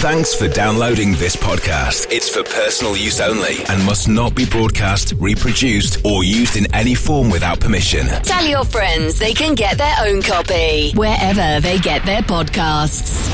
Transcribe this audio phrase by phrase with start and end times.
[0.00, 2.12] Thanks for downloading this podcast.
[2.12, 6.94] It's for personal use only and must not be broadcast, reproduced, or used in any
[6.94, 8.06] form without permission.
[8.22, 13.24] Tell your friends they can get their own copy wherever they get their podcasts.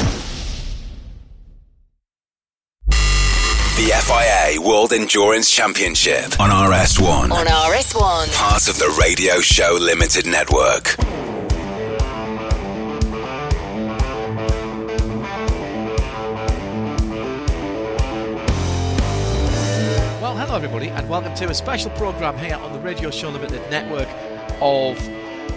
[2.86, 3.90] The
[4.54, 7.32] FIA World Endurance Championship on RS1.
[7.32, 8.34] On RS1.
[8.36, 10.96] Part of the Radio Show Limited Network.
[20.52, 24.06] Hello everybody, and welcome to a special program here on the Radio Show Limited network
[24.60, 24.98] of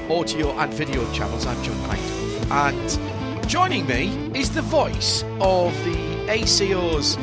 [0.09, 1.45] audio and video channels.
[1.45, 7.18] I'm John Pint, and joining me is the voice of the ACO's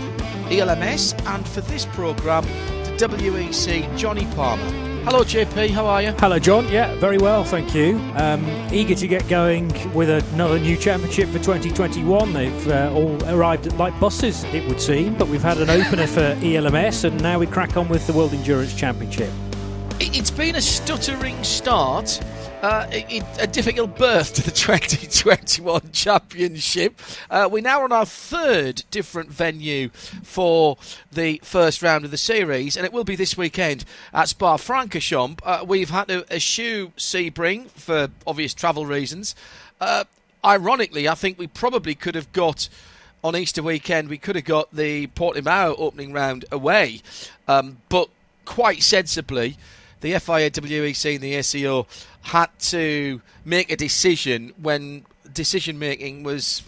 [0.51, 4.92] ELMS, and for this program, the WEC, Jonny Palmer.
[5.05, 5.71] Hello, JP.
[5.71, 6.13] How are you?
[6.13, 6.69] Hello, John.
[6.69, 7.97] Yeah, very well, thank you.
[8.15, 12.33] Um, eager to get going with another new championship for 2021.
[12.33, 16.07] They've uh, all arrived at like buses, it would seem, but we've had an opener
[16.07, 19.33] for ELMS, and now we crack on with the World Endurance Championship.
[19.99, 22.21] It's been a stuttering start,
[22.63, 27.01] uh, it, a difficult birth to the 2021 Championship.
[27.29, 29.89] Uh, we're now on our third different venue
[30.23, 30.79] for
[31.11, 35.41] the first round of the series, and it will be this weekend at Spa Francorchamps.
[35.43, 39.35] Uh, we've had to eschew Sebring for obvious travel reasons.
[39.81, 40.05] Uh,
[40.45, 42.69] ironically, I think we probably could have got
[43.25, 47.03] on Easter weekend, we could have got the Portimao opening round away,
[47.47, 48.09] um, but
[48.45, 49.57] quite sensibly,
[50.03, 51.87] the FIA, WEC, and the ACO
[52.23, 56.63] had to make a decision when decision making was,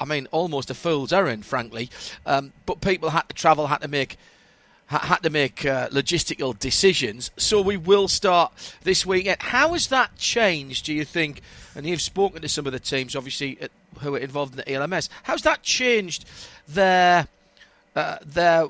[0.00, 1.90] I mean, almost a fool's errand, frankly.
[2.24, 4.16] Um, but people had to travel, had to make
[4.86, 7.30] had to make uh, logistical decisions.
[7.36, 9.36] So we will start this weekend.
[9.40, 11.42] How has that changed, do you think?
[11.76, 13.68] And you've spoken to some of the teams, obviously, uh,
[14.00, 15.08] who are involved in the ELMS.
[15.22, 16.24] How's that changed
[16.66, 17.28] their
[17.94, 18.66] uh, their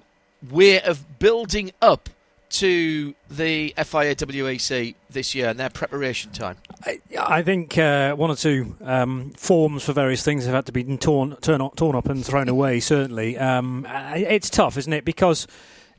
[0.50, 2.10] way of building up
[2.50, 6.56] to the FIA WEC this year and their preparation time?
[6.84, 10.72] I, I think uh, one or two um, forms for various things have had to
[10.72, 13.38] be torn, turn, torn up and thrown away, certainly.
[13.38, 15.04] Um, it's tough, isn't it?
[15.04, 15.46] Because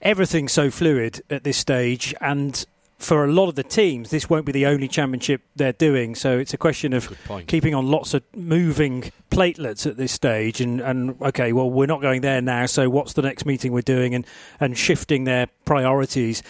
[0.01, 2.65] everything's so fluid at this stage, and
[3.01, 6.13] for a lot of the teams, this won't be the only championship they're doing.
[6.13, 7.11] So it's a question of
[7.47, 10.61] keeping on lots of moving platelets at this stage.
[10.61, 12.67] And, and okay, well, we're not going there now.
[12.67, 14.13] So what's the next meeting we're doing?
[14.13, 14.25] And,
[14.59, 16.43] and shifting their priorities.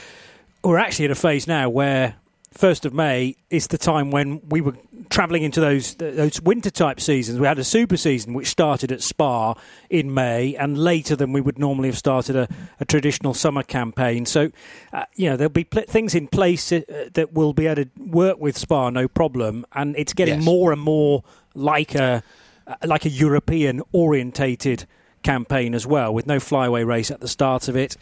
[0.63, 2.15] We're actually at a phase now where
[2.53, 4.75] first of May is the time when we were
[5.09, 7.39] travelling into those those winter type seasons.
[7.39, 9.55] We had a super season which started at Spa
[9.89, 12.47] in May, and later than we would normally have started a,
[12.79, 14.25] a traditional summer campaign.
[14.25, 14.51] So,
[14.93, 16.81] uh, you know, there'll be pl- things in place uh,
[17.13, 19.65] that will be able to work with Spa, no problem.
[19.73, 20.45] And it's getting Yes.
[20.45, 21.23] more and more
[21.55, 22.23] like a
[22.67, 24.85] uh, like a European orientated
[25.23, 27.95] campaign as well, with no flyaway race at the start of it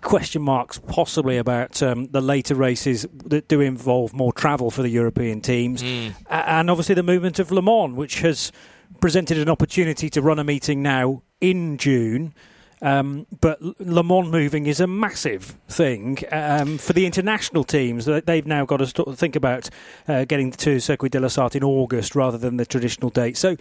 [0.00, 4.88] question marks possibly about um, the later races that do involve more travel for the
[4.88, 8.52] European teams, A- and obviously the movement of Le Mans, which has
[9.00, 12.32] presented an opportunity to run a meeting now in June.
[12.80, 18.04] Um, but Le Mans moving is a massive thing um, for the international teams.
[18.04, 19.68] They- They've now got to think about
[20.06, 23.36] uh, getting to Circuit de la Sarthe in August rather than the traditional date.
[23.36, 23.56] So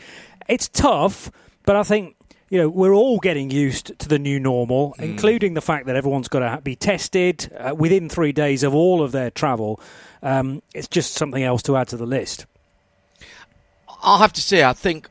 [0.48, 1.32] it's tough,
[1.66, 2.16] but I think
[2.50, 6.28] you know we're all getting used to the new normal, including the fact that everyone's
[6.28, 9.80] got to be tested uh, within three days of all of their travel.
[10.24, 12.46] Um, it's just something else to add to the list.
[14.02, 15.10] I'll have to say, I think,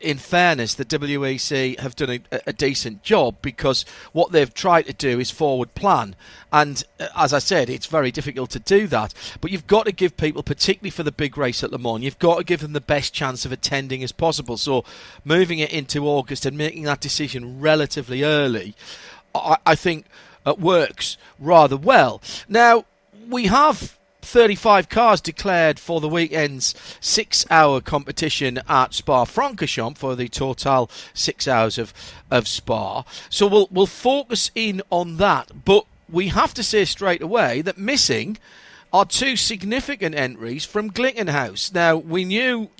[0.00, 4.94] in fairness, the WEC have done a, a decent job because what they've tried to
[4.94, 6.16] do is forward plan.
[6.52, 9.12] And uh, as I said, it's very difficult to do that.
[9.40, 12.18] But you've got to give people, particularly for the big race at Le Mans, you've
[12.18, 14.56] got to give them the best chance of attending as possible.
[14.56, 14.84] So
[15.24, 18.74] moving it into August and making that decision relatively early,
[19.34, 20.06] I, I think
[20.46, 22.22] uh, works rather well.
[22.48, 22.86] Now,
[23.28, 23.98] we have
[24.30, 30.88] 35 cars declared for the weekend's six hour competition at Spa Francorchamps for the total
[31.12, 31.92] six hours of,
[32.30, 33.02] of Spa.
[33.28, 35.64] So we'll, we'll focus in on that.
[35.64, 38.38] But we have to say straight away that missing
[38.92, 41.74] are two significant entries from Glickenhaus.
[41.74, 42.70] Now, we knew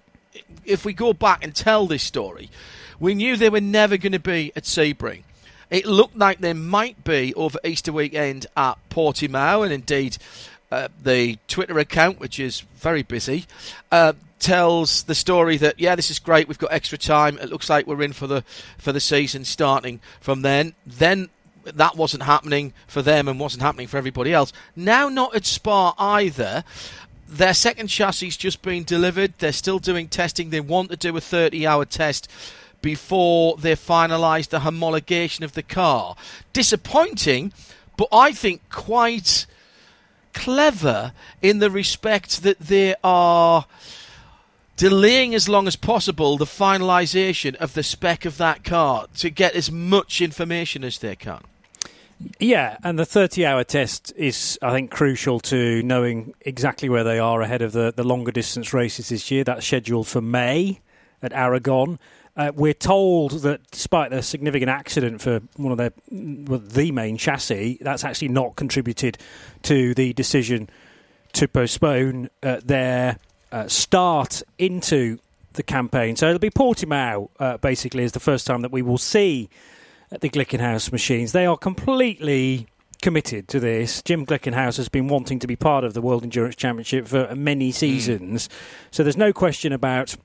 [0.64, 2.48] if we go back and tell this story,
[3.00, 5.24] we knew they were never going to be at Sebring.
[5.68, 10.18] It looked like they might be over Easter weekend at Portimao, and indeed,
[10.70, 13.46] uh, the Twitter account, which is very busy,
[13.90, 16.48] uh, tells the story that yeah, this is great.
[16.48, 17.38] We've got extra time.
[17.38, 18.42] It looks like we're in for the
[18.78, 20.74] for the season starting from then.
[20.86, 21.28] Then
[21.64, 24.52] that wasn't happening for them and wasn't happening for everybody else.
[24.74, 26.64] Now, not at Spa either.
[27.28, 29.34] Their second chassis just been delivered.
[29.38, 30.50] They're still doing testing.
[30.50, 32.28] They want to do a 30 hour test
[32.82, 36.16] before they finalise the homologation of the car.
[36.52, 37.52] Disappointing,
[37.96, 39.46] but I think quite
[40.32, 41.12] clever
[41.42, 43.66] in the respect that they are
[44.76, 49.54] delaying as long as possible the finalisation of the spec of that car to get
[49.54, 51.40] as much information as they can.
[52.38, 57.18] Yeah, and the 30 hour test is, I think, crucial to knowing exactly where they
[57.18, 59.44] are ahead of the, the longer distance races this year.
[59.44, 60.80] That's scheduled for May
[61.22, 61.98] at Aragon.
[62.36, 67.16] Uh, we're told that despite the significant accident for one of their well, the main
[67.16, 69.18] chassis, that's actually not contributed
[69.62, 70.70] to the decision
[71.32, 73.18] to postpone uh, their
[73.52, 75.18] uh, start into
[75.54, 76.16] the campaign.
[76.16, 79.48] So it'll be Portimao, uh, basically, is the first time that we will see
[80.10, 81.32] the Glickenhaus machines.
[81.32, 82.66] They are completely
[83.02, 84.02] committed to this.
[84.02, 87.68] Jim Glickenhaus has been wanting to be part of the World Endurance Championship for many
[87.68, 87.74] hmm.
[87.74, 88.48] seasons.
[88.48, 88.52] Mm.
[88.90, 90.16] So there's no question about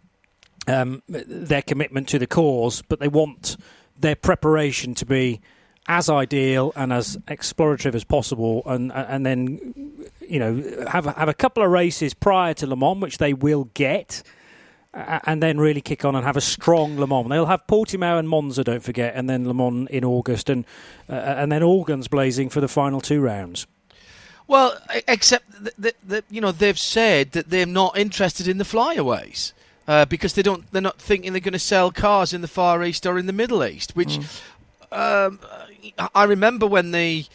[0.68, 3.58] um, their commitment to the cause, but they want
[4.00, 5.42] their preparation to be
[5.88, 11.34] as ideal and as explorative as possible, and and then you know have have a
[11.34, 14.24] couple of races prior to Le Mans, which they will get
[14.96, 17.30] and then really kick on and have a strong Le Mans.
[17.30, 20.66] They'll have Portimao and Monza, don't forget, and then Le Mans in August, and
[21.10, 23.68] uh, and then all guns blazing for the final two rounds.
[24.48, 24.78] Well,
[25.08, 25.46] except
[25.80, 29.54] that, that, you know they've said that they're not interested in the flyaways.
[29.88, 32.84] Uh, because they don't, they're not thinking they're going to sell cars in the Far
[32.84, 33.96] East or in the Middle East.
[33.96, 34.42] Which mm.
[34.92, 35.40] um,
[36.16, 37.26] I remember when the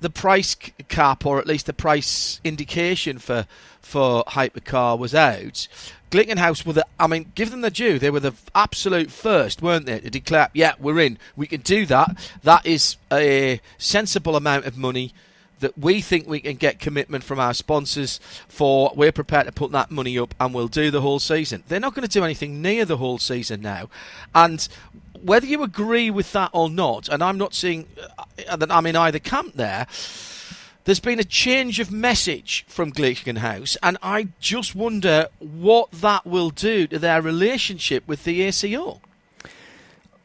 [0.00, 0.54] the price
[0.88, 3.46] cap, or at least the price indication for
[3.80, 5.66] for hypercar was out.
[6.10, 7.98] Glickenhaus were the, I mean, give them the due.
[7.98, 11.18] They were the absolute first, weren't they, to declare, yeah, we're in.
[11.36, 12.16] We can do that.
[12.42, 15.12] That is a sensible amount of money
[15.60, 18.92] that we think we can get commitment from our sponsors for.
[18.94, 21.64] We're prepared to put that money up and we'll do the whole season.
[21.68, 23.88] They're not going to do anything near the whole season now.
[24.34, 24.66] And
[25.22, 27.86] whether you agree with that or not, and I'm not saying
[28.48, 29.86] uh, that I'm in either camp there,
[30.84, 36.48] there's been a change of message from Glickenhaus, and I just wonder what that will
[36.48, 39.02] do to their relationship with the ACO.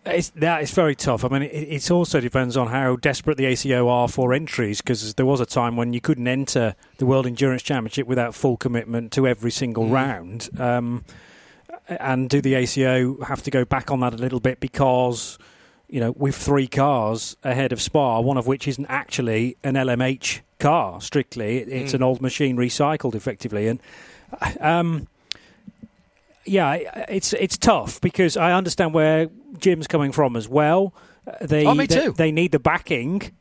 [0.06, 1.24] It's, that is very tough.
[1.24, 5.14] I mean, it, it, also depends on how desperate the ACO are for entries, because
[5.14, 9.14] there was a time when you couldn't enter the World Endurance Championship without full commitment
[9.14, 9.92] to every single mm.
[9.92, 10.50] round.
[10.60, 11.06] Um,
[11.88, 15.38] and do the ACO have to go back on that a little bit because
[15.94, 20.42] you know, with three cars ahead of Spa, one of which isn't actually an LMH
[20.58, 21.60] car strictly.
[21.60, 21.96] It's mm.
[21.96, 23.80] an old machine recycled effectively, and
[24.60, 25.08] um,
[26.46, 26.74] yeah,
[27.10, 30.94] it's it's tough because I understand where Jim's coming from as well.
[31.26, 32.14] Uh, they, oh, me too.
[32.14, 33.32] They, they need the backing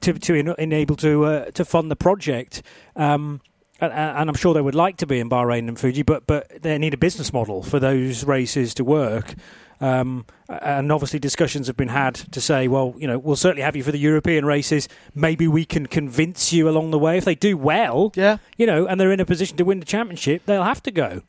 [0.00, 2.62] to to enable to uh, to fund the project.
[2.96, 3.40] Um,
[3.80, 6.62] and, and, I'm sure they would like to be in Bahrain and Fuji, but but
[6.62, 9.34] they need a business model for those races to work.
[9.80, 13.76] Um, and obviously, discussions have been had to say, well, you know, we'll certainly have
[13.76, 14.88] you for the European races.
[15.14, 17.18] Maybe we can convince you along the way.
[17.18, 19.86] If they do well, yeah, you know, and they're in a position to win the
[19.86, 21.22] championship, they'll have to go.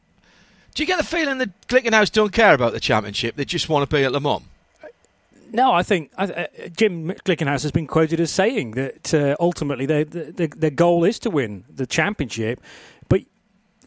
[0.73, 3.35] Do you get the feeling that Glickenhaus don't care about the championship?
[3.35, 4.43] They just want to be at Le Mans?
[5.51, 6.45] No, I think uh,
[6.75, 11.17] Jim Glickenhaus has been quoted as saying that uh, ultimately their, their, their goal is
[11.19, 12.61] to win the championship,
[13.07, 13.21] but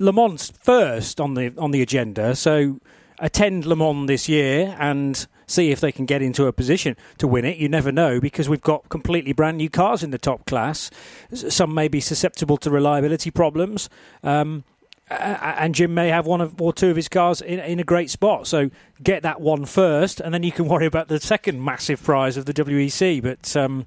[0.00, 2.34] Le Mans first on the on the agenda.
[2.34, 2.80] So
[3.20, 7.28] attend Le Mans this year and see if they can get into a position to
[7.28, 7.58] win it.
[7.58, 10.90] You never know because we've got completely brand new cars in the top class.
[11.32, 13.88] Some may be susceptible to reliability problems.
[14.24, 14.64] Um,
[15.12, 18.46] and Jim may have one or two of his cars in, in, a great spot.
[18.46, 18.70] So
[19.02, 22.46] get that one first, and then you can worry about the second massive prize of
[22.46, 23.22] the WEC.
[23.22, 23.86] But um,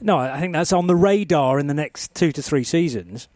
[0.00, 3.28] no, I think that's on the radar in the next two to three seasons.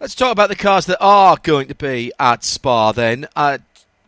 [0.00, 3.26] Let's talk about the cars that are going to be at Spa then.
[3.34, 3.58] Uh,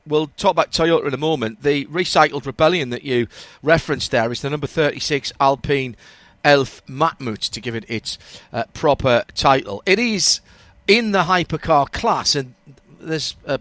[0.07, 1.63] we'll talk about Toyota in a moment.
[1.63, 3.29] The recycled Rebellion that you
[3.63, 5.97] referenced there is the number 36 Alpine
[6.45, 8.19] Elf Matmut to give it its
[8.53, 9.83] uh, proper title.
[9.87, 10.41] It is
[10.87, 12.55] in the hypercar class, and
[13.01, 13.61] there's a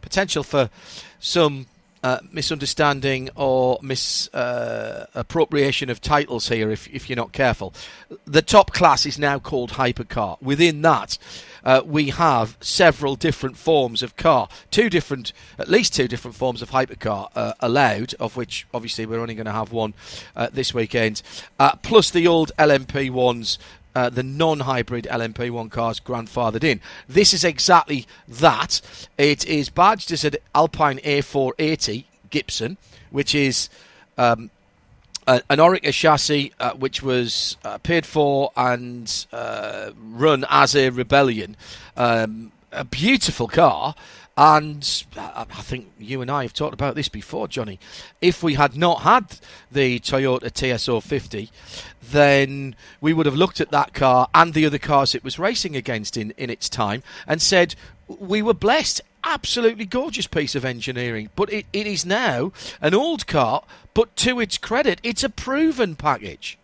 [0.00, 0.70] potential for
[1.18, 1.66] some
[2.02, 7.74] uh, misunderstanding or misappropriation uh, of titles here if, if you're not careful.
[8.24, 10.40] The top class is now called hypercar.
[10.40, 11.18] Within that,
[11.62, 16.62] uh, we have several different forms of car, two different, at least two different forms
[16.62, 19.92] of hypercar uh, allowed, of which obviously we're only going to have one
[20.34, 21.20] uh, this weekend,
[21.58, 23.58] uh, plus the old LMP ones
[23.94, 26.80] uh, the non-hybrid LMP1 cars grandfathered in.
[27.08, 28.80] This is exactly that.
[29.18, 32.76] It is badged as an Alpine A480 Gibson,
[33.10, 33.68] which is
[34.16, 34.50] um,
[35.26, 41.56] an Oreca chassis uh, which was uh, paid for and uh, run as a Rebellion.
[41.96, 43.94] Um, a beautiful car.
[44.40, 47.78] And uh, I think you and I have talked about this before, Jonny.
[48.22, 49.38] If we had not had
[49.70, 51.50] the Toyota TS050,
[52.00, 55.76] then we would have looked at that car and the other cars it was racing
[55.76, 57.74] against in, in its time and said,
[58.08, 59.02] we were blessed.
[59.24, 61.28] Absolutely gorgeous piece of engineering.
[61.36, 65.96] But it, it is now an old car, but to its credit, it's a proven
[65.96, 66.56] package.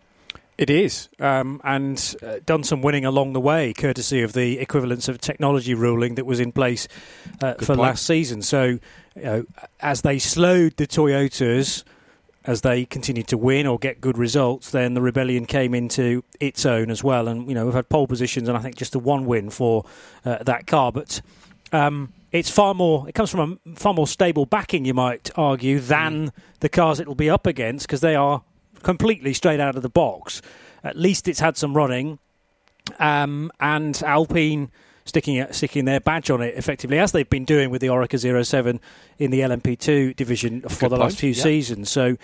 [0.59, 5.07] It is, um, and uh, done some winning along the way, courtesy of the equivalence
[5.07, 6.89] of technology ruling that was in place
[7.43, 7.81] uh, for point.
[7.81, 8.41] last season.
[8.41, 8.65] So,
[9.15, 9.45] you know,
[9.81, 11.85] as they slowed the Toyotas,
[12.47, 16.65] as they continued to win or get good results, then the rebellion came into its
[16.65, 17.29] own as well.
[17.29, 19.85] And you know, we've had pole positions, and I think just the one win for
[20.25, 21.21] uh, that car, but.
[21.73, 23.09] Um, it's far more.
[23.09, 27.15] It comes from a far more stable backing, you might argue, than the cars it'll
[27.15, 28.43] be up against because they are
[28.87, 30.40] completely straight out of the box.
[30.85, 32.21] At least it's had some running,
[33.00, 34.71] um, and Alpine
[35.05, 38.16] sticking sticking their badge on it effectively, as they've been doing with the Oreca
[38.47, 38.81] 07
[39.19, 41.43] in the LMP2 division for the last few yeah.
[41.43, 41.90] seasons.
[41.90, 42.16] So.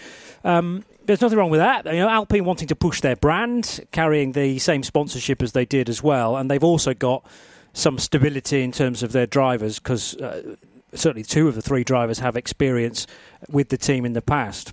[0.44, 1.84] Um, there's nothing wrong with that.
[1.84, 5.88] You know, Alpine wanting to push their brand, carrying the same sponsorship as they did
[5.88, 7.26] as well, and they've also got
[7.72, 10.54] some stability in terms of their drivers because uh,
[10.94, 13.08] certainly two of the three drivers have experience
[13.48, 14.72] with the team in the past.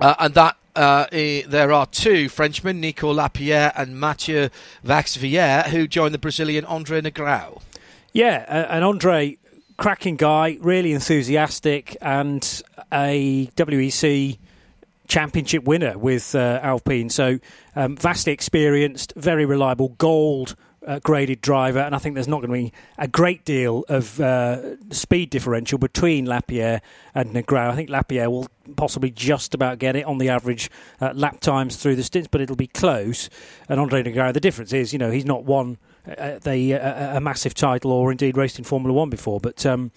[0.00, 4.48] Uh, and that uh, there are two Frenchmen, Nico Lapierre and Matthieu
[4.84, 7.60] Vaxivière, who joined the Brazilian Andre Negrão.
[8.12, 9.38] Yeah, uh, and Andre,
[9.76, 12.62] cracking guy, really enthusiastic, and
[12.92, 14.38] a WEC
[15.08, 17.10] championship winner with uh, Alpine.
[17.10, 17.38] So
[17.76, 20.56] um, vastly experienced, very reliable, gold.
[20.84, 24.18] Uh, graded driver, and I think there's not going to be a great deal of
[24.18, 26.82] uh, speed differential between Lapierre
[27.14, 27.70] and Negrão.
[27.70, 31.76] I think Lapierre will possibly just about get it on the average uh, lap times
[31.76, 33.30] through the stints, but it'll be close.
[33.68, 35.78] And Andre Negrão, the difference is, you know, he's not won
[36.18, 39.92] uh, the uh, a massive title or indeed raced in Formula One before, but um,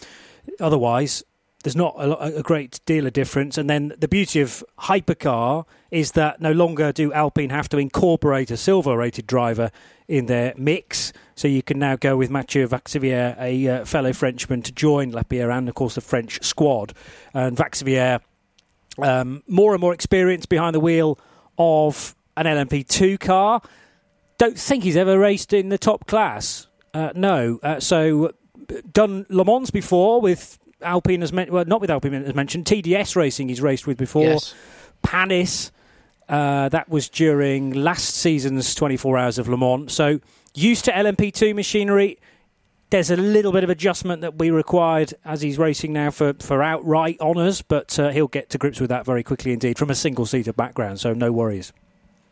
[0.60, 1.24] otherwise
[1.64, 3.58] there's not a, a great deal of difference.
[3.58, 8.52] And then the beauty of hypercar is that no longer do Alpine have to incorporate
[8.52, 9.72] a silver rated driver
[10.08, 11.14] in their mix.
[11.36, 15.52] So you can now go with Matthieu Vaxivière, a uh, fellow Frenchman, to join Lapierre
[15.52, 16.94] and, of course, the French squad.
[17.34, 18.22] And Vaxivière,
[19.02, 21.20] um, more and more experience behind the wheel
[21.58, 23.62] of an LMP2 car.
[24.38, 26.68] Don't think he's ever raced in the top class.
[26.94, 27.60] Uh, no.
[27.62, 28.32] Uh, so
[28.92, 32.66] done Le Mans before with Alpine as men- well, not with Alpine as mentioned.
[32.66, 34.24] TDS racing he's raced with before.
[34.24, 34.54] Yes.
[35.02, 35.72] Panis.
[36.28, 39.92] Uh, that was during last season's 24 Hours of Le Mans.
[39.94, 40.20] So
[40.54, 42.18] used to LMP2 machinery.
[42.90, 46.64] There's a little bit of adjustment that we required as he's racing now for, for
[46.64, 49.96] outright honours, but uh, he'll get to grips with that very quickly indeed from a
[49.96, 51.74] single seater background, so no worries.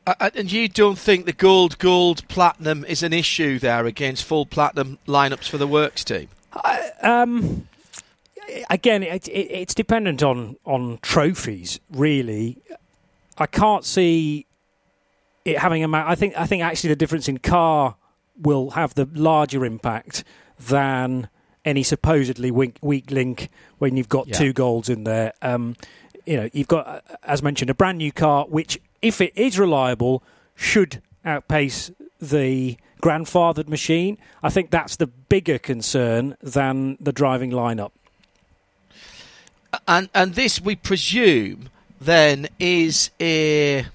[0.05, 4.45] Uh, and you don't think the gold, gold, platinum is an issue there against full
[4.45, 6.27] platinum lineups for the works team?
[7.01, 7.67] Um,
[8.69, 11.79] again, it, it, it's dependent on on trophies.
[11.89, 12.57] Really,
[13.37, 14.45] I can't see
[15.45, 15.87] it having a.
[15.87, 17.95] Ma- I think I think actually the difference in car
[18.41, 20.23] will have the larger impact
[20.59, 21.29] than
[21.65, 24.37] any supposedly weak, weak link when you've got Yeah.
[24.37, 25.33] two goals in there.
[25.41, 25.75] Um,
[26.25, 29.57] you know, you've got, uh, as mentioned, a brand new car which, if it is
[29.59, 30.23] reliable,
[30.55, 34.17] should outpace the grandfathered machine.
[34.41, 37.91] I think that's the bigger concern than the driving lineup.
[39.87, 41.69] And and this we presume
[41.99, 43.85] then is a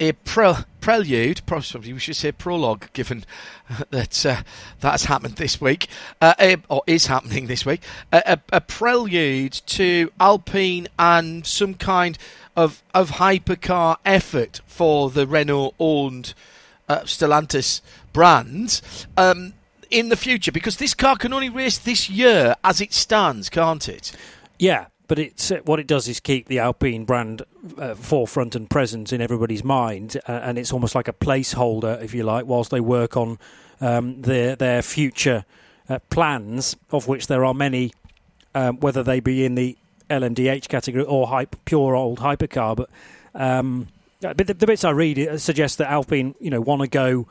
[0.00, 3.24] a pre- prelude, possibly we should say prologue, given
[3.90, 4.42] that uh,
[4.80, 5.88] that's happened this week,
[6.20, 7.80] uh, a- or is happening this week,
[8.12, 12.18] a, a, a prelude to Alpine and some kind
[12.56, 16.34] of of hypercar effort for the Renault-owned
[16.88, 17.80] uh, Stellantis
[18.12, 18.80] brand.
[19.16, 19.54] Um,
[19.90, 23.88] in the future, because this car can only race this year as it stands, can't
[23.88, 24.10] it?
[24.58, 27.42] Yeah, but it's uh, what it does is keep the Alpine brand
[27.78, 32.14] uh, forefront and present in everybody's mind, uh, and it's almost like a placeholder, if
[32.14, 33.38] you like, whilst they work on
[33.80, 35.44] um, their their future
[35.88, 37.92] uh, plans, of which there are many,
[38.54, 39.76] um, whether they be in the
[40.10, 42.76] LMDH category or hype, pure old hypercar.
[42.76, 42.90] But
[43.34, 43.88] um,
[44.20, 47.26] but the, the bits I read suggest that Alpine, you know, want to go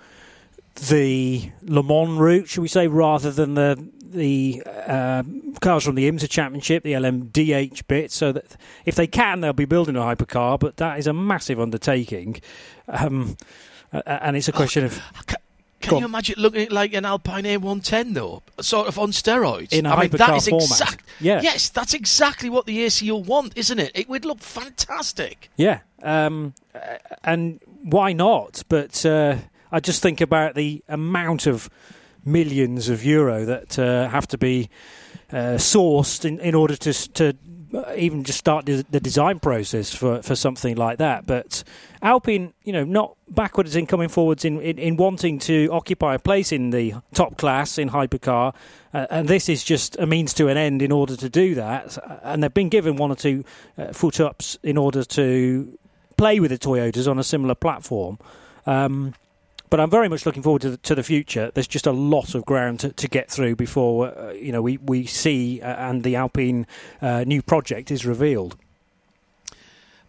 [0.90, 5.24] the Le Mans route, should we say, rather than the the uh,
[5.62, 8.12] cars from the IMSA Championship, the LMDH bit.
[8.12, 8.56] So that
[8.86, 12.42] if they can, they'll be building a hypercar, but that is a massive undertaking,
[12.88, 13.38] um,
[13.92, 15.38] and it's a question of Can,
[15.82, 19.74] can you imagine looking like an Alpine A110 though, sort of on steroids?
[19.74, 20.70] In a I mean, that hypercar format.
[20.70, 21.06] exact.
[21.20, 21.42] Yeah.
[21.42, 23.92] Yes, that's exactly what the ACO want, isn't it?
[23.94, 25.50] It would look fantastic.
[25.58, 26.54] yeah, um,
[27.24, 28.64] and why not?
[28.70, 29.38] But uh,
[29.72, 31.70] I just think about the amount of
[32.26, 34.70] millions of euro that uh, have to be
[35.32, 37.34] uh, sourced in, in order to to
[37.74, 41.26] uh, even just start the, the, design process for, for something like that.
[41.26, 41.64] But
[42.04, 46.20] Alpine, you know, not backwards in coming forwards in, in, in wanting to occupy a
[46.20, 48.54] place in the top class in hypercar.
[48.94, 51.98] Uh, and this is just a means to an end in order to do that.
[52.22, 53.44] And they've been given one or two
[53.76, 55.80] uh, foot ups in order to
[56.16, 58.20] play with the Toyotas on a similar platform.
[58.68, 59.16] Um,
[59.74, 61.50] but I'm very much looking forward to the, to the future.
[61.52, 64.78] There's just a lot of ground to, to get through before uh, you know we
[64.78, 66.68] we see uh, and the Alpine
[67.02, 68.56] uh, new project is revealed.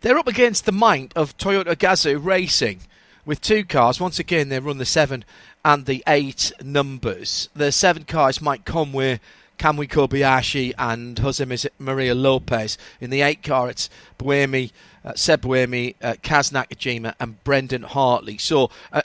[0.02, 2.80] They're up against the might of Toyota Gazoo Racing
[3.24, 3.98] with two cars.
[3.98, 5.24] Once again, they run the seven
[5.64, 7.48] and the eight numbers.
[7.56, 9.18] The seven cars might come with
[9.58, 12.76] Kamui Kobayashi and Jose Maria Lopez.
[13.00, 14.72] In the eight car, it's Buemi,
[15.06, 18.36] uh, Seb Buemi, uh, Kaz Nakajima, and Brendan Hartley.
[18.36, 19.00] So uh,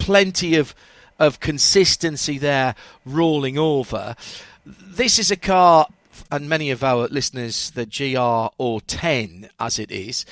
[0.00, 0.74] plenty of
[1.20, 4.16] of consistency there rolling over.
[4.64, 5.86] This is a car,
[6.30, 10.24] and many of our listeners, the GR010 as it is,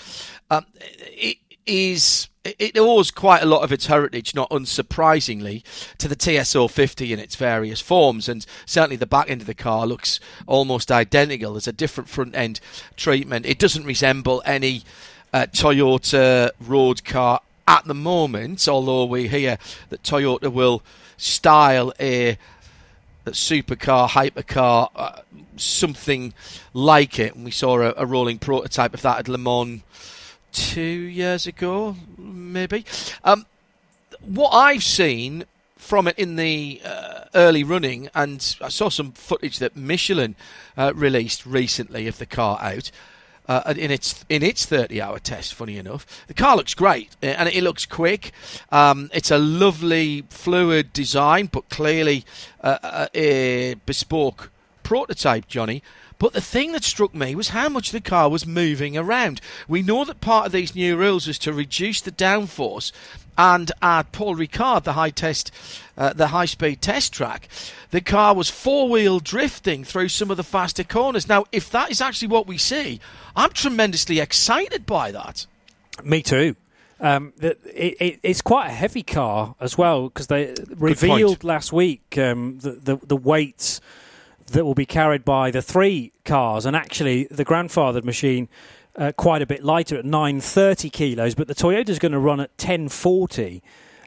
[0.50, 5.62] um, it is it owes quite a lot of its heritage, not unsurprisingly,
[5.98, 8.26] to the TS050 in its various forms.
[8.26, 11.52] And certainly the back end of the car looks almost identical.
[11.52, 12.60] There's a different front end
[12.96, 13.44] treatment.
[13.44, 14.82] It doesn't resemble any
[15.34, 19.58] uh, Toyota road car at the moment, although we hear
[19.90, 20.82] that Toyota will
[21.18, 22.38] style a,
[23.26, 25.20] supercar, hypercar, uh,
[25.56, 26.32] something
[26.72, 27.34] like it.
[27.34, 29.82] And we saw a, a, rolling prototype of that at Le Mans
[30.50, 32.86] two years ago, maybe.
[33.22, 33.44] Um,
[34.24, 35.44] what I've seen
[35.76, 40.36] from it in the uh, early running, and I saw some footage that Michelin
[40.78, 42.90] uh, released recently of the car out
[43.48, 45.54] uh, in its in its 30 hour test.
[45.54, 48.32] Funny enough, the car looks great uh, and it looks quick.
[48.70, 52.24] Um, it's a lovely fluid design, but clearly
[52.62, 54.50] uh, uh, a bespoke
[54.82, 55.82] prototype, Jonny.
[56.18, 59.40] But the thing that struck me was how much the car was moving around.
[59.68, 62.90] We know that part of these new rules is to reduce the downforce
[63.38, 65.52] and at Paul Ricard, the high test,
[65.96, 67.48] uh, the high speed test track,
[67.90, 71.28] the car was four wheel drifting through some of the faster corners.
[71.28, 73.00] Now, if that is actually what we see,
[73.36, 75.46] I'm tremendously excited by that.
[76.02, 76.56] Me too.
[77.00, 82.18] Um, it, it, it's quite a heavy car as well because they revealed last week
[82.18, 83.80] um, the, the, the weights
[84.48, 88.48] that will be carried by the three cars, and actually the grandfathered machine
[88.98, 92.40] uh, quite a bit lighter at 930 kilos, but the Toyota is going to run
[92.40, 93.62] at 1040,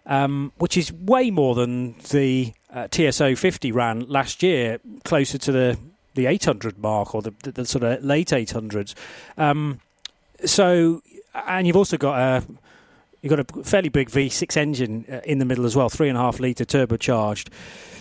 [0.06, 5.78] um, which is way more than the uh, TS050 ran last year, closer to the
[6.14, 8.96] the 800 mark or the, the, the sort of late 800s.
[9.38, 9.80] Um,
[10.44, 11.02] so,
[11.34, 12.46] and you've also got a
[13.22, 16.18] you've got a fairly big V6 engine uh, in the middle as well, three and
[16.18, 17.48] a half litre turbocharged.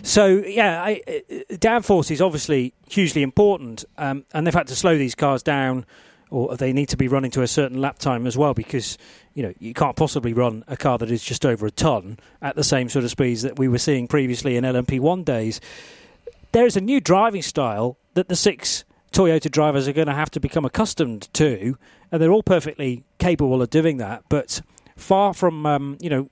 [0.03, 1.13] So yeah, I, uh,
[1.55, 5.87] downforce is obviously hugely important, um, and they've had to slow these cars down
[6.31, 8.97] or they need to be running to a certain lap time as well because
[9.35, 12.57] you know you can't possibly run a car that is just over a ton at
[12.57, 15.61] the same sort of speeds that we were seeing previously in LMP1 days.
[16.53, 20.31] There is a new driving style that the six Toyota drivers are going to have
[20.31, 21.77] to become accustomed to,
[22.13, 24.23] and they're all perfectly capable of doing that.
[24.29, 24.63] But
[24.97, 26.31] far from um, you know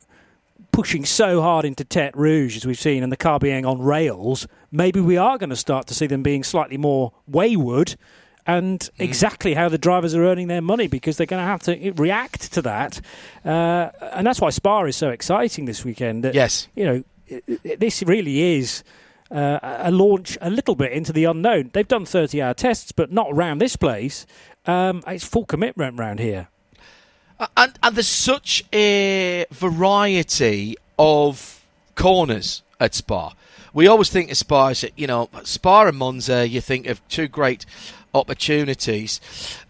[0.70, 4.46] pushing so hard into Tertre Rouge as we've seen, and the car being on rails,
[4.70, 7.96] maybe we are going to start to see them being slightly more wayward
[8.48, 8.90] and mm.
[8.98, 12.52] exactly how the drivers are earning their money because they're going to have to react
[12.54, 13.00] to that.
[13.44, 16.24] Uh, and that's why Spa is so exciting this weekend.
[16.24, 16.66] That, yes.
[16.74, 17.40] You know,
[17.78, 18.82] this really is.
[19.30, 21.68] Uh, a launch a little bit into the unknown.
[21.74, 24.24] They've done 30 hour tests, but not around this place.
[24.64, 26.48] Um, it's full commitment around here.
[27.54, 31.62] And, and there's such a variety of
[31.94, 33.34] corners at Spa.
[33.74, 37.28] We always think of Spa as, you know, Spa and Monza, you think of two
[37.28, 37.66] great
[38.14, 39.20] opportunities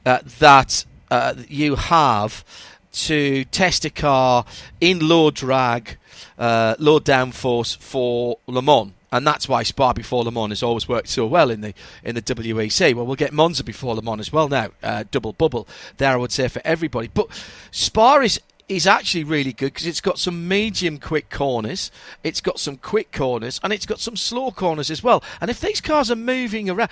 [0.06, 2.44] uh, that uh, you have
[2.92, 4.44] to test a car
[4.80, 5.96] in low drag,
[6.38, 8.92] uh, low downforce for Le Mans.
[9.10, 11.72] And that's why Spa before Le Mans has always worked so well in the
[12.04, 12.94] in the WEC.
[12.94, 14.68] Well, we'll get Monza before Le Mans as well now.
[14.82, 17.08] Uh, double bubble there, I would say for everybody.
[17.12, 17.28] But
[17.70, 21.90] Spa is is actually really good because it's got some medium quick corners,
[22.22, 25.22] it's got some quick corners, and it's got some slow corners as well.
[25.40, 26.90] And if these cars are moving around,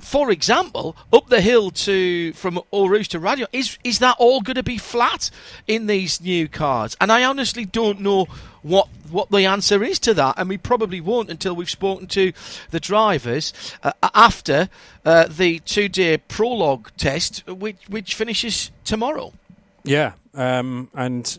[0.00, 4.56] for example, up the hill to from Eau to Raidillon, is is that all going
[4.56, 5.30] to be flat
[5.66, 6.96] in these new cars?
[7.00, 8.26] And I honestly don't know
[8.62, 12.32] what what the answer is to that, and we probably won't until we've spoken to
[12.70, 14.68] the drivers uh, after
[15.04, 19.32] uh, the two-day prologue test, which which finishes tomorrow.
[19.84, 21.38] Yeah, um, and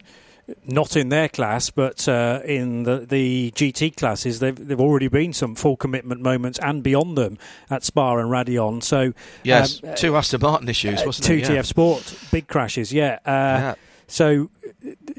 [0.66, 5.34] not in their class, but uh, in the, the GT classes, they've, they've already been
[5.34, 7.38] some full commitment moments and beyond them
[7.70, 8.84] at Spa and Raidillon.
[8.84, 11.46] So yes, um, two Aston Martin issues, wasn't two it?
[11.46, 13.20] Two TF Sport big crashes, yeah.
[13.26, 13.76] Uh, yeah.
[14.08, 14.50] So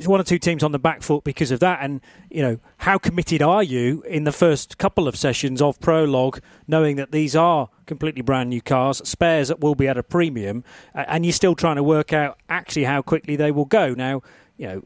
[0.06, 1.78] one or two teams on the back foot because of that.
[1.80, 6.40] And you know, how committed are you in the first couple of sessions of prologue,
[6.66, 10.64] knowing that these are completely brand new cars, spares that will be at a premium,
[10.94, 13.94] and you're still trying to work out actually how quickly they will go.
[13.94, 14.22] Now,
[14.56, 14.82] you know,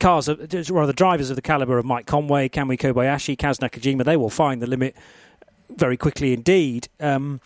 [0.00, 0.28] cars,
[0.70, 4.62] rather drivers of the caliber of Mike Conway, Kamui Kobayashi, Kaz Nakajima, they will find
[4.62, 4.94] the limit
[5.74, 6.88] very quickly indeed.
[7.00, 7.40] Um,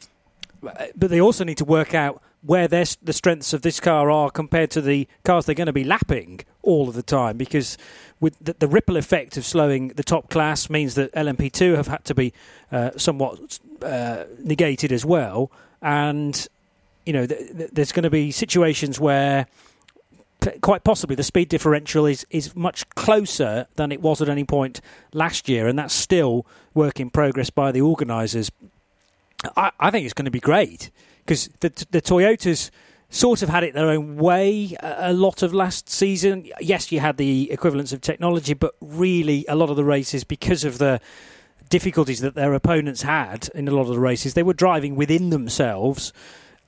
[0.62, 4.70] but they also need to work out where the strengths of this car are compared
[4.70, 7.76] to the cars they're going to be lapping all of the time because
[8.18, 12.04] with the, the ripple effect of slowing the top class means that LMP2 have had
[12.06, 12.32] to be
[12.72, 15.50] uh, somewhat uh, negated as well
[15.82, 16.48] and
[17.04, 19.46] you know th- th- there's going to be situations where
[20.62, 24.80] quite possibly the speed differential is, is much closer than it was at any point
[25.12, 28.50] last year, and that's still work in progress by the organisers.
[29.56, 30.90] I, I, think it's going to be great
[31.24, 32.70] because the, the Toyotas
[33.08, 36.48] sort of had it their own way a lot of last season.
[36.60, 40.64] Yes, you had the equivalence of technology, but really a lot of the races, because
[40.64, 41.00] of the
[41.68, 45.30] difficulties that their opponents had in a lot of the races, they were driving within
[45.30, 46.12] themselves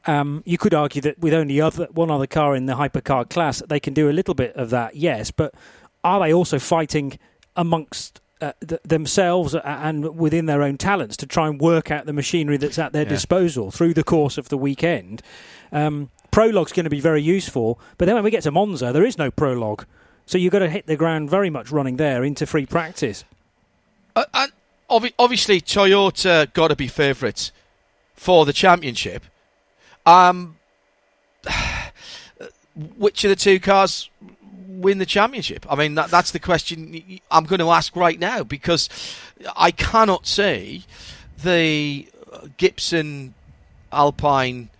[0.06, 3.62] um, you could argue that with only other, one other car in the hypercar class,
[3.68, 5.30] they can do a little bit of that, yes.
[5.30, 5.54] But
[6.02, 7.18] are they also fighting
[7.56, 12.12] amongst uh, th- themselves and within their own talents to try and work out the
[12.12, 13.08] machinery that's at their yeah.
[13.08, 15.22] disposal through the course of the weekend?
[15.70, 19.04] Um, prologue's going to be very useful, but then when we get to Monza, there
[19.04, 19.84] is no prologue.
[20.26, 23.24] So you've got to hit the ground very much running there into free practice.
[24.16, 24.52] Uh, and
[24.88, 27.52] obviously, Toyota got to be favourites
[28.14, 29.24] for the championship.
[30.06, 30.56] Um,
[32.96, 34.10] which of the two cars
[34.66, 35.66] win the championship?
[35.70, 38.88] I mean, that, that's the question I'm going to ask right now because
[39.56, 40.84] I cannot see
[41.42, 42.06] the
[42.56, 43.34] Gibson
[43.92, 44.70] Alpine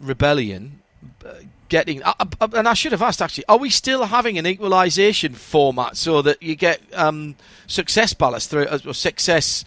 [0.00, 0.80] rebellion
[1.24, 1.34] uh,
[1.68, 2.02] getting.
[2.02, 5.96] Uh, uh, and I should have asked actually, are we still having an equalisation format
[5.96, 9.64] so that you get um, success balance through success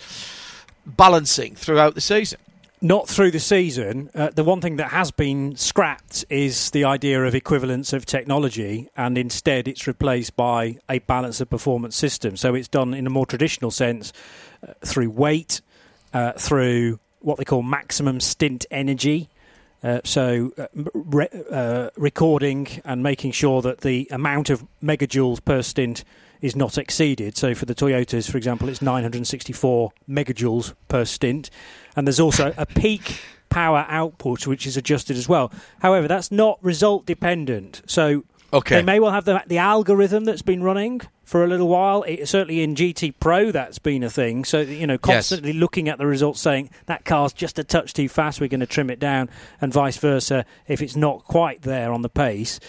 [0.86, 2.39] balancing throughout the season?
[2.81, 4.09] Not through the season.
[4.15, 8.89] Uh, the one thing that has been scrapped is the idea of equivalence of technology,
[8.95, 12.37] and instead it's replaced by a balance of performance system.
[12.37, 14.13] So it's done in a more traditional sense
[14.65, 15.59] uh, through weight,
[16.13, 19.27] uh, through what they call maximum stint energy.
[19.83, 25.61] Uh, so, uh, re- uh, recording and making sure that the amount of megajoules per
[25.61, 26.05] stint
[26.41, 27.38] is not exceeded.
[27.38, 31.49] So, for the Toyotas, for example, it's 964 megajoules per stint
[31.95, 35.52] and there's also a peak power output which is adjusted as well.
[35.80, 37.82] However, that's not result dependent.
[37.88, 38.23] So
[38.54, 38.75] okay.
[38.75, 42.04] they may well have the, the algorithm that's been running for a little while.
[42.04, 44.45] It, certainly in GT Pro, that's been a thing.
[44.45, 45.60] So you know, constantly yes.
[45.60, 48.65] looking at the results, saying that car's just a touch too fast, we're going to
[48.65, 52.60] trim it down, and vice versa if it's not quite there on the pace.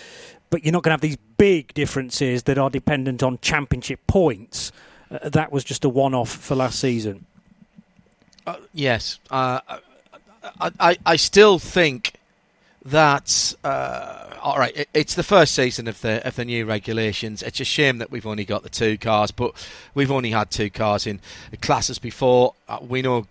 [0.50, 4.72] But you're not going to have these big differences that are dependent on championship points.
[5.10, 7.24] Uh, that was just a one-off for last season.
[8.46, 9.60] Uh, yes, uh,
[10.60, 12.14] I, I, I still think
[12.84, 14.76] that uh, all right.
[14.76, 17.42] It, it's the first season of the of the new regulations.
[17.42, 19.54] It's a shame that we've only got the two cars, but
[19.94, 21.20] we've only had two cars in
[21.60, 22.54] classes before.
[22.68, 23.26] Uh, we know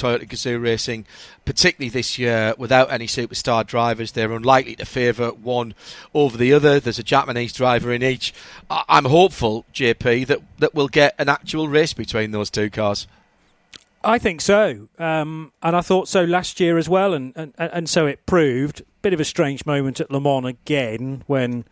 [0.00, 1.04] Toyota Gazoo Racing,
[1.44, 5.74] particularly this year, without any superstar drivers, they're unlikely to favour one
[6.14, 6.80] over the other.
[6.80, 8.32] There's a Japanese driver in each.
[8.70, 13.06] I'm hopeful, JP, that that we'll get an actual race between those two cars.
[14.02, 17.88] I think so, um, and I thought so last year as well, and, and and
[17.88, 18.82] so it proved.
[19.02, 21.64] Bit of a strange moment at Le Mans again when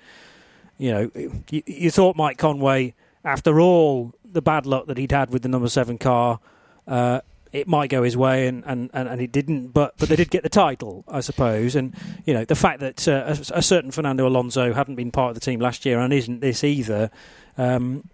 [0.78, 1.10] you know
[1.50, 5.48] you, you thought Mike Conway, after all the bad luck that he'd had with the
[5.48, 6.40] number seven car,
[6.86, 7.20] uh,
[7.52, 9.68] it might go his way, and, and, and, and, it didn't.
[9.68, 11.76] But but they did get the title, I suppose.
[11.76, 11.94] And
[12.26, 15.34] you know the fact that uh, a, a, certain Fernando Alonso hadn't been part of
[15.34, 17.10] the team last year and isn't this either
[17.58, 18.08] um,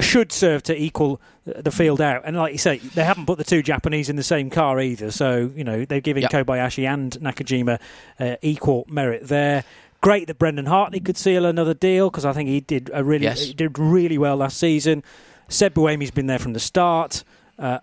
[0.00, 2.22] should serve to equal the field out.
[2.24, 5.10] And like you say, they haven't put the two Japanese in the same car either.
[5.10, 6.30] So, you know, they're giving yep.
[6.30, 7.80] Kobayashi and Nakajima
[8.20, 9.64] uh, equal merit there.
[10.02, 13.24] Great that Brendan Hartley could seal another deal because I think he did a really
[13.24, 13.48] yes.
[13.48, 15.02] did really well last season.
[15.48, 17.24] Seb Buemi's been there from the start.
[17.58, 17.78] Uh,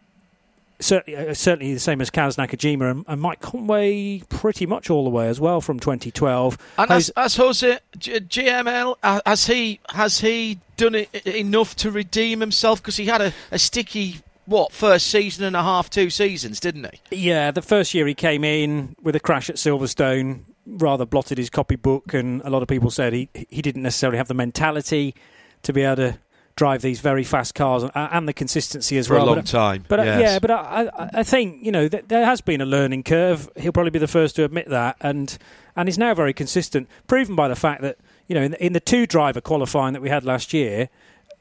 [0.84, 5.04] certainly, uh, certainly the same as Kaz Nakajima and, and, Mike Conway pretty much all
[5.04, 6.58] the way as well from 2012.
[6.78, 12.39] And as, as Jose GML, uh, has he has he done it enough to redeem
[12.39, 12.82] himself?
[12.82, 16.89] Because he had a, a sticky what first season and a half, two seasons, didn't
[17.10, 17.17] he?
[17.17, 21.50] Yeah, the first year he came in with a crash at Silverstone, rather blotted his
[21.50, 25.15] copybook, and a lot of people said he he didn't necessarily have the mentality
[25.63, 26.17] to be able to
[26.56, 29.24] drive these very fast cars and, and the consistency as For well.
[29.24, 29.86] a long but, time.
[29.88, 30.22] but uh, yes.
[30.22, 33.50] yeah, but I, I, I think you know th- there has been a learning curve.
[33.58, 35.38] He'll probably be the first to admit that, and
[35.76, 38.80] and he's now very consistent, proven by the fact that you know in, in the
[38.80, 40.89] two driver qualifying that we had last year.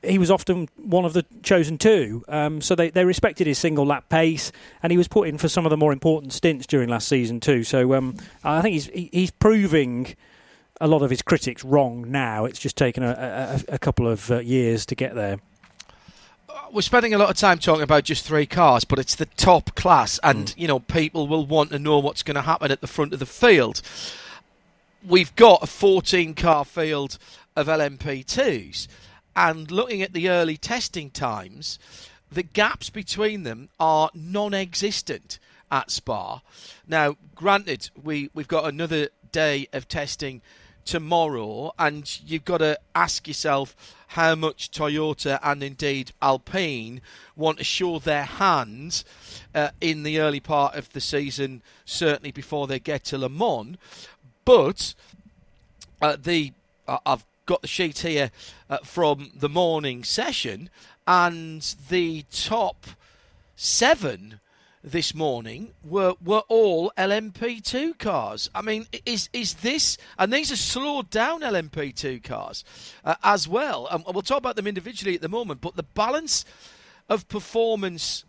[0.04, 3.86] He was often one of the chosen two, um, so they, they respected his single
[3.86, 4.50] lap pace,
[4.82, 7.38] and he was put in for some of the more important stints during last season
[7.38, 7.62] too.
[7.62, 10.16] So um, I think he's he, he's proving
[10.80, 12.44] a lot of his critics wrong now.
[12.44, 15.38] It's just taken a, a, a couple of uh, years to get there.
[16.72, 19.74] we're spending a lot of time talking about just three cars, but it's the top
[19.74, 22.86] class, and you know people will want to know what's going to happen at the
[22.86, 23.82] front of the field.
[25.06, 27.18] We've got a 14 car field
[27.56, 28.88] of LMP2s,
[29.34, 31.78] and looking at the early testing times,
[32.30, 35.38] the gaps between them are non-existent
[35.70, 36.40] at Spa.
[36.86, 40.42] Now, granted, we we've got another day of testing
[40.84, 43.76] tomorrow, and you've got to ask yourself
[44.08, 47.00] how much Toyota and indeed Alpine
[47.34, 49.04] want to show their hands
[49.54, 53.78] uh, in the early part of the season, certainly before they get to Le Mans.
[54.44, 54.94] But
[56.00, 56.52] uh, the
[56.86, 58.30] uh, I've got the sheet here
[58.68, 60.68] uh, from the morning session,
[61.06, 62.86] and the top
[63.56, 64.40] seven
[64.84, 68.50] this morning were were all LMP2 cars.
[68.54, 72.64] I mean, is is this and these are slowed down LMP2 cars
[73.04, 73.86] uh, as well.
[73.90, 76.44] And we'll talk about them individually at the moment, but the balance
[77.08, 78.24] of performance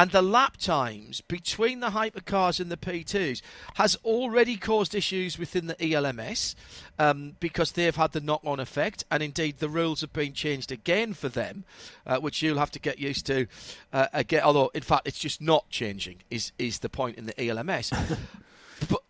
[0.00, 3.42] and the lap times between the hypercars and the P2s
[3.74, 6.56] has already caused issues within the ELMS
[6.98, 10.72] um, because they've had the knock on effect, and indeed the rules have been changed
[10.72, 11.64] again for them,
[12.06, 13.46] uh, which you'll have to get used to
[13.92, 14.40] uh, again.
[14.42, 17.92] Although, in fact, it's just not changing, is, is the point in the ELMS.
[18.88, 19.02] but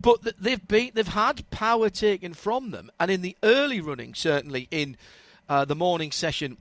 [0.00, 4.66] but they've been they've had power taken from them, and in the early running, certainly
[4.70, 4.96] in
[5.46, 6.56] uh, the morning session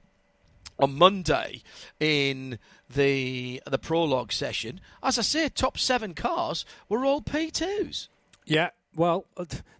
[0.79, 1.63] on Monday
[1.99, 4.79] in the the prologue session.
[5.03, 8.07] As I say, top seven cars were all P2s.
[8.45, 9.25] Yeah, well,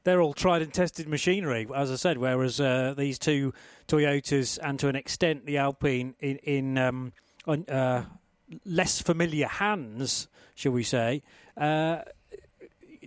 [0.04, 2.18] they're all tried and tested machinery, as I said.
[2.18, 3.54] Whereas uh, these two
[3.88, 7.14] Toyotas, and to an extent the Alpine, in, in um,
[7.46, 8.06] on, uh,
[8.66, 11.24] less familiar hands, shall we say.
[11.56, 12.00] Uh,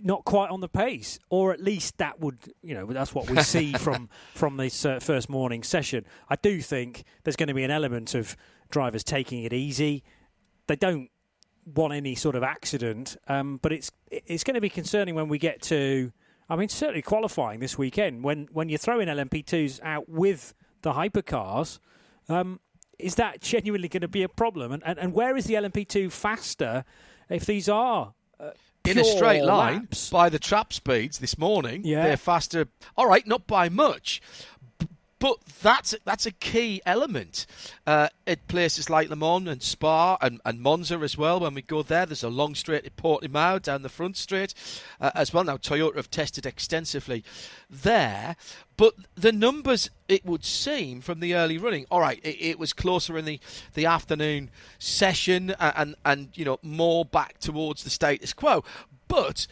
[0.03, 3.41] not quite on the pace, or at least that would, you know, that's what we
[3.43, 6.05] see from from this uh, first morning session.
[6.27, 8.35] I do think there's going to be an element of
[8.71, 10.03] drivers taking it easy.
[10.67, 11.09] They don't
[11.65, 15.37] want any sort of accident, um, but it's it's going to be concerning when we
[15.37, 16.11] get to.
[16.49, 21.79] I mean, certainly qualifying this weekend when when you're throwing LMP2s out with the hypercars.
[22.29, 22.59] Um,
[22.99, 24.71] is that genuinely going to be a problem?
[24.71, 26.83] And, and and where is the LMP2 faster
[27.29, 28.51] if these are uh,
[28.85, 30.09] in a straight line laps?
[30.09, 31.81] by the trap speeds this morning.
[31.83, 32.03] Yeah.
[32.03, 32.67] They're faster.
[32.95, 34.21] All right, not by much.
[35.21, 37.45] But that's that's a key element
[37.85, 41.39] uh, at places like Le Mans and Spa and, and Monza as well.
[41.39, 44.55] When we go there, there's a long straight at Portimao down the front straight
[44.99, 45.43] uh, as well.
[45.43, 47.23] Now Toyota have tested extensively
[47.69, 48.35] there,
[48.77, 51.85] but the numbers it would seem from the early running.
[51.91, 53.39] All right, it, it was closer in the,
[53.75, 58.63] the afternoon session and, and and you know more back towards the status quo,
[59.07, 59.45] but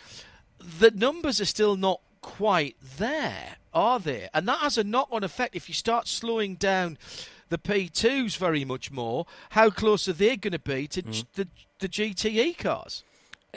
[0.59, 4.27] the numbers are still not quite there, are they?
[4.33, 6.97] And that has a knock on effect if you start slowing down
[7.49, 9.25] the P2s very much more.
[9.51, 11.25] How close are they going to be to Mm.
[11.33, 11.47] the,
[11.79, 13.03] the GTE cars?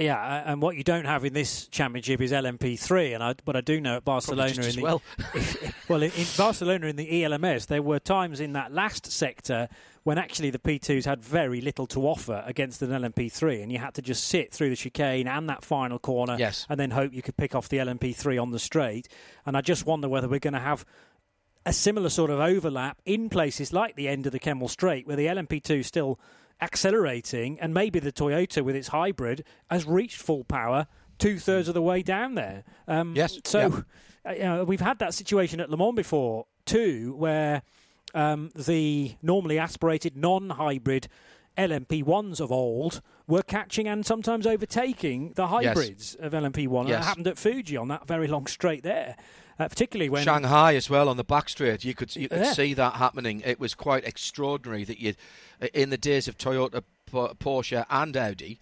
[0.01, 3.61] Yeah, and what you don't have in this championship is LMP3, and I, but I
[3.61, 5.03] do know at Barcelona in the well.
[5.89, 9.69] well in, in Barcelona in the ELMS, there were times in that last sector
[10.05, 13.95] when actually the P2s had very little to offer against an LMP3, and you had
[13.95, 16.67] to just sit through the chicane and that final corner, Yes.
[16.69, 19.07] and then hope you could pick off the LMP3 on the straight.
[19.47, 20.85] And I just wonder whether we're going to have
[21.65, 25.15] a similar sort of overlap in places like the end of the Kemmel Straight, where
[25.17, 26.19] the LMP2 still
[26.61, 30.87] accelerating, and maybe the Toyota with its hybrid has reached full power
[31.19, 32.65] two thirds of the way down there.
[32.89, 33.85] Um, Yes, So
[34.27, 37.63] uh, you know, we've had that situation at Le Mans before too, where
[38.15, 41.09] um, the normally aspirated non-hybrid
[41.57, 46.81] LMP1s of old were catching and sometimes overtaking the hybrids of LMP1.
[46.81, 47.01] And Yes.
[47.01, 49.17] that happened at Fuji on that very long straight there,
[49.59, 51.85] uh, particularly when Shanghai as well on the back straight.
[51.85, 52.53] You could you could Yeah.
[52.53, 53.43] see that happening.
[53.45, 55.15] It was quite extraordinary that you,
[55.75, 58.59] in the days of Toyota, Porsche, and Audi,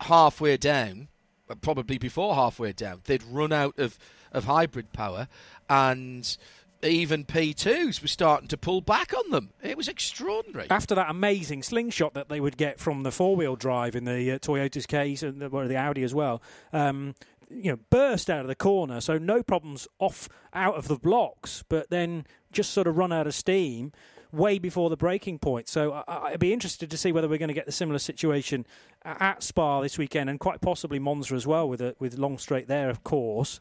[0.00, 1.08] halfway down,
[1.48, 3.98] uh, probably before halfway down, they'd run out of
[4.32, 5.28] of hybrid power,
[5.70, 6.36] and
[6.84, 9.50] even P2s were starting to pull back on them.
[9.62, 10.68] It was extraordinary.
[10.70, 14.38] after that amazing slingshot that they would get from the four-wheel drive in the uh,
[14.38, 16.42] Toyota's case and the, well, the Audi as well,
[16.72, 17.14] um,
[17.50, 21.64] you know, burst out of the corner, so no problems off out of the blocks,
[21.68, 23.92] but then just sort of run out of steam
[24.32, 25.68] way before the braking point.
[25.68, 28.66] So I, would be interested to see whether we're going to get the similar situation
[29.04, 32.68] at Spa this weekend, and quite possibly Monza as well, with a, with long straight
[32.68, 33.60] there, of course.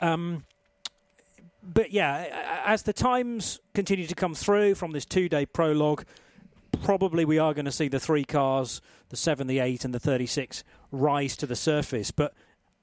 [0.00, 0.44] Um,
[1.62, 6.04] but yeah, as the times continue to come through from this two-day prologue,
[6.82, 10.00] probably we are going to see the three cars, the seven, the eight, and the
[10.00, 12.10] thirty-six, rise to the surface.
[12.10, 12.34] But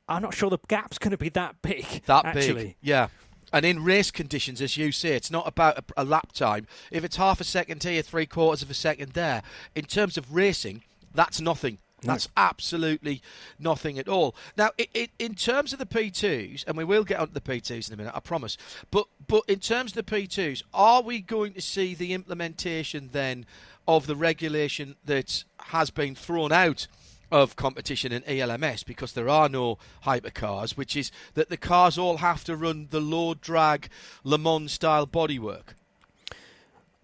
[0.07, 1.85] I'm not sure the gap's going to be that big.
[2.05, 2.53] That actually.
[2.53, 3.07] big, yeah.
[3.53, 6.67] And in race conditions, as you say, it's not about a, a, lap time.
[6.91, 9.41] If it's half a second here, three quarters of a second there,
[9.73, 11.77] in terms of racing, that's nothing.
[12.03, 13.23] That's absolutely
[13.57, 14.35] nothing at all.
[14.55, 17.41] Now, it, it, in terms of the P2s, and we will get on to the
[17.41, 18.55] P2s in a minute, I promise.
[18.91, 23.45] But but in terms of the P2s, are we going to see the implementation then
[23.87, 26.87] of the regulation that has been thrown out
[27.31, 32.17] of competition in ELMS because there are no hypercars, which is that the cars all
[32.17, 33.89] have to run the low drag
[34.23, 35.73] Le Mans style bodywork?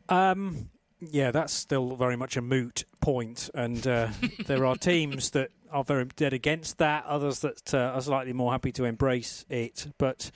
[0.07, 0.69] Um,
[1.11, 4.09] yeah, that's still very much a moot point, and uh,
[4.45, 7.05] there are teams that are very dead against that.
[7.05, 9.87] Others that uh, are slightly more happy to embrace it.
[9.97, 10.31] But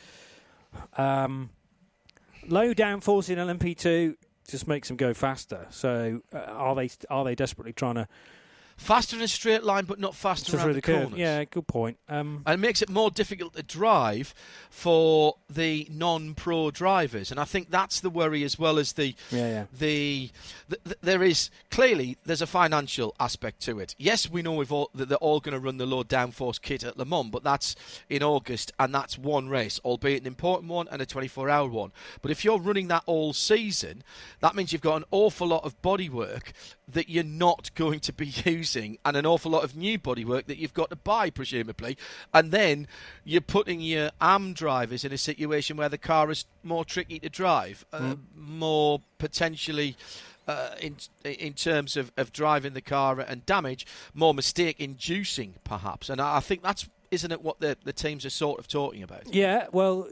[0.98, 1.50] um,
[2.48, 4.16] low downforce in LMP2
[4.48, 5.68] just makes them go faster.
[5.70, 8.08] So uh, are they are they desperately trying to
[8.78, 11.18] faster in a straight line, but not faster around the, the corners.
[11.18, 11.98] Yeah, good point.
[12.08, 14.34] Um, and it makes it more difficult to drive
[14.70, 19.48] for the non-pro drivers, and I think that's the worry as well as the yeah,
[19.50, 19.64] yeah.
[19.78, 20.30] the,
[20.70, 23.96] the, the there is clearly there's a financial aspect to it.
[23.98, 26.84] Yes, we know we've all that they're all going to run the low downforce kit
[26.84, 27.76] at Le Mans, but that's
[28.10, 31.92] in August, and that's one race, albeit an important one and a 24-hour one.
[32.22, 34.04] But if you're running that all season,
[34.40, 36.52] that means you've got an awful lot of bodywork
[36.88, 40.58] that you're not going to be using and an awful lot of new bodywork that
[40.58, 41.98] you've got to buy, presumably.
[42.34, 42.88] And then
[43.24, 47.30] you're putting your AM drivers in a situation where the car is more tricky to
[47.30, 48.14] drive, mm.
[48.14, 49.96] uh, more potentially.
[50.48, 56.10] Uh, in in terms of, of driving the car and damage, more mistake inducing perhaps,
[56.10, 59.04] and I, I think that's isn't it what the the teams are sort of talking
[59.04, 59.34] about?
[59.34, 60.08] Yeah, well,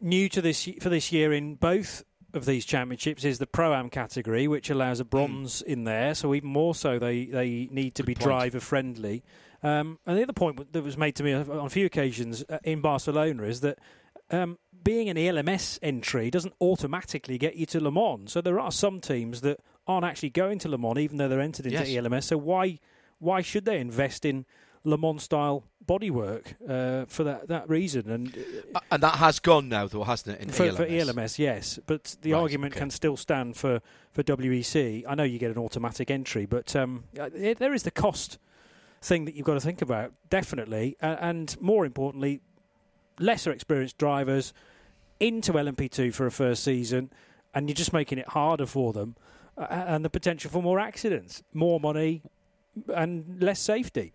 [0.00, 2.04] new to this for this year in both
[2.34, 5.72] of these championships is the pro am category, which allows a bronze mm.
[5.72, 6.14] in there.
[6.14, 8.24] So even more so, they they need to Good be point.
[8.24, 9.22] driver friendly.
[9.62, 12.58] Um, and the other point that was made to me on a few occasions uh,
[12.64, 13.78] in Barcelona is that
[14.30, 18.30] um, being an ELMS entry doesn't automatically get you to Le Mans.
[18.30, 21.40] So there are some teams that aren't actually going to Le Mans, even though they're
[21.40, 22.04] entered into yes.
[22.04, 22.26] ELMS.
[22.26, 22.78] So why
[23.18, 24.44] why should they invest in
[24.84, 28.10] Le Mans style bodywork uh, for that, that reason.
[28.10, 28.36] And
[28.74, 30.42] uh, and that has gone now, though, hasn't it?
[30.42, 30.76] In for ELMS?
[30.76, 31.78] for ELMS, yes.
[31.86, 32.80] But the right, argument okay.
[32.80, 33.80] can still stand for,
[34.12, 35.04] for WEC.
[35.08, 38.38] I know you get an automatic entry, but um, it, there is the cost
[39.02, 40.96] thing that you've got to think about, definitely.
[41.02, 42.40] Uh, and more importantly,
[43.18, 44.52] lesser experienced drivers
[45.20, 47.10] into LMP2 for a first season,
[47.54, 49.16] and you're just making it harder for them.
[49.56, 52.22] Uh, and the potential for more accidents, more money,
[52.88, 54.12] and less safety.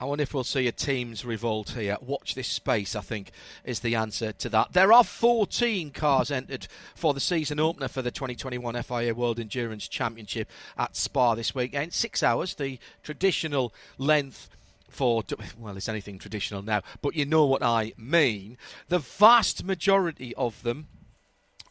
[0.00, 1.96] I wonder if we'll see a team's revolt here.
[2.00, 3.32] Watch this space, I think,
[3.64, 4.72] is the answer to that.
[4.72, 9.88] There are 14 cars entered for the season opener for the 2021 FIA World Endurance
[9.88, 11.92] Championship at Spa this weekend.
[11.92, 14.48] Six hours, the traditional length
[14.88, 15.24] for
[15.58, 18.56] well, it's anything traditional now, but you know what I mean.
[18.88, 20.86] The vast majority of them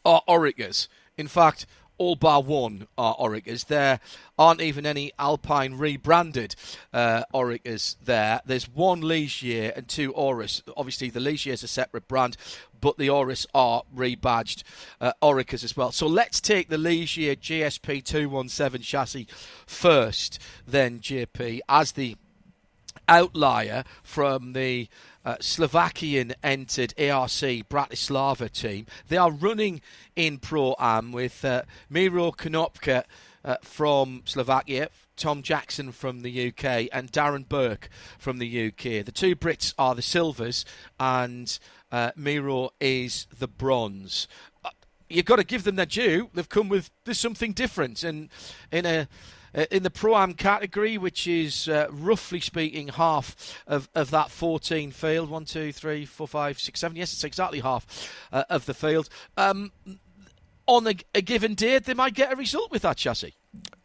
[0.04, 0.90] are Oreca's.
[1.18, 1.66] In fact,
[1.98, 3.66] all bar one are Oreca's.
[3.66, 4.00] There
[4.38, 6.56] aren't even any Alpine rebranded
[6.94, 8.42] uh, Oreca's there.
[8.46, 10.62] There's one Ligier and two Aurus.
[10.76, 12.38] Obviously, the Ligier is a separate brand,
[12.80, 14.64] but the Aurus are rebadged
[15.02, 15.92] uh, Oreca's as well.
[15.92, 19.28] So let's take the Ligier JS P217 chassis
[19.66, 22.16] first, then JP, as the
[23.08, 24.88] outlier from the
[25.28, 27.30] uh, Slovakian entered ARC
[27.68, 28.86] Bratislava team.
[29.10, 29.82] They are running
[30.16, 33.04] in Pro Am with uh, Miro Konopka
[33.44, 34.88] uh, from Slovakia,
[35.18, 39.04] Tom Jackson from the UK, and Darren Burke from the UK.
[39.06, 40.64] The two Brits are the silvers,
[40.98, 41.60] and
[41.92, 44.30] uh, Miro is the bronze
[44.64, 44.70] uh,
[45.10, 46.30] you've got to give them their due.
[46.34, 48.30] They've come with there's something different, and
[48.72, 49.08] in a
[49.72, 54.92] in the Pro Am category, which is uh, roughly speaking half of, of that 14
[54.92, 55.30] field.
[55.30, 56.98] One, two, three, four, five, six, seven.
[56.98, 59.10] Yes, it's exactly half uh, of the field.
[59.36, 59.72] Um,
[60.68, 63.34] on a, a, given day, they might get a result with that chassis.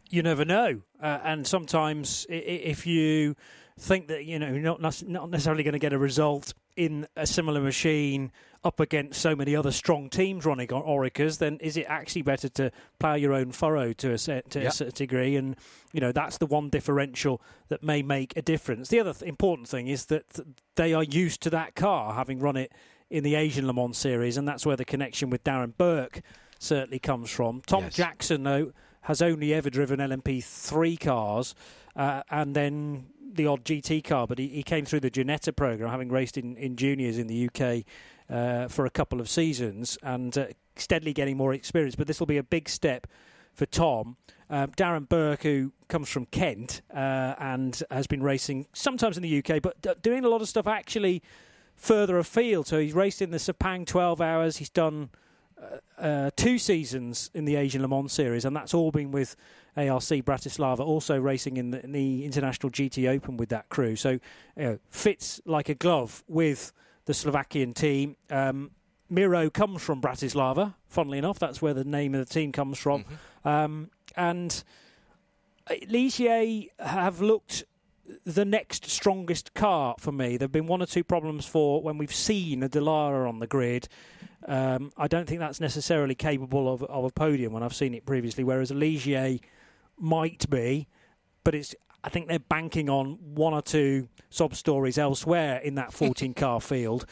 [0.09, 0.81] You never know.
[1.01, 3.35] Uh, and sometimes, if you
[3.79, 7.61] think that you know not not necessarily going to get a result in a similar
[7.61, 8.31] machine
[8.63, 12.47] up against so many other strong teams running on Oreca's, then is it actually better
[12.49, 14.79] to plough your own furrow to a, set, to yep.
[14.79, 15.35] a degree?
[15.35, 15.55] And
[15.91, 18.89] you know that's the one differential that may make a difference.
[18.89, 20.39] The other th- important thing is that
[20.75, 22.71] they are used to that car, having run it
[23.09, 26.21] in the Asian Le Mans series, and that's where the connection with Darren Burke
[26.57, 27.61] certainly comes from.
[27.65, 27.93] Tom yes.
[27.95, 28.71] Jackson, though,
[29.01, 31.53] has only ever driven LMP3 cars,
[31.95, 35.89] uh, and then the odd GT car, but he, he came through the Ginetta program,
[35.89, 37.83] having raced in, in juniors in the UK
[38.29, 41.95] uh, for a couple of seasons and uh, steadily getting more experience.
[41.95, 43.07] But this will be a big step
[43.53, 44.17] for Tom.
[44.49, 49.39] Um, Darren Burke, who comes from Kent uh, and has been racing sometimes in the
[49.39, 51.23] UK, but d- doing a lot of stuff actually
[51.75, 52.67] further afield.
[52.67, 54.57] So he's raced in the Sepang 12 hours.
[54.57, 55.09] He's done
[55.61, 59.35] uh, uh, two seasons in the Asian Le Mans series, and that's all been with
[59.75, 63.95] ARC Bratislava, also racing in the, in the International GT Open with that crew.
[63.95, 64.19] So you
[64.57, 66.71] know, fits like a glove with
[67.05, 68.15] the Slovakian team.
[68.29, 68.71] Um,
[69.09, 71.39] Miro comes from Bratislava, funnily enough.
[71.39, 73.03] That's where the name of the team comes from.
[73.03, 73.47] Mm-hmm.
[73.47, 74.63] Um, and
[75.69, 77.63] Ligier have looked
[78.25, 80.37] the next strongest car for me.
[80.37, 83.47] There have been one or two problems for when we've seen a Dallara on the
[83.47, 83.87] grid.
[84.45, 88.05] Um, I don't think that's necessarily capable of, of, a podium when I've seen it
[88.05, 89.39] previously, whereas Ligier
[89.97, 90.87] might be,
[91.43, 95.93] but it's I think they're banking on one or two sob stories elsewhere in that
[95.93, 97.05] 14 car field.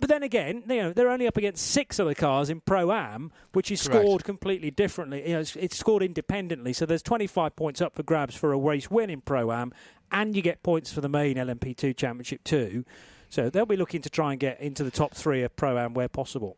[0.00, 3.30] But then again, you know, they're only up against six other cars in Pro Am,
[3.52, 4.04] which is Correct.
[4.04, 5.22] scored completely differently.
[5.28, 8.58] You know, it's, it's, scored independently, so there's 25 points up for grabs for a
[8.58, 9.74] race win in Pro Am,
[10.10, 12.86] and you get points for the main LMP2 Championship too.
[13.28, 15.92] So they'll be looking to try and get into the top three of Pro Am
[15.92, 16.56] where possible.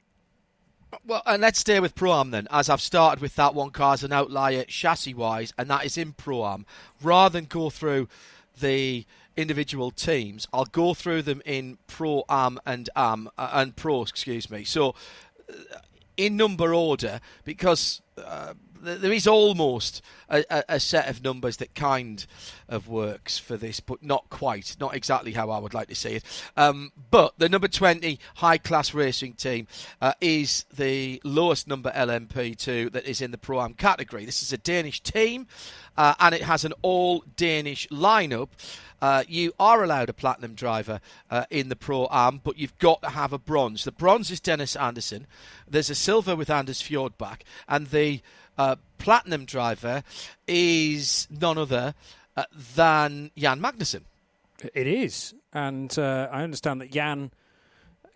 [1.07, 3.95] Well, and let's stay with Pro Am then, as I've started with that one car
[3.95, 6.65] as an outlier chassis wise, and that is in Pro Am.
[7.03, 8.09] Rather than go through
[8.61, 9.05] the
[9.37, 14.51] individual teams, I'll go through them in Pro Am and Am uh, and Pro, excuse
[14.51, 14.65] me.
[14.65, 14.95] So,
[15.51, 15.79] uh,
[16.17, 21.75] in number order, because uh, there is almost a, a, a, set of numbers that
[21.75, 22.27] kind
[22.69, 26.15] of works for this, but not quite, not exactly how I would like to see
[26.15, 26.25] it.
[26.57, 29.67] Um, but the number 20 high class racing team
[30.01, 34.25] uh, is the lowest number LMP2 that is in the Pro Am category.
[34.25, 35.47] This is a Danish team,
[35.97, 38.49] uh, and it has an all Danish lineup.
[39.01, 41.01] Uh, you are allowed a platinum driver
[41.31, 43.85] uh, in the Pro Am, but you've got to have a bronze.
[43.85, 45.27] The bronze is Dennis Andersen.
[45.69, 48.21] There's a silver with Anders Fjordbach, and the
[48.59, 50.03] uh, platinum driver
[50.47, 51.95] is none other
[52.37, 52.45] uh,
[52.75, 54.03] than Jan Magnussen.
[54.75, 57.31] It is, and uh, I understand that Jan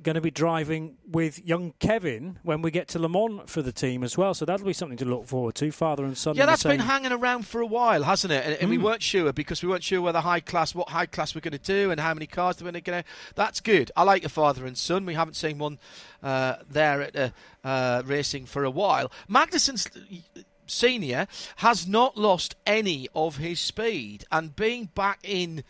[0.02, 3.72] going to be driving with young Kevin when we get to Le Mans for the
[3.72, 4.34] team as well.
[4.34, 5.70] So that'll be something to look forward to.
[5.70, 6.36] Father and son.
[6.36, 8.44] Yeah, that's been hanging around for a while, hasn't it?
[8.44, 8.70] And, and mm.
[8.70, 11.52] we weren't sure because we weren't sure whether high class, what high class we're going
[11.52, 13.04] to do, and how many cars we're going to.
[13.34, 13.90] That's good.
[13.96, 15.06] I like a father and son.
[15.06, 15.78] We haven't seen one
[16.22, 17.30] uh, there at uh,
[17.64, 19.10] uh, racing for a while.
[19.28, 19.88] Magnussen's
[20.66, 21.26] Senior
[21.56, 25.64] has not lost any of his speed, and being back in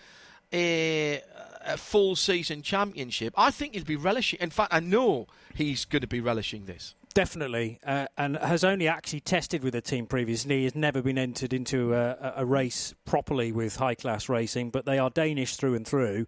[0.52, 1.22] a,
[1.64, 4.40] a full season championship, I think he'll be relishing.
[4.40, 6.94] In fact, I know he's going to be relishing this.
[7.14, 10.58] Definitely, uh, and has only actually tested with the team previously.
[10.58, 14.86] He has never been entered into a, a race properly with high class racing, but
[14.86, 16.26] they are Danish through and through.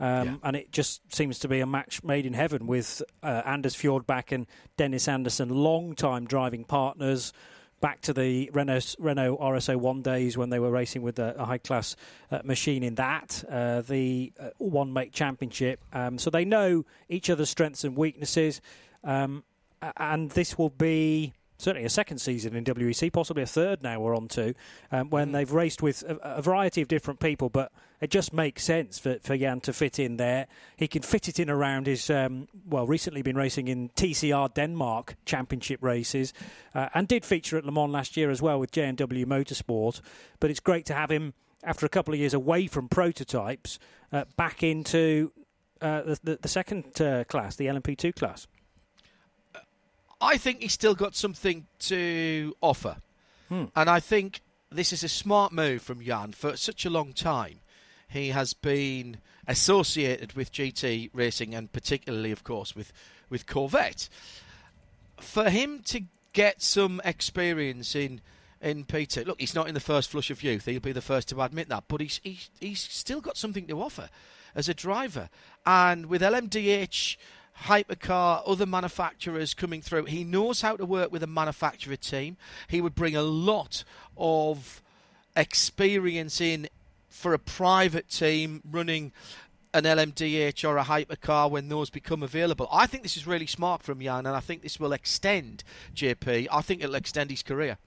[0.00, 0.34] Um, yeah.
[0.42, 4.32] And it just seems to be a match made in heaven with uh, Anders Fjordbach
[4.32, 4.46] and
[4.78, 7.32] Dennis Andersen, long time driving partners
[7.82, 11.58] back to the Renault, Renault RS01 days when they were racing with a, a high
[11.58, 11.96] class
[12.30, 15.84] uh, machine in that, uh, the uh, one make championship.
[15.92, 18.62] Um, so they know each other's strengths and weaknesses.
[19.04, 19.44] Um,
[19.96, 24.16] and this will be certainly a second season in WEC, possibly a third now we're
[24.16, 24.54] on to,
[24.90, 25.32] um, when mm.
[25.32, 27.48] they've raced with a, a, variety of different people.
[27.48, 30.48] But it just makes sense for, for Jan to fit in there.
[30.76, 35.14] He can fit it in around his, um, well, recently been racing in TCR Denmark
[35.24, 36.32] championship races
[36.74, 40.00] uh, and did feature at Le Mans last year as well with J&W Motorsport.
[40.40, 41.32] But it's great to have him,
[41.62, 43.78] after a couple of years away from prototypes,
[44.12, 45.30] uh, back into
[45.80, 48.46] uh, the, the, the, second uh, class, the LMP2 class.
[50.22, 52.96] I think he's still got something to offer.
[53.48, 53.64] Hmm.
[53.74, 57.58] And I think this is a smart move from Jan for such a long time.
[58.08, 59.18] He has been
[59.48, 62.92] associated with GT racing and particularly, of course, with,
[63.28, 64.08] with Corvette.
[65.20, 66.02] For him to
[66.32, 68.20] get some experience in
[68.60, 70.66] in Peter, look, he's not in the first flush of youth.
[70.66, 73.82] He'll be the first to admit that, but he's he's, he's still got something to
[73.82, 74.08] offer
[74.54, 75.28] as a driver.
[75.66, 77.16] And with LMDH
[77.64, 80.06] hypercar, other manufacturers coming through.
[80.06, 82.36] He knows how to work with a manufacturer team.
[82.68, 83.84] He would bring a lot
[84.16, 84.82] of
[85.36, 86.68] experience in
[87.08, 89.12] for a private team running
[89.74, 92.68] an LMDH or a hypercar when those become available.
[92.70, 96.48] I think this is really smart from Jan, and I think this will extend JP.
[96.50, 97.78] I think it'll extend his career.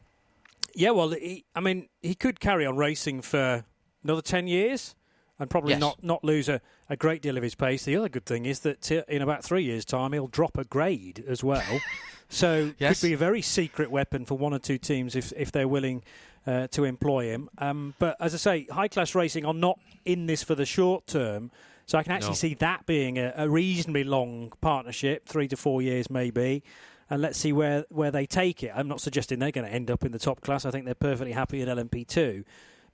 [0.74, 3.66] Yeah, well, he, I mean, he could carry on racing for
[4.03, 4.95] another 10 years
[5.39, 5.80] and probably Yes.
[5.80, 6.59] not, not lose a,
[6.90, 7.84] a great deal of his pace.
[7.86, 10.64] The other good thing is that uh, in about three years' time, he'll drop a
[10.64, 11.64] grade as well.
[12.30, 13.00] so Yes.
[13.02, 16.04] could be a very secret weapon for one or two teams if, if they're willing
[16.46, 17.50] uh, to employ him.
[17.58, 21.08] Um, but as I say, high class racing are not in this for the short
[21.08, 21.50] term.
[21.88, 22.36] So I can actually No.
[22.36, 26.64] see that being a, a reasonably long partnership, three to four years maybe.
[27.10, 28.72] And let's see where, where they take it.
[28.76, 30.66] I'm not suggesting they're going to end up in the top class.
[30.66, 32.44] I think they're perfectly happy in LMP2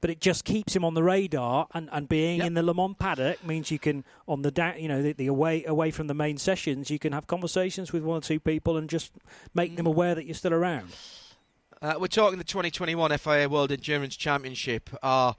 [0.01, 2.47] but it just keeps him on the radar and, and being Yep.
[2.47, 5.27] in the Le Mans paddock means you can on the da- you know the, the
[5.27, 8.77] away away from the main sessions you can have conversations with one or two people
[8.77, 9.13] and just
[9.53, 10.89] make them aware that you're still around.
[11.81, 14.89] Uh, we're talking the 2021 FIA World Endurance Championship.
[15.01, 15.33] Our uh,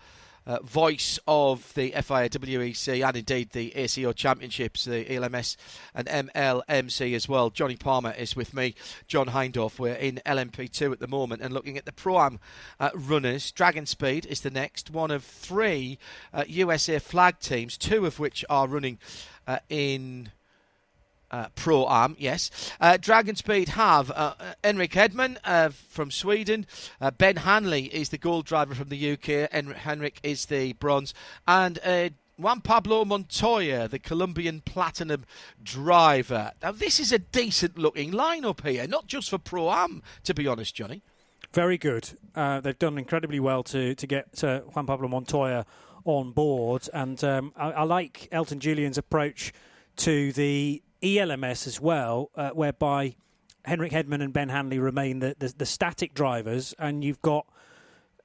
[0.62, 5.56] voice of the FIA WEC and indeed the ACO Championships, the ELMS
[5.94, 7.50] and MLMC as well.
[7.50, 8.74] Jonny Palmer is with me,
[9.06, 9.78] John Hindhaugh.
[9.78, 12.40] We're in LMP2 at the moment and looking at the Pro Am
[12.80, 13.52] uh, runners.
[13.52, 15.98] Dragon Speed is the next, one of three
[16.32, 18.98] uh, USA flag teams, two of which are running
[19.46, 20.30] uh, in.
[21.32, 22.50] Uh, Pro Am, yes.
[22.80, 26.66] Uh, Dragon Speed have uh, uh, Henrik Hedman uh, from Sweden.
[27.00, 29.48] Uh, ben Hanley is the gold driver from the UK.
[29.50, 31.14] En- Henrik is the bronze.
[31.48, 35.24] And uh, Juan Pablo Montoya, the Colombian platinum
[35.62, 36.52] driver.
[36.62, 40.46] Now, this is a decent looking lineup here, not just for Pro Am, to be
[40.46, 41.02] honest, Jonny.
[41.52, 42.10] Very good.
[42.34, 45.66] Uh, they've done incredibly well to to get uh, Juan Pablo Montoya
[46.04, 49.52] on board, and um, I, I like Elton Julian's approach
[49.96, 53.16] to the ELMS as well, uh, whereby
[53.64, 57.46] Henrik Hedman and Ben Hanley remain the, the the static drivers, and you've got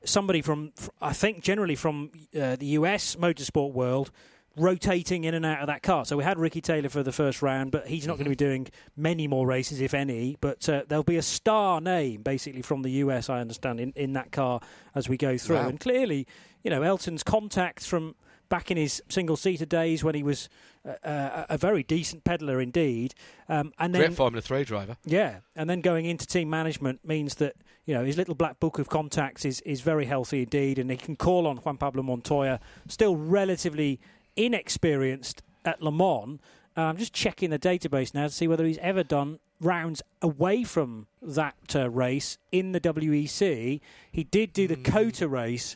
[0.03, 0.71] somebody from,
[1.01, 4.11] I think, generally from uh, the US motorsport world,
[4.55, 6.05] rotating in and out of that car.
[6.05, 8.35] So we had Ricky Taylor for the first round, but he's not going to be
[8.35, 10.37] doing many more races, if any.
[10.41, 14.13] But uh, there'll be a star name, basically, from the US, I understand, in, in
[14.13, 14.61] that car
[14.95, 15.57] as we go through.
[15.57, 15.69] Wow.
[15.69, 16.27] And clearly,
[16.63, 18.15] you know, Elton's contacts from
[18.49, 20.49] back in his single-seater days when he was
[20.87, 23.13] uh, uh, a very decent peddler indeed.
[23.49, 24.97] Um, and then Great Formula 3 driver.
[25.05, 28.79] yeah, and then going into team management means that you know his little black book
[28.79, 32.59] of contacts is, is very healthy indeed, and he can call on Juan Pablo Montoya,
[32.87, 33.99] still relatively
[34.35, 36.39] inexperienced at Le Mans.
[36.75, 40.63] Uh, I'm just checking the database now to see whether he's ever done rounds away
[40.63, 43.79] from that uh, race in the WEC.
[44.11, 45.75] He did do the Cota race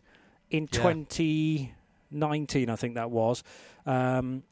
[0.51, 0.81] in Yeah.
[2.11, 3.43] 2019, I think that was.
[3.85, 4.43] Um,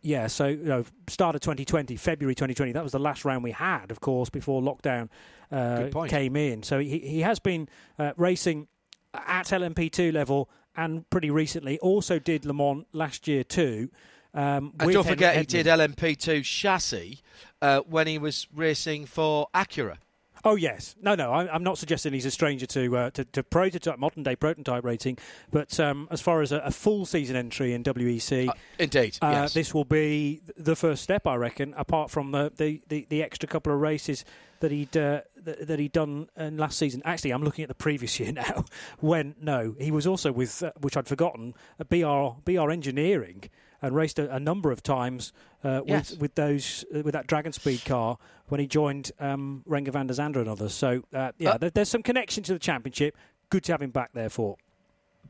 [0.00, 2.72] yeah, so you know, start of 2020, February 2020.
[2.72, 5.08] That was the last round we had, of course, before lockdown
[5.52, 6.62] uh, came in.
[6.64, 8.66] So he he has been uh, racing
[9.14, 11.78] at LMP2 level and pretty recently.
[11.78, 13.90] Also did Le Mans last year too.
[14.34, 17.20] Um, And don't forget, he did LMP2 chassis
[17.60, 19.96] uh, when he was racing for Acura.
[20.44, 21.32] Oh yes, no, no.
[21.32, 24.84] I'm, I'm not suggesting he's a stranger to uh, to, to prototype, modern day prototype
[24.84, 25.18] rating.
[25.50, 29.30] But um, as far as a, a full season entry in WEC, Uh, indeed, Uh,
[29.30, 29.54] yes.
[29.54, 31.74] This will be the first step, I reckon.
[31.76, 34.24] Apart from the, the, the, the extra couple of races
[34.60, 37.02] that he'd uh, that, that he'd done in last season.
[37.04, 38.64] Actually, I'm looking at the previous year now.
[38.98, 43.44] When no, he was also with uh, which I'd forgotten, uh, BR BR Engineering,
[43.82, 45.32] and raced a, a number of times
[45.64, 46.12] uh, Yes.
[46.12, 48.16] with with those uh, with that Dragon Speed car
[48.46, 50.72] when he joined um, Renger van der Zande and others.
[50.72, 53.16] So uh, yeah, Uh, there, there's some connection to the championship.
[53.50, 54.56] Good to have him back there for.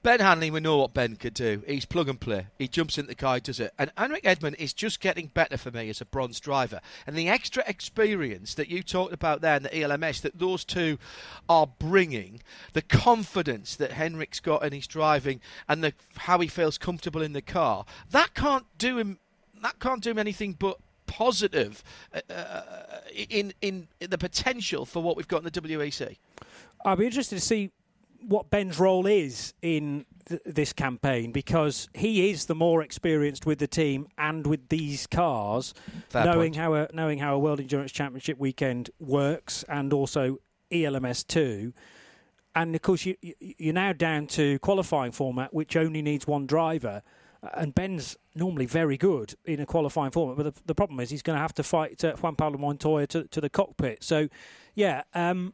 [0.03, 1.63] Ben Hanley, we know what Ben could do.
[1.65, 2.49] He's plug and play.
[2.59, 3.73] He jumps in the car, does it.
[3.79, 6.81] And Henrik Hedman is just getting better for me as a bronze driver.
[7.07, 10.99] And the extra experience that you talked about there in the ELMS that those two
[11.49, 12.43] are bringing,
[12.73, 17.33] the confidence that Henrik's got in his driving, and the how he feels comfortable in
[17.33, 19.21] the car, that can't do him.
[19.63, 22.63] That can't do him anything but positive uh, uh,
[23.29, 26.17] in in the potential for what we've got in the WEC.
[26.85, 27.71] I'll be interested to see
[28.27, 33.59] what Ben's role is in th- this campaign because he is the more experienced with
[33.59, 35.75] the team and with these cars,
[36.09, 36.57] Fair knowing point.
[36.57, 40.39] how a knowing how a World Endurance Championship weekend works, and also
[40.71, 41.73] ELMS two.
[42.55, 46.47] And of course, you, you, you're now down to qualifying format, which only needs one
[46.47, 47.03] driver.
[47.55, 51.23] And Ben's normally very good in a qualifying format, but the, the problem is he's
[51.23, 54.05] going to have to fight uh, Juan Pablo Montoya to, to the cockpit.
[54.05, 54.29] So,
[54.77, 55.53] yeah, um,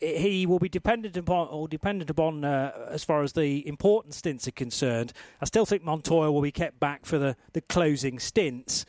[0.00, 4.46] he will be dependent upon or dependent upon uh, as far as the important stints
[4.48, 5.12] are concerned.
[5.40, 8.84] I still think Montoya will be kept back for the, the closing stints.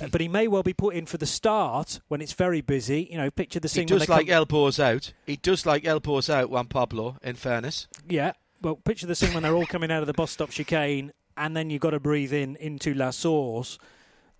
[0.00, 3.08] Uh, but he may well be put in for the start when it's very busy.
[3.10, 5.12] You know, picture the scene when does like come, elbows out.
[5.26, 7.88] He does like elbows out, Juan Pablo, in fairness.
[8.08, 8.32] yeah.
[8.62, 11.56] Well, picture the scene when they're all coming out of the bus stop chicane and
[11.56, 13.78] then you've got to breathe in into La Source.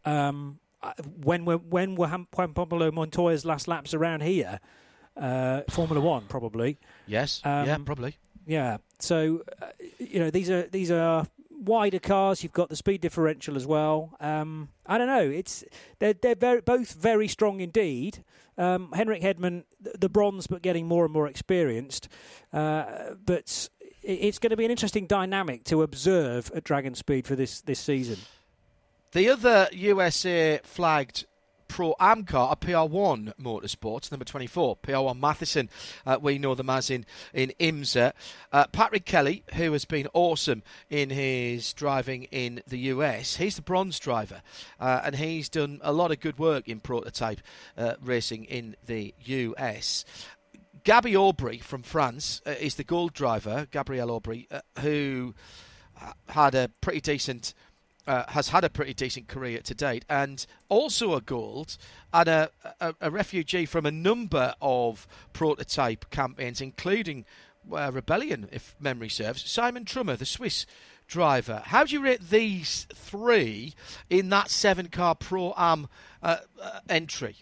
[0.04, 0.92] Um, uh,
[1.22, 4.60] when were when were Juan Pablo Montoya's last laps around here?
[5.16, 6.78] Uh, Formula One, probably.
[7.06, 7.40] Yes.
[7.44, 8.16] Um, yeah, probably.
[8.46, 8.78] Yeah.
[8.98, 9.66] So, uh,
[9.98, 12.42] you know, these are these are wider cars.
[12.42, 14.16] You've got the speed differential as well.
[14.20, 15.28] Um, I don't know.
[15.28, 15.64] It's
[15.98, 18.24] they're they're very, both very strong indeed.
[18.58, 22.08] Um, Henrik Hedman, the bronze, but getting more and more experienced.
[22.52, 23.68] Uh, but
[24.02, 27.80] it's going to be an interesting dynamic to observe at Dragon Speed for this this
[27.80, 28.18] season.
[29.12, 31.26] The other USA flagged
[31.70, 35.68] Pro Am car, a PR1 Motorsports, number 24, PR1 Mathiasen.
[36.04, 38.12] Uh, we know them as in, in IMSA.
[38.50, 43.62] Uh, Patrick Kelly, who has been awesome in his driving in the US, he's the
[43.62, 44.42] bronze driver,
[44.80, 47.40] uh, and he's done a lot of good work in prototype
[47.78, 50.04] uh, racing in the US.
[50.82, 55.34] Gabby Aubry from France uh, is the gold driver, Gabriel Aubry, uh, who
[56.28, 57.54] had a pretty decent
[58.10, 61.76] uh, has had a pretty decent career to date, and also a gold,
[62.12, 62.50] and a,
[62.80, 67.24] a, a refugee from a number of prototype campaigns, including
[67.72, 69.48] uh, Rebellion, if memory serves.
[69.48, 70.66] Simon Trummer, the Swiss
[71.06, 71.62] driver.
[71.64, 73.74] How do you rate these three
[74.08, 75.86] in that seven-car Pro Am
[76.20, 77.36] uh, uh entry?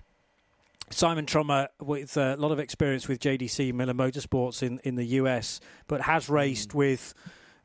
[0.91, 5.61] Simon Trummer, with a lot of experience with JDC Miller Motorsports in, in the US,
[5.87, 6.75] but has raced mm.
[6.75, 7.15] with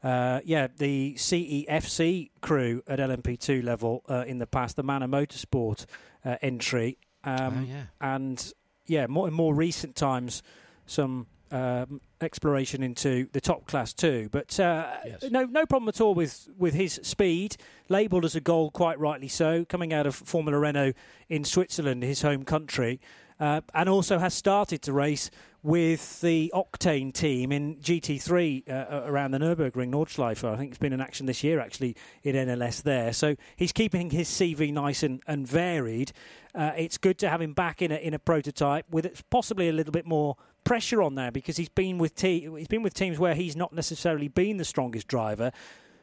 [0.04, 5.86] uh, yeah, the CEFC crew at LMP2 level uh, in the past, the Manor Motorsport
[6.26, 6.97] uh, entry.
[7.24, 7.84] Um, oh, yeah.
[8.01, 8.54] And
[8.86, 10.43] yeah, more in more recent times,
[10.86, 14.28] some um, exploration into the top class too.
[14.32, 15.24] But uh, yes.
[15.30, 17.56] no, no problem at all with, with his speed,
[17.89, 20.93] labelled as a goal, quite rightly so, coming out of Formula Renault
[21.30, 22.99] in Switzerland, his home country,
[23.39, 25.30] uh, and also has started to race
[25.64, 30.43] with the Octane team in GT3 uh, around the Nürburgring Nordschleife.
[30.43, 33.14] I think it's been in action this year actually in NLS there.
[33.14, 36.11] So he's keeping his CV nice and, and varied.
[36.53, 39.74] Uh, it's good to have him back in a, in a prototype with possibly a
[39.74, 40.36] little bit more
[40.66, 43.72] pressure on there because he's been with te- he's been with teams where he's not
[43.72, 45.51] necessarily been the strongest driver,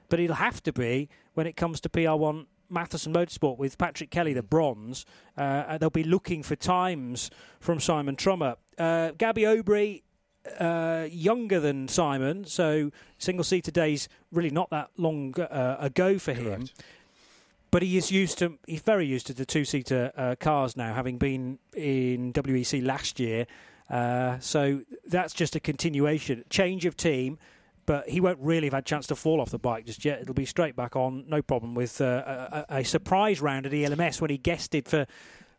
[0.08, 4.32] but he'll have to be when it comes to PR1 Mathiasen Motorsport with Patrick Kelly,
[4.32, 5.04] the bronze.
[5.36, 8.56] Uh, they'll be looking for times from Simon Trummer.
[8.78, 10.02] Uh, Gabby Aubry,
[10.58, 16.32] uh, younger than Simon, so single seater days really not that long uh, ago for
[16.32, 16.68] him.
[17.70, 18.58] But he is used to.
[18.66, 23.20] He's very used to the two seater uh, cars now, having been in WEC last
[23.20, 23.46] year.
[23.88, 27.38] Uh, so that's just a continuation, change of team
[27.90, 30.20] but he won't really have had a chance to fall off the bike just yet.
[30.22, 34.20] It'll be straight back on, no problem, with uh, a, a, surprise round at ELMS
[34.20, 35.08] when he guested for.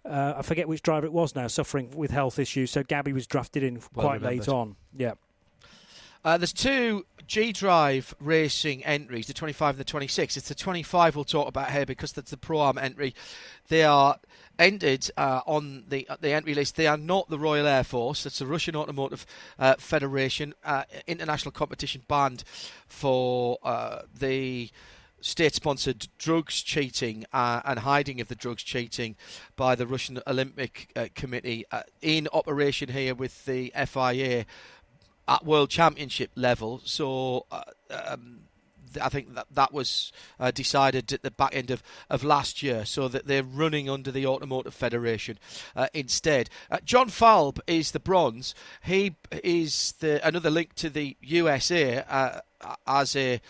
[0.06, 2.72] Uh, I forget which driver it was now, suffering with health issues.
[2.72, 4.48] So Gabby was drafted in well quite remembered.
[4.48, 4.78] late on.
[4.96, 5.16] Yeah.
[6.24, 10.38] Uh, there's two G Drive racing entries, the 25 and the 26.
[10.38, 13.14] It's the 25 we'll talk about here because that's the Pro Am entry.
[13.68, 14.18] They are
[14.62, 16.76] entered uh, on the uh, the entry list.
[16.76, 18.26] They are not the Royal Air Force.
[18.26, 19.26] It's the Russian Automotive
[19.60, 22.44] uh, Federation uh, international competition banned
[22.88, 24.70] for uh, the
[25.20, 29.16] state sponsored drugs cheating uh, and hiding of the drugs cheating
[29.56, 34.46] by the Russian Olympic uh, Committee uh, in operation here with the FIA
[35.28, 36.82] at World Championship level.
[36.84, 37.46] So
[37.90, 38.42] um,
[39.00, 42.86] I think that that was uh, decided at the back end of, of last year,
[42.86, 45.38] so that they're running under the Automotive Federation
[45.76, 46.50] uh, instead.
[46.70, 48.56] Uh, John Falb is the bronze.
[48.84, 52.40] He is the another link to the USA uh,
[52.88, 53.42] as a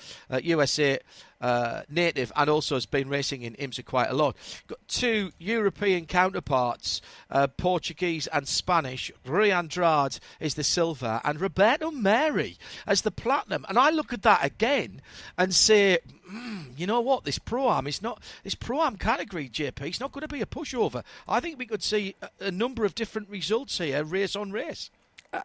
[0.41, 0.99] USA
[1.41, 4.36] uh, native and also has been racing in IMSA quite a lot.
[4.68, 9.12] Got two European counterparts, uh, Portuguese and Spanish.
[9.26, 13.66] Rui Andrade is the silver and Roberto Merhi as the platinum.
[13.68, 15.01] And I look at that again
[15.38, 15.99] and say,
[16.32, 19.82] mm, you know what, this pro am is not this pro am category, JP.
[19.82, 21.03] It's not going to be a pushover.
[21.28, 24.91] I think we could see a, a number of different results here, race on race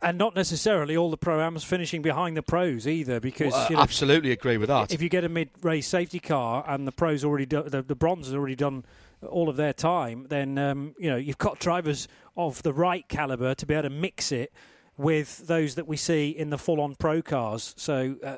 [0.02, 3.82] and not necessarily all the pro-ams finishing behind the pros either because well, you know,
[3.82, 4.92] absolutely agree with that.
[4.92, 8.26] if you get a mid-race safety car and the pros already do, the, the bronze
[8.26, 8.84] has already done
[9.28, 13.54] all of their time then um, you know you've got drivers of the right caliber
[13.54, 14.52] to be able to mix it
[14.98, 17.74] with those that we see in the full-on pro cars.
[17.76, 18.36] So uh,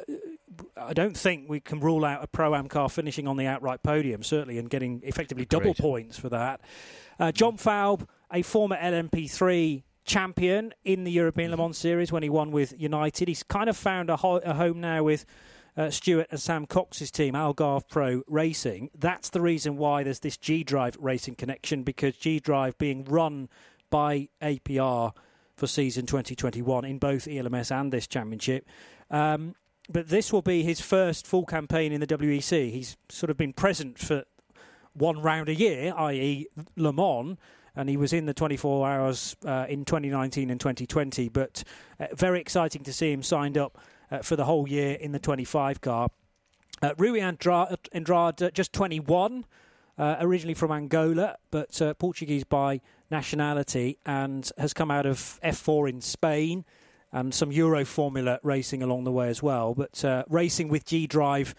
[0.77, 4.23] I don't think we can rule out a pro-am car finishing on the outright podium
[4.23, 5.59] certainly and getting effectively Agreed.
[5.59, 6.61] double points for that.
[7.19, 12.31] Uh, John Falb a former LMP3 champion in the European Le Mans Series when he
[12.31, 13.29] won with United.
[13.29, 15.27] He's kind of found a, ho- a home now with
[15.77, 18.91] uh, Stewart and Sam Cox's team, Algarve Pro Racing.
[18.99, 23.49] That's the reason why there's this G Drive racing connection because G Drive being run
[23.91, 25.13] by APR
[25.55, 28.67] for season 2021 in both ELMS and this championship.
[29.11, 29.55] Um,
[29.91, 32.73] but this will be his first full campaign in the WEC.
[32.73, 34.25] He's sort of been present for
[34.95, 36.47] one round a year, i.e.,
[36.77, 37.39] Le Mans,
[37.79, 41.29] and he was in the 24 hours uh, in 2019 and 2020.
[41.29, 41.63] But
[42.01, 43.79] uh, very exciting to see him signed up
[44.11, 46.09] uh, for the whole year in the 25 car.
[46.83, 49.45] Uh, Rui Andrade, Andrade just 21,
[49.97, 52.81] uh, originally from Angola, but uh, Portuguese by
[53.13, 56.65] nationality, and has come out of F4 in Spain
[57.13, 59.75] and some Euro Formula racing along the way as well.
[59.75, 61.55] But uh, racing with G Drive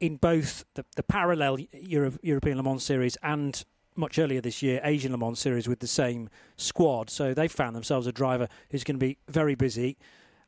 [0.00, 3.64] in both the, the parallel Euro- European Le Mans series and
[3.94, 7.10] much earlier this year Asian Le Mans series with the same squad.
[7.10, 9.96] So they found themselves a driver who's going to be very busy.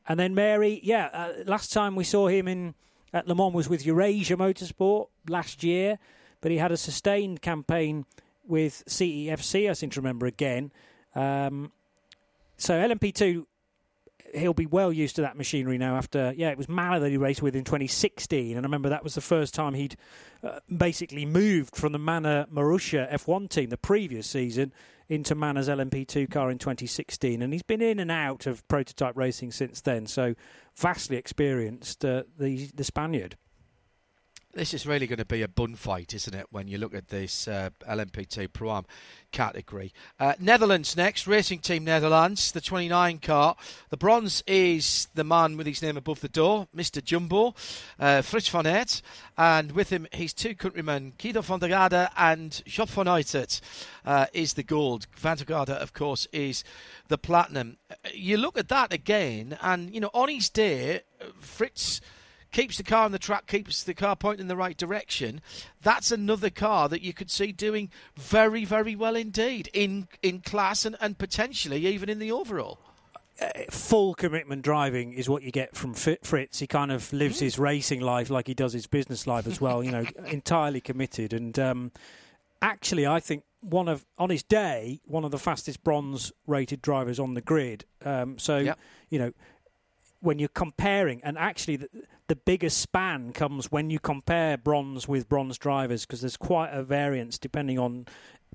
[0.09, 2.75] And then Merhi, yeah, uh, last time we saw him in
[3.13, 5.99] at Le Mans was with Eurasia Motorsport last year,
[6.41, 8.05] but he had a sustained campaign
[8.47, 10.73] with CEFC, I seem to remember again.
[11.15, 11.73] Um,
[12.57, 13.47] so LMP2
[14.35, 15.97] he'll be well used to that machinery now.
[15.97, 19.05] After yeah, it was Manor that he raced with in 2016, and I remember that
[19.05, 19.97] was the first time he'd
[20.43, 24.73] uh, basically moved from the Manor Marussia F1 team the previous season
[25.09, 29.53] into Manor's LMP2 car in 2016, and he's been in and out of prototype racing
[29.53, 30.07] since then.
[30.07, 30.35] So
[30.75, 33.37] vastly experienced, uh, the the Spaniard
[34.55, 37.09] this is really going to be a bun fight, isn't it, when you look at
[37.09, 38.85] this uh, LMP2 Pro Am
[39.33, 39.93] category.
[40.21, 43.57] Uh, Netherlands next, Racing Team Netherlands, the 29 car.
[43.91, 47.03] The bronze is the man with his name above the door, Mr.
[47.03, 47.49] Jumbo,
[47.99, 52.89] uh, Frits van Eerd with him his two countrymen, Giedo van der Garde and Job
[52.89, 53.61] van Uitert,
[54.07, 55.09] uh, is the gold.
[55.17, 56.63] Van der Garde, of course, is
[57.09, 57.77] the platinum.
[57.91, 62.01] Uh, you look at that again, and, you know, on his day, uh, Frits
[62.55, 65.43] keeps the car on the track, keeps the car pointing in the right direction,
[65.83, 70.87] that's another car that you could see doing very, very well indeed in in class
[70.87, 72.79] and, and potentially even in the overall.
[73.41, 76.61] Uh, full commitment driving is what you get from Frits.
[76.61, 79.83] He kind of lives his racing life like he does his business life as well.
[79.83, 81.33] You know, entirely committed.
[81.33, 81.93] And um,
[82.63, 87.19] actually, I think one of on his day one of the fastest bronze rated drivers
[87.19, 87.85] on the grid.
[88.05, 88.79] Um, so yep.
[89.11, 89.33] you know
[90.21, 91.89] when you're comparing, and actually the,
[92.29, 96.83] the biggest span comes when you compare bronze with bronze drivers because there's quite a
[96.83, 98.07] variance depending on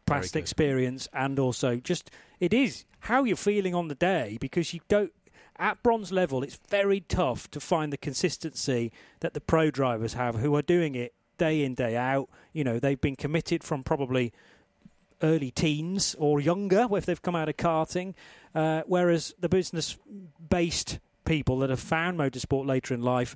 [0.05, 2.09] past experience and also just
[2.39, 5.13] it is how you're feeling on the day because you don't
[5.57, 10.35] at bronze level it's very tough to find the consistency that the pro drivers have
[10.35, 12.29] who are doing it day in day out.
[12.53, 14.31] You know they've been committed from probably
[15.23, 18.13] early teens or younger if they've come out of karting
[18.53, 19.97] uh, whereas the business
[20.49, 23.35] based people that have found motorsport later in life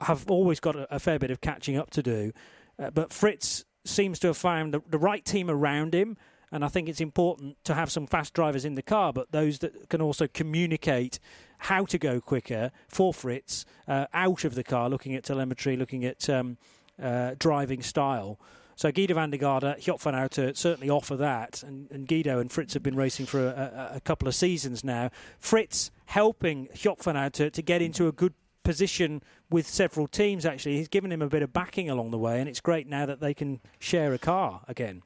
[0.00, 2.32] have always got a, a fair bit of catching up to do.
[2.78, 6.16] Uh, but Frits seems to have found the, the, right team around him.
[6.52, 9.58] And I think it's important to have some fast drivers in the car, but those
[9.60, 11.18] that can also communicate
[11.58, 16.04] how to go quicker for Frits uh, out of the car, looking at telemetry, looking
[16.04, 16.56] at um,
[17.02, 18.38] uh, driving style.
[18.76, 21.62] So Giedo van der Garde, Job van certainly offer that.
[21.62, 25.10] And, and, Giedo and Frits have been racing for a, a, couple of seasons now.
[25.42, 28.34] Frits helping Job van to get into a good
[28.66, 30.76] position with several teams, actually.
[30.76, 33.20] He's given him a bit of backing along the way, and it's great now that
[33.20, 35.02] they can share a car again.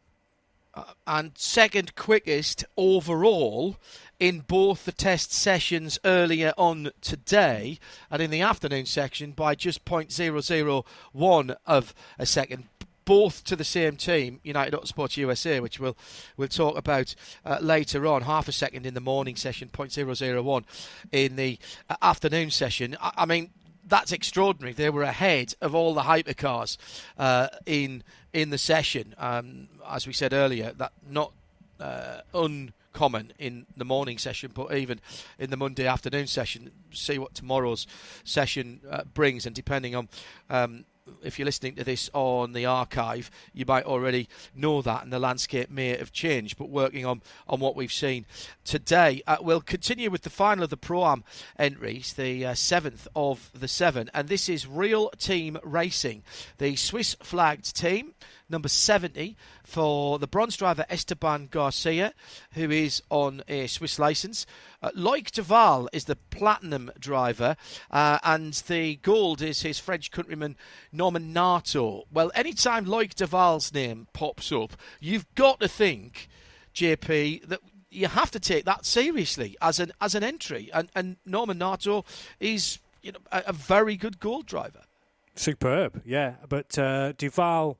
[0.72, 3.76] Uh, and second quickest overall
[4.18, 7.78] in both the test sessions earlier on today
[8.10, 12.68] and in the afternoon section by just 0.001 of a second
[13.10, 15.96] both to the same team, United Autosports USA, which we'll
[16.36, 18.22] we'll talk about uh, later on.
[18.22, 20.64] Half a second in the morning session, 0.001
[21.10, 21.58] in the
[21.88, 22.96] uh, afternoon session.
[23.00, 23.50] I, I, mean,
[23.84, 24.74] that's extraordinary.
[24.74, 26.76] They were ahead of all the hypercars
[27.18, 29.16] uh, in in the session.
[29.18, 31.32] Um, as we said earlier, that not
[31.80, 35.00] uh, uncommon in the morning session, but even
[35.36, 36.70] in the Monday afternoon session.
[36.92, 37.88] See what tomorrow's
[38.22, 40.08] session uh, brings, and depending on
[40.48, 40.84] um,
[41.22, 45.18] if you're listening to this on the archive, you might already know that, and the
[45.18, 46.58] landscape may have changed.
[46.58, 48.26] But working on, on what we've seen
[48.64, 51.24] today, uh, we'll continue with the final of the Pro Am
[51.58, 56.22] entries, the uh, seventh of the seven, and this is Real Team Racing,
[56.58, 58.14] the Swiss flagged team
[58.50, 62.12] number 70 for the bronze driver Esteban Garcia,
[62.52, 64.46] who is on a Swiss license.
[64.82, 67.56] Uh, Loic Duval is the platinum driver,
[67.90, 70.56] uh, and the gold is his French countryman
[70.92, 72.04] Norman Nato.
[72.12, 76.28] Well, anytime Loic Duval's name pops up, you've got to think,
[76.74, 80.70] JP, that you have to take that seriously as an as an entry.
[80.72, 82.04] And, and Norman Nato
[82.38, 84.82] is you know a, a very good gold driver.
[85.34, 86.34] Superb, yeah.
[86.48, 87.78] But uh, Duval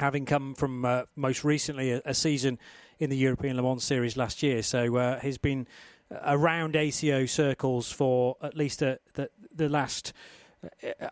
[0.00, 2.58] having come from uh, most recently a, a, season
[2.98, 4.62] in the European Le Mans Series last year.
[4.62, 5.66] So uh, he's been
[6.24, 10.12] around ACO circles for at least a, the, the last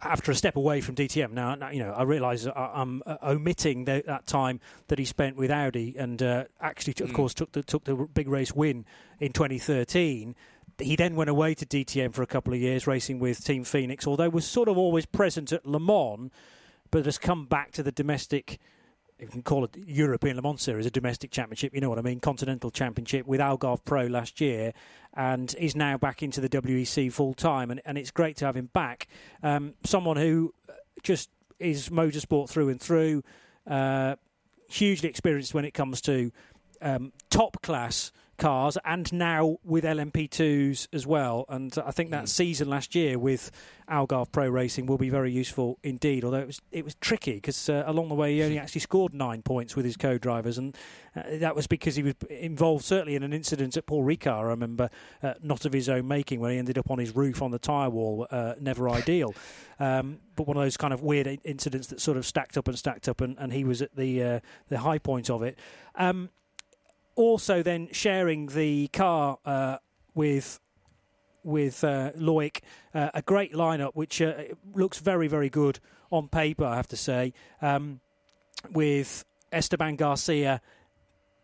[0.03, 1.33] after a step away from DTM.
[1.33, 5.37] Now, now you know, I realise I'm uh, omitting the, that time that he spent
[5.37, 7.15] with Audi, and uh, actually, of mm.
[7.15, 8.85] course, took the took the big race win
[9.21, 10.35] in 2013.
[10.79, 14.07] He then went away to DTM for a couple of years, racing with Team Phoenix,
[14.07, 16.31] although was sort of always present at Le Mans,
[16.91, 18.59] but has come back to the domestic
[19.19, 22.03] you can call it European Le Mans Series, a domestic championship, you know what I
[22.03, 24.73] mean, Continental Championship with Algarve Pro last year,
[25.15, 28.57] and is now back into the WEC full time, and, and it's great to have
[28.57, 29.09] him back.
[29.43, 30.53] Um, someone who
[31.03, 33.23] just is motorsport through and through,
[33.67, 34.17] uh,
[34.69, 36.31] hugely experienced when it comes to
[36.83, 41.45] um, top class cars and now with LMP2s as well.
[41.49, 42.29] And I think that mm.
[42.29, 43.51] season last year with
[43.89, 46.25] Algarve Pro Racing will be very useful indeed.
[46.25, 49.15] Although it was it was tricky because uh, along the way he only actually scored
[49.15, 50.77] nine points with his co-drivers, and
[51.15, 54.41] uh, that was because he was involved certainly in an incident at Paul Ricard.
[54.41, 54.91] I remember,
[55.23, 57.59] uh, not of his own making, when he ended up on his roof on the
[57.59, 58.27] tyre wall.
[58.31, 59.35] Uh, never ideal.
[59.79, 62.79] Um, but one of those kind of weird incidents that sort of stacked up and
[62.79, 65.59] stacked up, and, and he was at the uh, the high point of it.
[65.95, 66.31] Um,
[67.17, 69.79] also then sharing the car uh,
[70.15, 70.61] with
[71.43, 72.59] with uh, Loic,
[72.93, 74.35] uh, a great lineup which uh,
[74.75, 77.33] looks very very good on paper, I have to say.
[77.61, 78.01] Um,
[78.71, 80.61] with Esteban Garcia,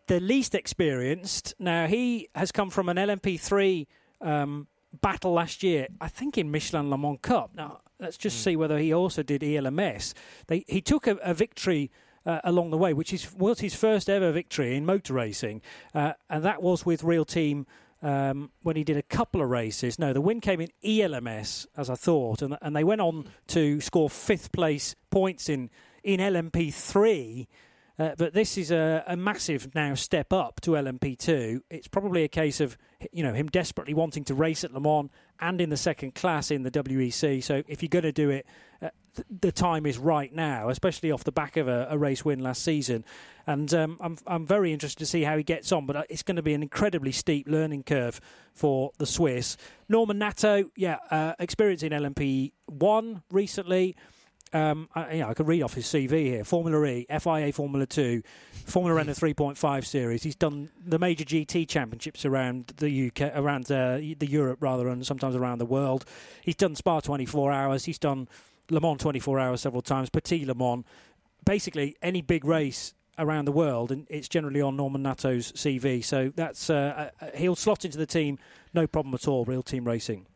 [0.07, 1.55] the least experienced.
[1.59, 3.87] Now he has come from an LMP3
[4.21, 4.67] um,
[5.01, 7.53] battle last year, I think in Michelin Le Mans Cup.
[7.55, 8.45] Now let's just mm.
[8.45, 10.15] see whether he also did ELMS.
[10.49, 11.91] They, he took a, a victory
[12.27, 15.63] uh, along the way, which is, was his first ever victory in motor racing,
[15.95, 17.67] uh, and that was with Real Team.
[18.05, 19.97] Um, when he did a couple of races.
[19.97, 23.81] No, the win came in ELMS, as I thought, and, and they went on to
[23.81, 25.71] score fifth place points in,
[26.03, 27.47] in LMP3
[27.99, 31.61] uh, but this is a, a, massive now step up to LMP2.
[31.71, 32.77] It's probably a case of
[33.13, 35.11] you know him desperately wanting to race at Le Mans
[35.41, 37.45] and in the second class in the WEC.
[37.45, 38.47] So if you're going to do it,
[38.81, 42.25] uh, th- the time is right now, especially off the back of a, a race
[42.25, 43.05] win last season.
[43.47, 45.87] And um, I'm I'm very interested to see how he gets on.
[45.87, 48.21] But uh, it's going to be an incredibly steep learning curve
[48.55, 49.57] for the Swiss.
[49.89, 53.97] Norman Nato, yeah, uh, experiencing LMP1 recently.
[54.55, 57.87] Um, I, you know, I could read off his CV here: Formula E, FIA Formula
[57.87, 58.23] Two,
[58.67, 60.23] Formula Renault 3.5 series.
[60.23, 65.07] He's done the major GT championships around the UK, around uh, the Europe rather, and
[65.07, 66.05] sometimes around the world.
[66.43, 67.87] He's done Spa 24 hours.
[67.87, 68.29] He's done
[68.73, 70.09] Le Mans 24 hours several times.
[70.09, 70.85] Petit Le Mans.
[71.45, 76.03] Basically, any big race around the world, and it's generally on Norman Nato's CV.
[76.03, 78.39] So that's uh, uh, he'll slot into the team,
[78.73, 79.45] no problem at all.
[79.45, 80.27] Real Team Racing.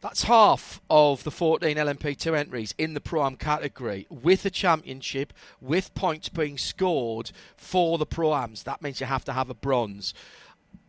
[0.00, 5.32] That's half of the 14 LMP2 entries in the Pro Am category with a championship,
[5.60, 8.64] with points being scored for the Pro Ams.
[8.64, 10.12] That means you have to have a bronze.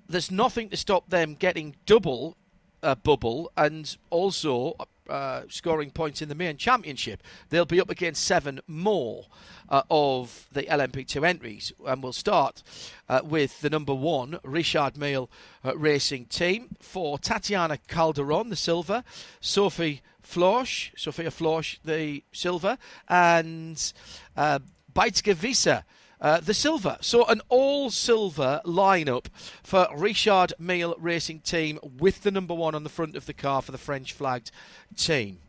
[0.07, 2.35] There's nothing to stop them getting double
[2.83, 4.75] uh, bubble and also
[5.09, 7.23] uh, scoring points in the main championship.
[7.49, 9.25] They'll be up against seven more
[9.69, 12.63] uh, of the LMP2 entries, and we'll start
[13.09, 15.29] uh, with the number one Richard Mille
[15.63, 19.03] uh, Racing Team for Tatiana Calderon, the silver,
[19.41, 22.77] Sophie Florsch, Sophia Florsch, the silver,
[23.07, 23.93] and
[24.35, 24.59] uh,
[24.93, 25.83] Beitske Visser
[26.19, 26.97] uh, the silver.
[27.01, 29.27] So an all silver lineup
[29.63, 33.61] for Richard Mille Racing Team with the number one on the front of the car
[33.61, 34.51] for the French flagged
[34.95, 35.39] team.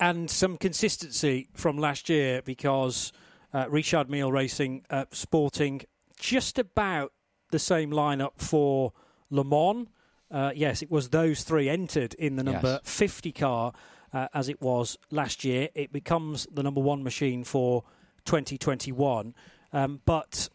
[0.00, 3.12] And some consistency from last year because
[3.54, 5.82] uh, Richard Mille Racing uh, sporting
[6.18, 7.12] just about
[7.50, 8.92] the same lineup for
[9.30, 9.88] Le Mans.
[10.30, 12.92] Uh, yes, it was those three entered in the number yes.
[12.92, 13.72] 50 car
[14.12, 15.68] uh, as it was last year.
[15.74, 17.84] It becomes the number one machine for
[18.26, 19.34] 2021.
[19.72, 20.48] Um, but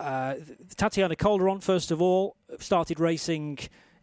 [0.00, 0.34] uh,
[0.76, 3.58] Tatiana Calderon, first of all, started racing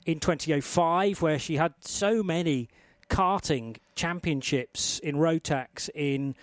[0.06, 2.70] in 2005, where she had so many
[3.10, 6.36] karting championships in Rotax in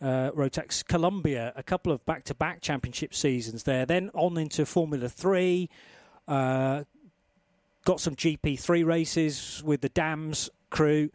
[0.00, 3.86] uh, Rotax Colombia, a couple of back-to-back championship seasons there.
[3.86, 5.68] Then on into Formula Three,
[6.26, 6.84] uh,
[7.84, 11.10] got some GP3 races with the Dams crew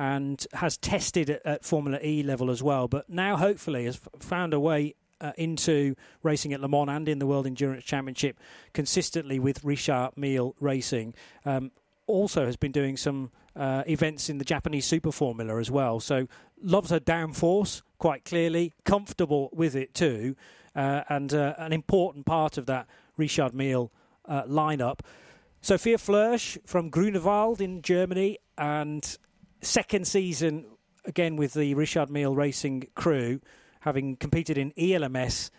[0.00, 2.88] and has tested at, at, Formula E level as well.
[2.88, 7.18] But now, hopefully, has found a way uh, into racing at Le Mans and in
[7.18, 8.38] the World Endurance Championship
[8.72, 11.12] consistently with Richard Mille Racing.
[11.44, 11.70] Um,
[12.06, 16.00] also, has been doing some uh, events in the Japanese Super Formula as well.
[16.00, 16.28] So,
[16.62, 20.34] loves her downforce quite clearly, comfortable with it too,
[20.74, 22.86] uh, and uh, an important part of that
[23.18, 23.92] Richard Mille
[24.24, 25.00] uh, lineup.
[25.60, 29.18] Sophia Flörsch from Grunewald in Germany and
[29.62, 30.66] second season
[31.04, 33.40] again with the Richard Mille Racing crew,
[33.80, 35.50] having competed in ELMS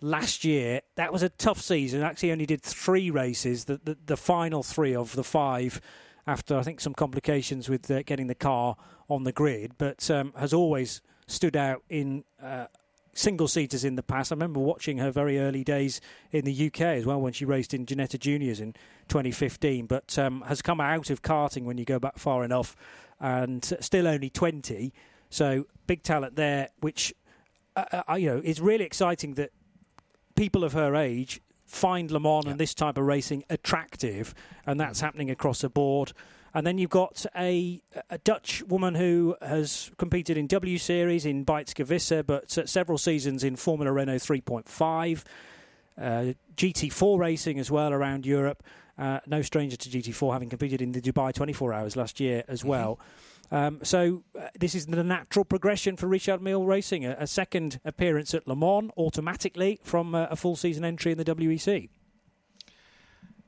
[0.00, 0.82] last year.
[0.96, 2.02] That was a tough season.
[2.02, 3.64] Actually, only did three races.
[3.64, 5.80] The the, the final three of the five
[6.26, 8.76] after I think some complications with uh, getting the car
[9.08, 12.66] on the grid, but um, has always stood out in uh,
[13.14, 14.32] single seaters in the past.
[14.32, 16.00] I remember watching her very early days
[16.30, 18.72] in the UK as well when she raced in Ginetta Juniors in
[19.08, 22.74] 2015, but um, has come out of karting when you go back far enough
[23.20, 24.92] and still only 20.
[25.30, 27.14] So big talent there, which
[27.76, 29.50] uh, uh, you know is really exciting that
[30.34, 32.52] people of her age find Le Mans yeah.
[32.52, 34.34] and this type of racing attractive,
[34.66, 35.06] and that's mm-hmm.
[35.06, 36.12] happening across the board.
[36.54, 37.80] And then you've got a,
[38.10, 43.42] a Dutch woman who has competed in W Series in Bikes but uh, several seasons
[43.42, 45.24] in Formula Renault 3.5,
[45.98, 48.62] uh, GT4 racing as well around Europe.
[48.98, 52.60] Uh, no stranger to GT4, having competed in the Dubai 24 Hours last year as
[52.60, 52.68] mm-hmm.
[52.68, 53.00] well.
[53.50, 57.80] Um, so uh, this is the natural progression for Richard Mille Racing, a, a, second
[57.84, 61.90] appearance at Le Mans automatically from uh, a full season entry in the WEC.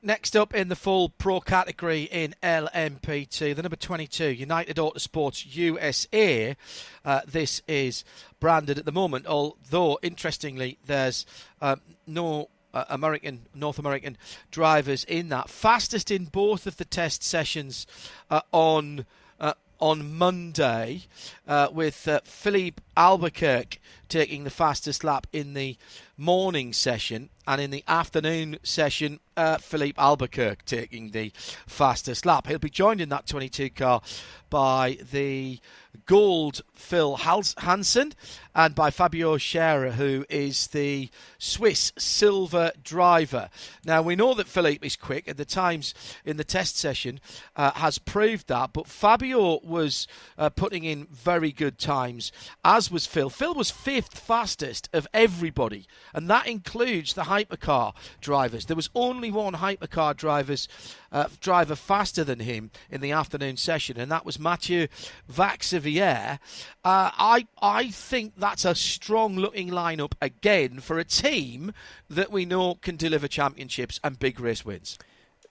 [0.05, 6.55] Next up in the full pro category in LMP2, the number 22, United Autosports USA.
[7.03, 8.05] Uh, this is
[8.39, 11.25] branded at the moment, although interestingly, there's
[11.59, 14.15] um, no uh, American, North American
[14.51, 15.49] drivers in that.
[15.49, 17.87] Fastest in both of the test sessions
[18.29, 19.07] uh, on
[19.39, 21.01] uh, on Monday,
[21.47, 23.79] uh, with uh, Filipe Albuquerque
[24.09, 25.77] taking the fastest lap in the
[26.17, 31.31] morning session, and in the afternoon session, uh, Filipe Albuquerque taking the
[31.67, 32.47] fastest lap.
[32.47, 34.01] He'll be joined in that 22 car
[34.49, 35.59] by the
[36.05, 38.13] gold Phil Hanson
[38.53, 43.49] and by Fabio Scherer, who is the Swiss silver driver.
[43.85, 45.93] Now, we know that Filipe is quick, at the times
[46.23, 47.19] in the test session
[47.55, 52.31] uh, has proved that, but Fabio was uh, putting in very good times,
[52.63, 53.29] as was Phil.
[53.29, 53.71] Phil was
[54.01, 58.65] fastest of everybody, and that includes the hypercar drivers.
[58.65, 60.67] There was only one hypercar drivers,
[61.11, 64.87] uh, driver faster than him in the afternoon session, and that was Matthieu
[65.31, 66.39] Vaxivière.
[66.83, 71.73] Uh, I I think that's a strong looking lineup again for a team
[72.09, 74.97] that we know can deliver championships and big race wins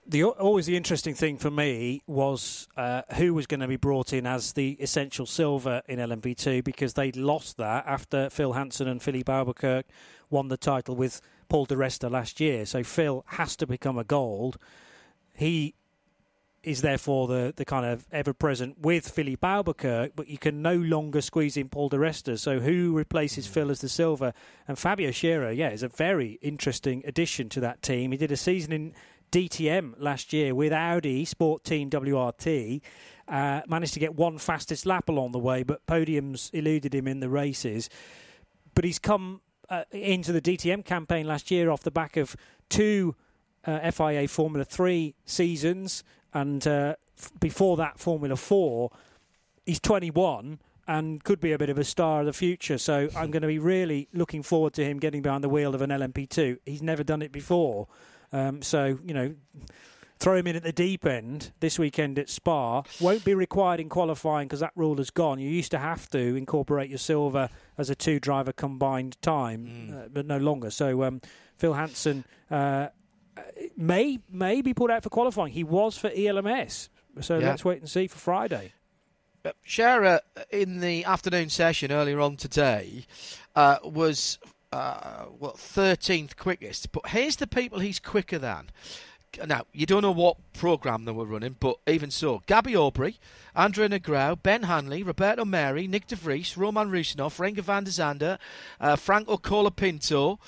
[0.07, 4.12] the always the interesting thing for me was uh, who was going to be brought
[4.12, 9.02] in as the essential silver in LMP2 because they'd lost that after Phil Hanson and
[9.02, 9.88] Filipe Albuquerque
[10.30, 12.66] won the title with Paul di Resta last year.
[12.66, 14.59] So Phil has to become a gold.
[15.32, 15.74] He
[16.62, 20.74] is therefore the, the kind of ever present with Filipe Albuquerque, but you can no
[20.74, 22.38] longer squeeze in Paul di Resta.
[22.38, 24.32] So who replaces Phil as the silver?
[24.66, 28.12] And Fabio Scherer, yeah, is a very interesting addition to that team.
[28.12, 28.94] He did a season in
[29.35, 32.80] DTM last year with Audi Sport Team WRT.
[33.26, 37.18] Uh, managed to get one fastest lap along the way, but podiums eluded him in
[37.18, 37.91] the races.
[38.76, 42.37] But he's come uh, into the DTM campaign last year off the back of
[42.68, 43.16] two
[43.66, 48.89] uh, FIA Formula 3 seasons, and uh, f- before that, Formula 4.
[49.66, 52.78] He's 21 and could be a bit of a star of the future.
[52.78, 55.82] So I'm going to be really looking forward to him getting behind the wheel of
[55.82, 56.59] an LMP2.
[56.64, 57.89] He's never done it before.
[58.35, 59.35] Um, so, you know,
[60.18, 62.82] throw him in at the deep end this weekend at Spa.
[63.01, 65.39] Won't be required in qualifying because that rule has gone.
[65.39, 70.05] You used to have to incorporate your silver as a two driver combined time, mm.
[70.05, 70.70] uh, but no longer.
[70.70, 71.20] So, um,
[71.57, 72.24] Phil Hanson.
[72.51, 72.89] Uh,
[73.76, 75.53] may may be put out for qualifying.
[75.53, 76.89] He was for ELMS,
[77.20, 77.49] so yeah.
[77.49, 78.72] let's wait and see for Friday.
[79.45, 80.20] Uh, Scherer
[80.51, 83.07] in the afternoon session earlier on today
[83.57, 84.39] uh, was
[84.75, 86.91] uh, well, 13th quickest.
[86.91, 88.70] But here's the people he's quicker than.
[89.47, 93.18] Now, you don't know what programme they were running, but even so, Gabby Aubry,
[93.57, 98.39] Andre Negrão, Ben Hanley, Roberto Merhi, Nyck de Vries, Roman Rusinov, Renger van der Zande,
[98.81, 100.39] uh, Franco Colapinto,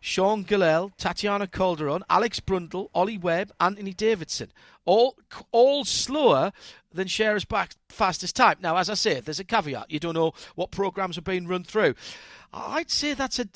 [0.00, 4.52] Sean Gelael, Tatiana Calderon, Alex Brundle, Ollie Webb, Anthony Davidson.
[4.84, 5.16] All
[5.52, 6.52] all slower
[6.92, 8.56] than Scherer's back fastest time.
[8.60, 9.90] Now, as I say, there's a caveat.
[9.90, 11.94] You don't know what programs are being run through.
[12.52, 13.48] I'd say that's a,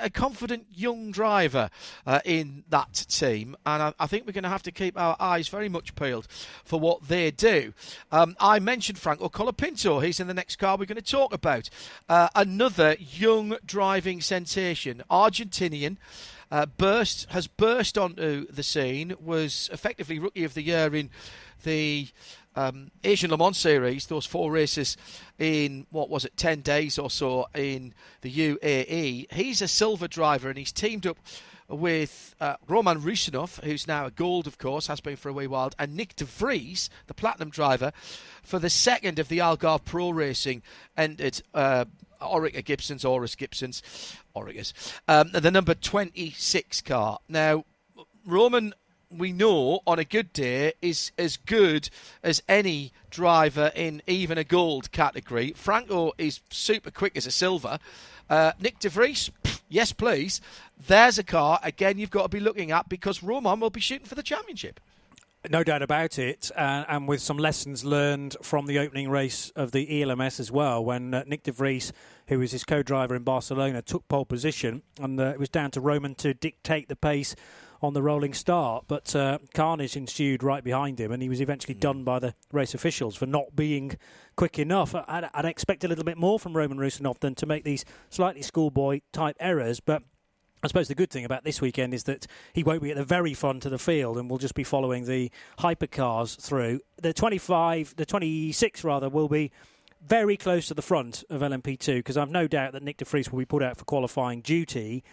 [0.00, 1.70] a confident young driver
[2.06, 5.16] uh, in that team, and I, I think we're going to have to keep our
[5.18, 6.28] eyes very much peeled
[6.64, 7.72] for what they do.
[8.12, 10.04] Um, I mentioned Franco Colapinto.
[10.04, 11.68] He's in the next car we're going to talk about.
[12.08, 15.96] Uh, another young driving sensation, Argentinian.
[16.50, 19.14] Uh, burst has burst onto the scene.
[19.18, 21.10] Was effectively rookie of the year in
[21.64, 22.08] the
[22.56, 24.96] um, Asian Le Mans Series, those four races
[25.38, 29.32] in what was it, 10 days or so in the UAE.
[29.32, 31.18] He's a silver driver and he's teamed up
[31.68, 35.46] with uh, Roman Rusinov, who's now a gold, of course, has been for a wee
[35.46, 37.92] while, and Nyck de Vries, the platinum driver,
[38.42, 40.62] for the second of the Algarve Pro Racing
[40.96, 41.42] entered.
[41.52, 41.86] Uh,
[42.20, 43.82] Oreca Gibson's, Oris Gibson's,
[44.34, 44.72] Oreca's,
[45.08, 47.18] um, the number 26 car.
[47.28, 47.66] Now,
[48.26, 48.72] Roman
[49.18, 51.88] we know on a good day is as good
[52.22, 55.52] as any driver in even a gold category.
[55.56, 57.78] Franco is super quick as a silver.
[58.28, 59.30] Uh, Nyck de Vries,
[59.68, 60.40] yes, please.
[60.86, 64.06] There's a car again you've got to be looking at because Roman will be shooting
[64.06, 64.80] for the championship.
[65.50, 69.72] No doubt about it, uh, and with some lessons learned from the opening race of
[69.72, 71.92] the ELMS as well, when uh, Nyck de Vries,
[72.28, 75.82] who was his co-driver in Barcelona, took pole position, and uh, it was down to
[75.82, 77.36] Roman to dictate the pace
[77.84, 78.84] on the rolling start.
[78.88, 82.74] But uh, carnage ensued right behind him, and he was eventually done by the race
[82.74, 83.96] officials for not being
[84.36, 84.94] quick enough.
[84.94, 88.42] I'd, I'd expect a little bit more from Roman Rusinov than to make these slightly
[88.42, 90.02] schoolboy type errors, but
[90.64, 93.04] I suppose the good thing about this weekend is that he won't be at the
[93.04, 96.80] very front of the field and we'll just be following the hypercars through.
[97.02, 99.52] The 25, the 26 rather, will be
[100.06, 103.30] very close to the front of LMP2 because I've no doubt that Nyck de Vries
[103.30, 105.04] will be put out for qualifying duty.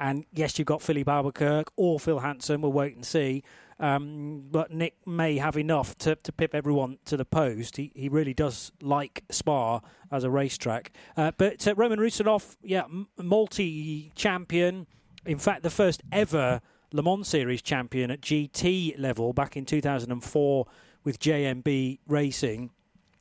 [0.00, 2.60] And yes, you've got Filipe Albuquerque or Phil Hanson.
[2.62, 3.44] We'll wait and see.
[3.78, 7.76] Um, but Nyck may have enough to, to pip everyone to the post.
[7.76, 9.80] He, he really does like Spa
[10.10, 10.90] as a racetrack.
[11.16, 12.84] Uh, but uh, Roman Rusinov, yeah,
[13.16, 14.86] multi champion
[15.26, 16.60] in fact, the first ever
[16.92, 20.66] Le Mans Series champion at GT level back in 2004
[21.04, 22.70] with JMB Racing.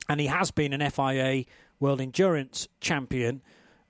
[0.07, 1.45] And he has been an FIA
[1.79, 3.41] World Endurance champion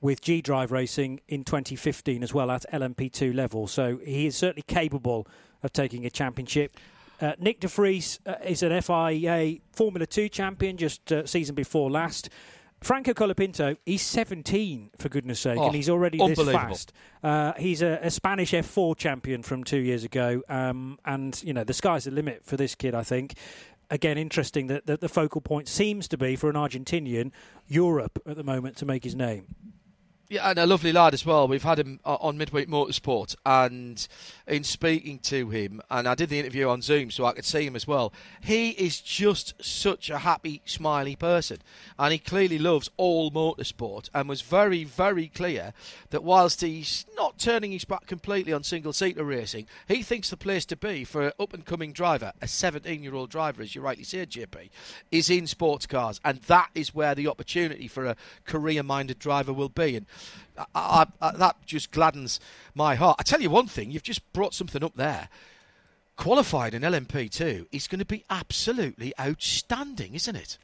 [0.01, 3.67] with G Drive Racing in 2015 as well at LMP2 level.
[3.67, 5.27] So he is certainly capable
[5.63, 6.77] of taking a championship.
[7.21, 11.91] Uh, Nyck de Vries uh, is an FIA Formula 2 champion just uh, season before
[11.91, 12.29] last.
[12.81, 16.93] Franco Colapinto, he's 17 for goodness sake, oh, and he's already this fast.
[17.21, 21.65] Uh, he's a, a, Spanish F4 champion from two years ago, um, and you know
[21.65, 22.95] the sky's the limit for this kid.
[22.95, 23.33] I think.
[23.91, 27.31] Again, interesting that, that the focal point seems to be for an Argentinian
[27.67, 29.47] Europe at the moment to make his name.
[30.29, 31.47] Yeah, and a lovely lad as well.
[31.47, 34.07] We've had him uh, on Midweek Motorsport, and
[34.49, 37.65] in speaking to him, and I did the interview on Zoom so I could see
[37.65, 38.11] him as well.
[38.41, 41.59] He is just such a happy, smiley person,
[41.97, 45.73] and he clearly loves all motorsport, and was very, very clear
[46.09, 50.65] that whilst he's not turning his back completely on single-seater racing, he thinks the place
[50.65, 54.69] to be for an up-and-coming driver, a 17-year-old driver, as you rightly said, JP,
[55.11, 59.69] is in sports cars, and that is where the opportunity for a career-minded driver will
[59.69, 59.95] be.
[59.95, 60.05] And
[60.75, 62.39] I, I, that just gladdens
[62.75, 63.17] my heart.
[63.19, 65.29] I tell you one thing, you've just brought something up there.
[66.15, 70.57] Qualified in LMP2 is going to be absolutely outstanding, isn't it?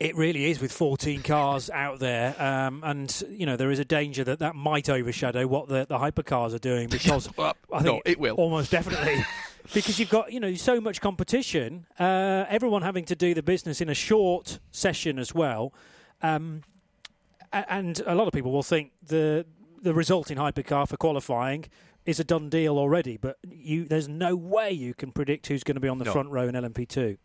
[0.00, 3.84] It really is with 14 cars out there, um, and you know there is a
[3.84, 8.04] danger that that might overshadow what the, the hypercars are doing because well, I think
[8.04, 9.24] no, it will almost definitely
[9.72, 13.80] because you've got you know so much competition, uh, everyone having to do the business
[13.80, 15.72] in a short session as well.
[16.22, 16.62] Um,
[17.52, 19.46] and a lot of people will think the
[19.80, 21.66] the result in hypercar for qualifying
[22.04, 25.76] is a done deal already, but you there's no way you can predict who's going
[25.76, 26.12] to be on the no.
[26.12, 27.18] front row in LMP2.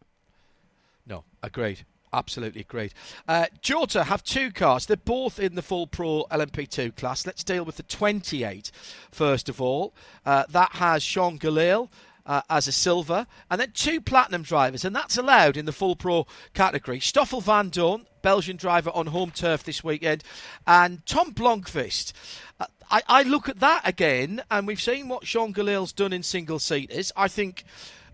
[1.08, 1.86] No, agreed.
[2.12, 2.94] Absolutely agreed.
[3.28, 4.86] Uh, Jota have two cars.
[4.86, 7.26] They're both in the full pro LMP2 class.
[7.26, 8.72] Let's deal with the 28
[9.12, 9.96] first of all.
[10.26, 11.90] Uh, that has Sean Gelael
[12.26, 15.96] uh, as a silver, and then two platinum drivers, and that's allowed in the full
[15.96, 17.00] pro category.
[17.00, 20.24] Stoffel van Vandoorne, Belgian driver on home turf this weekend,
[20.66, 22.14] and Tom Blomqvist.
[22.60, 26.24] Uh, I, I, look at that again, and we've seen what Sean Gelael's done in
[26.24, 27.12] single seaters.
[27.16, 27.64] I think,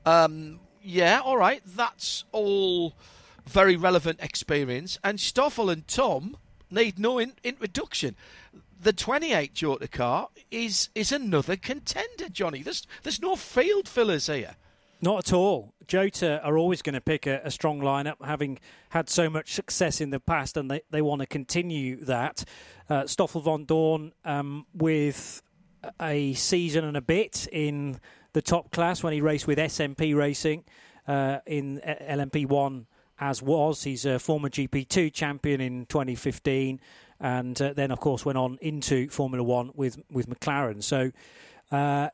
[0.06, 2.96] um, yeah, all right, that's all
[3.46, 6.38] very relevant experience, and Stoffel and Tom
[6.72, 8.16] need no in- introduction
[8.82, 12.64] the 28 Jota car is is another contender, Jonny.
[12.64, 14.56] There's there's no field fillers here.
[15.02, 15.74] Not at all.
[15.88, 18.60] Jota are always going to pick a, a, strong lineup, having
[18.90, 22.44] had so much success in the past, and they, they want to continue that.
[22.90, 25.42] Uh, Stoffel Vandoorne um, with
[26.02, 27.98] a season and a bit in
[28.34, 30.66] the top class when he raced with SMP Racing
[31.08, 32.86] uh, in LMP1
[33.20, 33.84] as was.
[33.84, 36.80] He's a former GP2 champion in 2015
[37.20, 40.84] and uh, then of course went on into Formula One with with McLaren.
[40.84, 41.12] So.
[41.72, 42.10] Uh,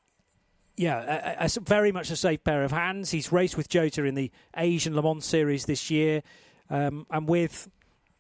[0.77, 3.11] yeah, a, a, very much a safe pair of hands.
[3.11, 6.21] He's raced with Jota in the Asian Le Mans Series this year,
[6.69, 7.69] um, and with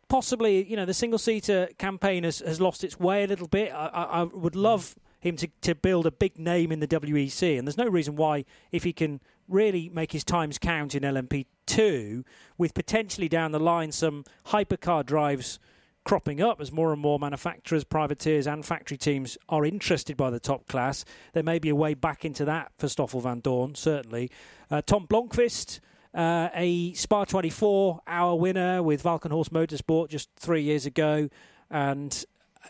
[0.07, 3.73] possibly, you know, the single seater campaign has, has lost its way a little bit.
[3.73, 7.67] I, I, would love him to, to build a big name in the WEC, and
[7.67, 12.23] there's no reason why, if he can really make his times count in LMP2,
[12.57, 15.59] with potentially down the line some hypercar drives
[16.05, 20.39] cropping up as more and more manufacturers, privateers, and factory teams are interested by the
[20.39, 21.03] top class.
[21.33, 24.31] There may be a way back into that for Stoffel Vandoorne, certainly.
[24.71, 25.81] Uh, Tom Blomqvist.
[26.13, 31.27] Uh, a Spa 24 hour winner with Walkenhorst Motorsport just three years ago.
[31.69, 32.23] And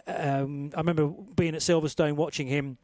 [0.08, 2.80] um, I remember being at Silverstone watching him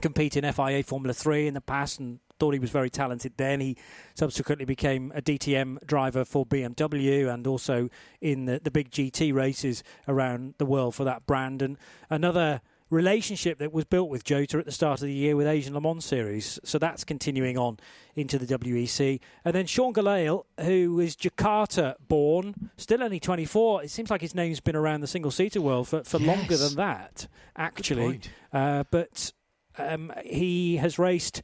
[0.00, 3.60] compete in FIA Formula 3 in the past and thought he was very talented then.
[3.60, 3.76] He
[4.14, 7.88] subsequently became a DTM driver for BMW and also
[8.20, 11.62] in the, the big GT races around the world for that brand.
[11.62, 11.76] And
[12.10, 12.60] another
[12.90, 15.80] relationship that was built with Jota at the start of the year with Asian Le
[15.80, 16.58] Mans Series.
[16.64, 17.78] So that's continuing on
[18.14, 19.20] into the WEC.
[19.44, 23.84] And then Sean Gelael, who is Jakarta born, still only 24.
[23.84, 26.26] It seems like his name's been around the single seater world for, for yes.
[26.26, 27.26] longer than that,
[27.56, 28.20] actually.
[28.52, 29.32] Uh, but
[29.78, 31.42] um, he has raced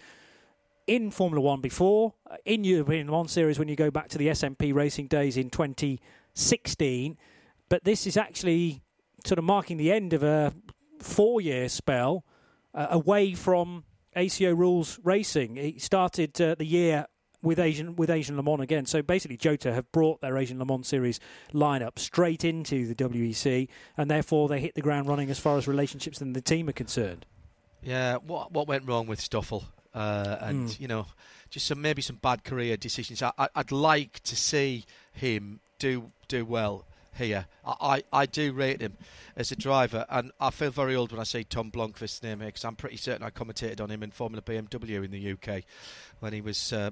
[0.87, 4.29] in Formula One before, uh, in European Mans Series when you go back to the
[4.29, 7.19] SMP racing days in 2016.
[7.69, 8.83] But this is actually
[9.27, 10.53] sort of marking the end of a
[11.01, 12.25] four year spell
[12.75, 13.85] uh, away from
[14.15, 15.57] ACO rules racing.
[15.57, 17.07] He started uh, the year
[17.43, 18.87] with Asian with Asian Le Mans again.
[18.87, 21.21] So basically, Jota have brought their Asian Le Mans series
[21.53, 25.67] lineup straight into the WEC, and therefore they hit the ground running as far as
[25.67, 27.27] relationships and the team are concerned.
[27.83, 29.65] Yeah, what what went wrong with Stoffel?
[29.95, 30.81] Uh, and mm.
[30.81, 31.07] you know,
[31.51, 33.23] just some maybe some bad career decisions.
[33.23, 37.47] I, would like to see him do do well here.
[37.65, 38.97] I, I, I, do rate him
[39.37, 42.49] as a driver, and I feel very old when I say Tom Blomqvist's name here
[42.49, 45.65] because I'm pretty certain I commentated on him in Formula BMW in the UK
[46.21, 46.73] when he was.
[46.73, 46.91] Uh,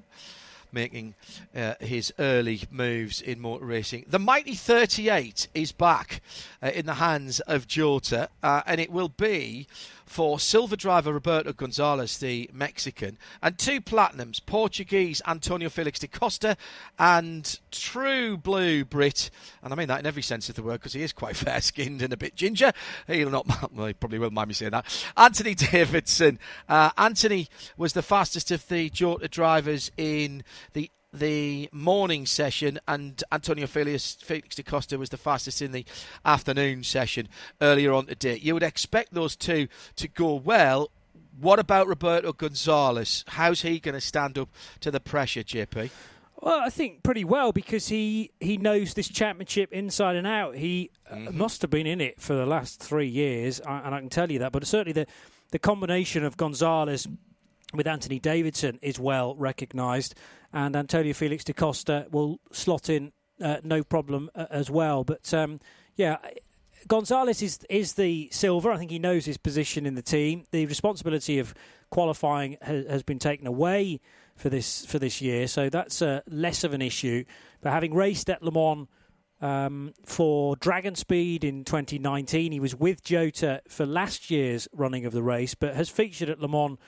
[0.73, 1.15] making
[1.55, 4.05] uh, his early moves in motor racing.
[4.07, 6.21] The mighty 38 is back
[6.63, 9.67] uh, in the hands of Jota, uh, and it will be
[10.11, 16.57] for silver driver Roberto Gonzalez, the Mexican, and two platinums, Portuguese Antonio Felix da Costa
[16.99, 19.31] and true blue Brit,
[19.63, 21.61] and I mean that in every sense of the word because he is quite fair
[21.61, 22.73] skinned and a bit ginger.
[23.07, 25.13] He'll not, well, he probably won't mind me saying that.
[25.17, 26.41] Anthony Davidson.
[26.69, 27.47] Uh, Anthony
[27.77, 30.43] was the fastest of the Jota drivers in
[30.73, 35.85] the the morning session, and Antonio Felix, Felix da Costa was the fastest in the
[36.25, 37.29] afternoon session
[37.61, 38.37] earlier on today.
[38.37, 40.91] You would expect those two to go well.
[41.39, 43.25] What about Roberto Gonzalez?
[43.29, 44.51] How's he going to stand up
[44.81, 45.91] to the pressure, JP?
[46.41, 50.57] Well, I think pretty well because he, he knows this championship inside and out.
[50.57, 51.39] He uh, mm-hmm.
[51.39, 54.39] must have been in it for the last three years, and I can tell you
[54.39, 54.53] that.
[54.53, 55.07] But certainly the
[55.51, 57.09] the combination of Gonzalez
[57.75, 60.15] with Anthony Davidson is well recognised,
[60.53, 65.05] and Antonio Felix da Costa will slot in uh, no problem uh, as well.
[65.05, 65.61] But um,
[65.97, 66.19] yeah.
[66.89, 68.73] Gonzalez is is the silver.
[68.73, 70.45] I think he knows his position in the team.
[70.51, 71.55] The responsibility of
[71.91, 74.01] qualifying has, been taken away
[74.37, 77.25] for this for this year, so that's uh, less of an issue.
[77.61, 78.89] But having raced at Le Mans
[79.43, 85.13] um, for Dragon Speed in 2019, he was with Jota for last year's running of
[85.13, 86.79] the race, but has featured at Le Mans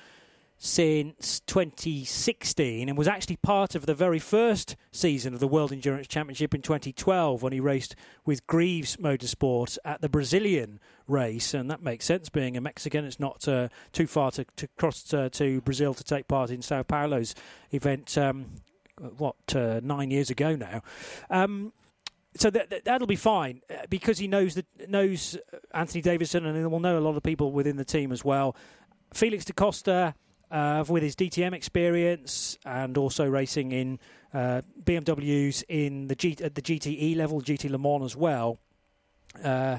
[0.64, 6.06] since 2016 and was actually part of the very first season of the World Endurance
[6.06, 10.78] Championship in 2012 when he raced with Greaves Motorsport at the Brazilian
[11.08, 11.52] race.
[11.52, 13.04] And that makes sense, being a Mexican.
[13.04, 16.62] It's not uh, too far to, to cross uh, to Brazil to take part in
[16.62, 17.34] Sao Paulo's
[17.72, 18.46] event, um,
[19.18, 20.82] what, uh, nine years ago now.
[21.28, 21.72] Um,
[22.36, 25.36] so that, that'll be fine uh, because he knows that knows
[25.74, 28.54] Anthony Davidson and will know a lot of people within the team as well.
[29.12, 30.14] Felix da Costa
[30.52, 33.98] uh, with his DTM experience and also racing in
[34.34, 38.58] uh, BMWs in the G- at the GTE level, GT Le Mans as well.
[39.42, 39.78] Uh,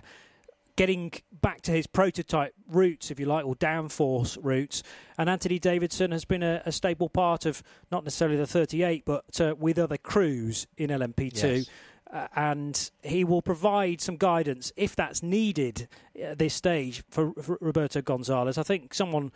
[0.75, 4.81] getting back to his prototype roots, if you like, or downforce roots.
[5.17, 9.39] And Anthony Davidson has been a, a stable part of not necessarily the 38, but
[9.39, 11.43] uh, with other crews in LMP2.
[11.57, 11.69] Yes.
[12.11, 15.87] Uh, and he will provide some guidance if that's needed
[16.21, 18.57] at this stage for, for Roberto Gonzalez.
[18.57, 19.31] I think someone,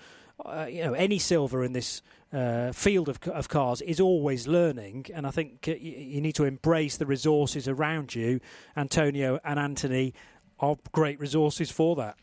[0.45, 2.01] uh, you know, any silver in this
[2.31, 6.35] uh, field of, of, cars is always learning, and I think uh, you, you need
[6.35, 8.39] to embrace the resources around you.
[8.75, 10.13] Antonio and Anthony
[10.59, 12.17] are great resources for that.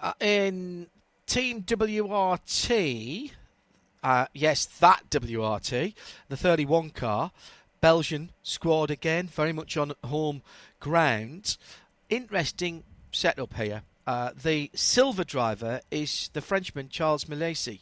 [0.00, 0.88] Uh, in
[1.26, 3.30] Team WRT,
[4.02, 5.94] uh, yes, that WRT,
[6.28, 7.32] the 31 car,
[7.80, 10.42] Belgian squad again, very much on home
[10.80, 11.56] ground.
[12.08, 13.82] Interesting setup here.
[14.06, 17.80] Uh, the silver driver is the Frenchman Charles Milesi,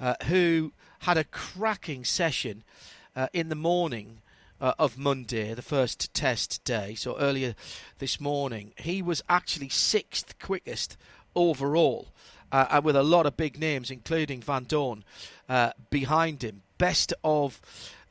[0.00, 2.64] uh, who had a cracking session
[3.14, 4.18] uh, in the morning
[4.60, 6.94] uh, of Monday, the first test day.
[6.94, 7.54] So earlier
[7.98, 10.96] this morning, he was actually sixth quickest
[11.34, 12.08] overall,
[12.50, 15.02] uh, with a lot of big names, including Vandoorne,
[15.48, 16.62] uh, behind him.
[16.78, 17.60] Best of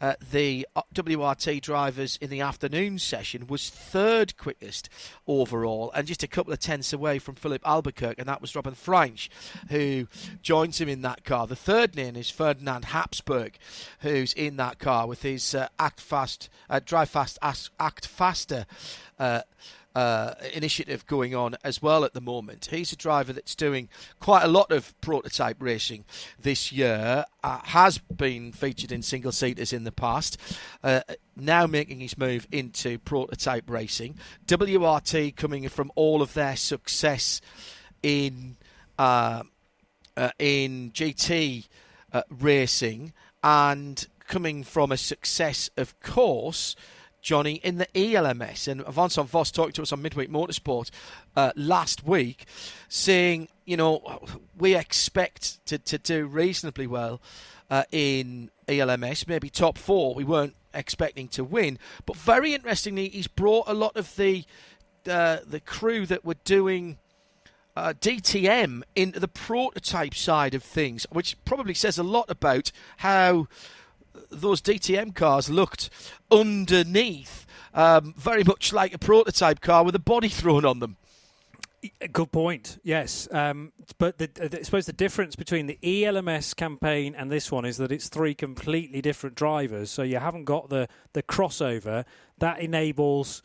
[0.02, 4.90] uh, the WRT drivers in the afternoon session was third quickest
[5.28, 8.74] overall and just a couple of tenths away from Filipe Albuquerque, and that was Robin
[8.74, 9.30] Frijns
[9.70, 10.08] who
[10.42, 11.46] joins him in that car.
[11.46, 13.58] The third name is Ferdinand Habsburg,
[14.00, 17.38] who's in that car with his uh, Act Fast, uh, Drive Fast,
[17.80, 18.66] Act Faster
[19.96, 22.68] uh, initiative going on as well at the moment.
[22.72, 23.90] He's a driver that's doing
[24.20, 26.06] quite a lot of prototype racing
[26.40, 30.38] this year, uh, has been featured in single seaters in the past,
[30.84, 31.02] uh,
[31.36, 34.16] now making his move into prototype racing.
[34.48, 37.42] WRT coming from all of their success
[38.04, 38.58] in.
[38.98, 39.44] Uh,
[40.18, 41.68] uh, in GT
[42.14, 43.14] uh, racing
[43.44, 46.76] and coming from a success, of course,
[47.22, 48.68] Jonny, in the ELMS.
[48.68, 50.90] And Vincent Vosse talked to us on Midweek Motorsport
[51.36, 52.46] uh, last week,
[52.90, 54.22] saying, you know,
[54.58, 57.22] we expect to, to do reasonably well
[57.70, 60.14] uh, in ELMS, maybe top four.
[60.14, 61.80] We weren't expecting to win.
[62.06, 64.46] But very interestingly, he's brought a lot of the
[65.10, 67.00] uh, the crew that were doing
[67.76, 73.48] uh, DTM into the prototype side of things, which probably says a lot about how
[74.30, 75.90] those DTM cars looked
[76.32, 80.98] underneath, um, very much like a prototype car with a body thrown on them.
[82.14, 82.78] Good point.
[82.84, 87.52] Yes, um, but the, the, I suppose the difference between the ELMS campaign and this
[87.52, 89.90] one is that it's three completely different drivers.
[89.90, 92.06] So you haven't got the the crossover
[92.38, 93.42] that enables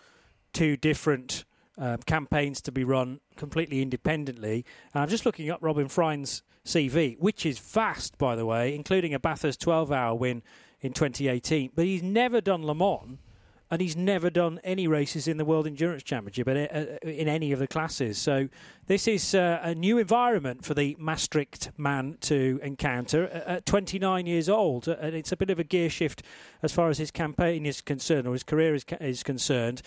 [0.52, 1.46] two different
[1.78, 4.64] um, campaigns to be run completely independently.
[4.92, 9.14] And I'm just looking up Robin Frijns' CV, which is vast, by the way, including
[9.14, 10.42] a Bathurst 12 hour win
[10.80, 11.70] in 2018.
[11.74, 13.18] But he's never done Le Mans.
[13.68, 17.58] And he's never done any races in the World Endurance Championship in uh, any of
[17.58, 18.16] the classes.
[18.16, 18.48] So
[18.86, 24.24] this is uh, a new environment for the Maastricht man to encounter uh, at 29
[24.24, 24.88] years old.
[24.88, 26.22] Uh, and it's a bit of a gear shift
[26.62, 29.82] as far as his campaign is concerned, or his career is, is concerned.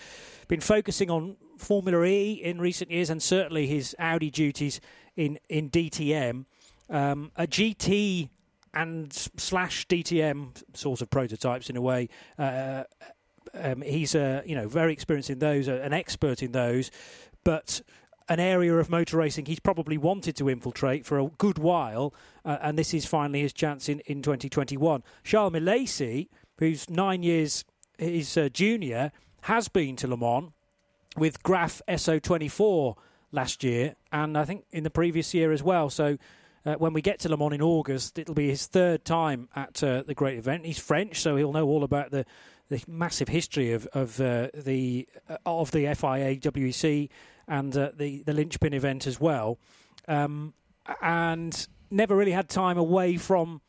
[0.46, 4.82] Been focusing on Formula E in recent years, and certainly his Audi duties
[5.16, 6.44] in in DTM.
[6.90, 8.28] Um, a GT
[8.74, 12.08] and slash DTM sort of prototypes in a way.
[12.38, 12.84] Uh,
[13.54, 16.90] um, he's uh, you know very experienced in those, uh, an expert in those,
[17.44, 17.80] but
[18.28, 22.14] an area of motor racing he's probably wanted to infiltrate for a good while,
[22.44, 25.02] uh, and this is finally his chance in, in 2021.
[25.24, 27.64] Charles Milesi, who's nine years
[27.98, 29.10] his uh, junior,
[29.42, 30.52] has been to Le Mans
[31.16, 32.96] with Graff SO24
[33.32, 35.90] last year, and I think in the previous year as well.
[35.90, 36.18] So.
[36.64, 39.82] Uh, when we get to Le Mans in August, it'll be his third time at
[39.82, 40.66] uh, the great event.
[40.66, 42.26] He's French, so he'll know all about the,
[42.68, 47.08] the massive history of of uh, the uh, of the FIA WEC
[47.48, 49.58] and uh, the the linchpin event as well,
[50.06, 50.52] um,
[51.00, 53.62] and never really had time away from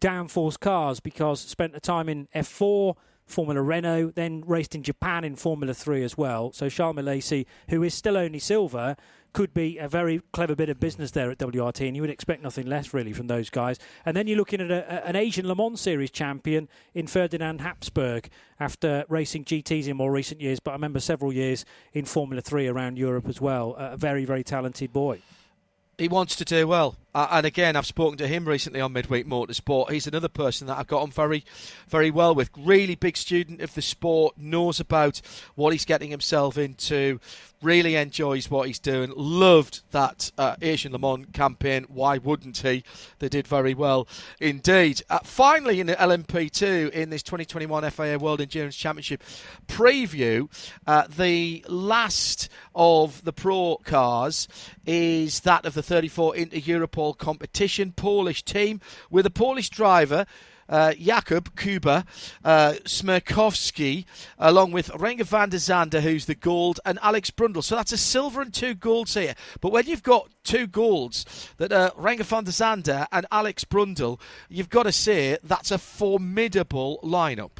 [0.00, 2.94] downforce cars because spent the time in F4
[3.26, 6.52] Formula Renault, then raced in Japan in Formula 3 as well.
[6.52, 8.96] So Charles Milesi, who is still only silver,
[9.32, 12.42] could be a very clever bit of business there at WRT, and you would expect
[12.42, 13.78] nothing less really from those guys.
[14.04, 18.28] And then you're looking at a, an Asian Le Mans Series champion in Ferdinand Habsburg
[18.58, 22.68] after racing GTs in more recent years, but I remember several years in Formula 3
[22.68, 23.74] around Europe as well.
[23.78, 25.20] A very, very talented boy.
[25.98, 26.96] He wants to do well.
[27.16, 29.90] Uh, and again, I've spoken to him recently on Midweek Motorsport.
[29.90, 31.46] He's another person that I've got on very,
[31.88, 32.50] very well with.
[32.58, 35.22] Really big student of the sport, knows about
[35.54, 37.18] what he's getting himself into,
[37.62, 39.12] really enjoys what he's doing.
[39.16, 41.86] Loved that uh, Asian Le Mans campaign.
[41.88, 42.84] Why wouldn't he?
[43.18, 44.06] They did very well
[44.40, 45.02] indeed.
[45.08, 49.22] Uh, finally, in the LMP2 in this 2021 FIA World Endurance Championship
[49.68, 50.48] preview,
[50.86, 54.48] uh, the last of the pro cars
[54.84, 57.92] is that of the 34 Inter Europol competition.
[57.92, 58.80] Polish team
[59.10, 60.26] with a Polish driver.
[60.68, 62.04] Uh, Jakub Kuba,
[62.44, 64.04] uh, Śmiechowski,
[64.36, 67.62] along with Renger van der Zande, who's the gold, and Alex Brundle.
[67.62, 69.36] So that's a silver and two golds here.
[69.60, 71.24] But when you've got two golds
[71.58, 74.18] that are Renger van der Zande and Alex Brundle,
[74.48, 77.58] you've got to say that's a formidable lineup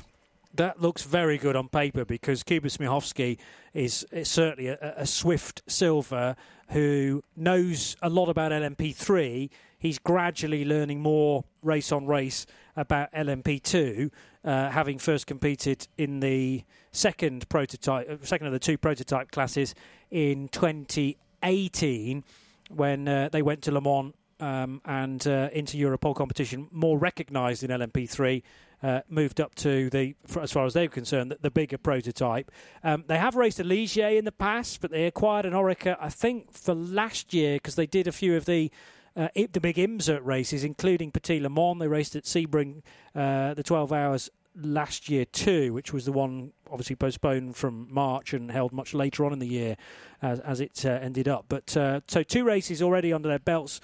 [0.56, 3.38] that looks very good on paper because Kuba Śmiechowski
[3.74, 6.36] is, is certainly a, a, swift silver
[6.70, 9.50] who knows a lot about LMP3.
[9.78, 14.10] He's gradually learning more race on race about LMP2,
[14.44, 19.74] uh, having first competed in the second prototype, uh, second of the two prototype classes
[20.10, 22.24] in 2018
[22.70, 27.62] when uh, they went to Le Mans um, and uh, Inter Europol competition, more recognised
[27.62, 28.42] in LMP3
[28.82, 32.50] uh, moved up to the, as far as they're concerned, the, the bigger prototype.
[32.84, 36.10] Um, they have raced a Ligier in the past, but they acquired an Oreca, I
[36.10, 38.70] think, for last year because they did a few of the
[39.16, 41.78] uh, the big IMSA races, including Petit Le Mans.
[41.78, 42.82] They raced at Sebring
[43.14, 48.32] uh, the 12 hours last year too, which was the one obviously postponed from March
[48.32, 49.76] and held much later on in the year
[50.22, 51.46] as, as it uh, ended up.
[51.48, 53.80] But uh, so two races already under their belts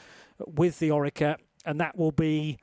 [0.47, 2.59] with the Oreca, and that will be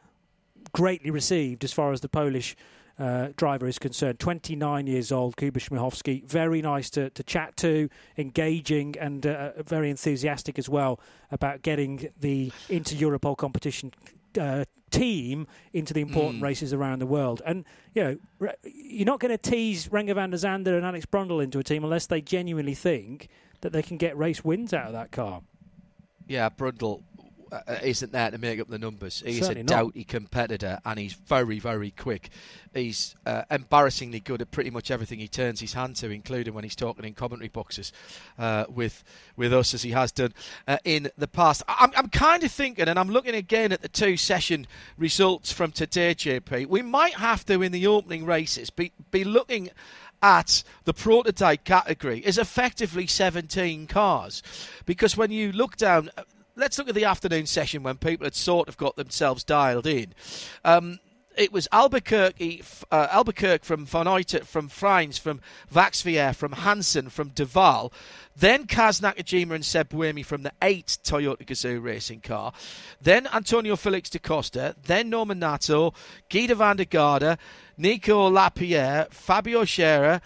[0.74, 2.56] greatly received as far as the Polish
[3.00, 4.20] uh, driver is concerned.
[4.20, 6.26] 29 years old, Kuba Śmiechowski.
[6.26, 11.00] Very nice to, to chat to, engaging, and uh, very enthusiastic as well
[11.32, 13.94] about getting the Inter Europol competition
[14.40, 16.44] uh, team into the important mm.
[16.44, 17.42] races around the world.
[17.46, 17.64] And,
[17.94, 18.18] you know,
[18.64, 21.84] you're not going to tease Renger van der Zande and Alex Brundle into a team
[21.84, 23.30] unless they genuinely think
[23.62, 25.42] that they can get race wins out of that car.
[26.28, 27.19] Yeah, Brundle uh, uh,
[27.84, 29.24] isn't there to make up the numbers.
[29.26, 32.30] He's Certainly a doughty competitor and he's very, very quick.
[32.74, 36.64] He's uh, embarrassingly good at pretty much everything he turns his hand to, including when
[36.64, 37.92] he's talking in commentary boxes
[38.38, 39.04] uh, with
[39.36, 40.34] with us, as he has done
[40.68, 41.64] uh, in the past.
[41.68, 44.68] I'm, I'm kind of thinking, and I'm looking again at the two session
[44.98, 46.68] results from today, JP.
[46.68, 49.70] We might have to, in the opening races, be, be looking
[50.22, 54.44] at the prototype category is effectively 17 cars
[54.86, 56.10] because when you look down
[56.60, 60.14] let's look at the afternoon session when people had sort of got themselves dialed in.
[60.66, 61.00] Um,
[61.38, 64.06] it was Albuquerque, uh, Albuquerque from Van
[64.44, 65.40] from Frijns, from
[65.74, 67.94] Vaxivière, from Hanson, from Duval.
[68.36, 72.52] Then Kaz Nakajima and Seb Buemi from the 8 Toyota Gazoo racing car.
[73.02, 74.76] Then Antonio Felix da Costa.
[74.84, 75.94] Then Norman Nato,
[76.30, 77.38] Giedo van der Garde,
[77.78, 80.22] Nico Lapierre, Fabio Scherer.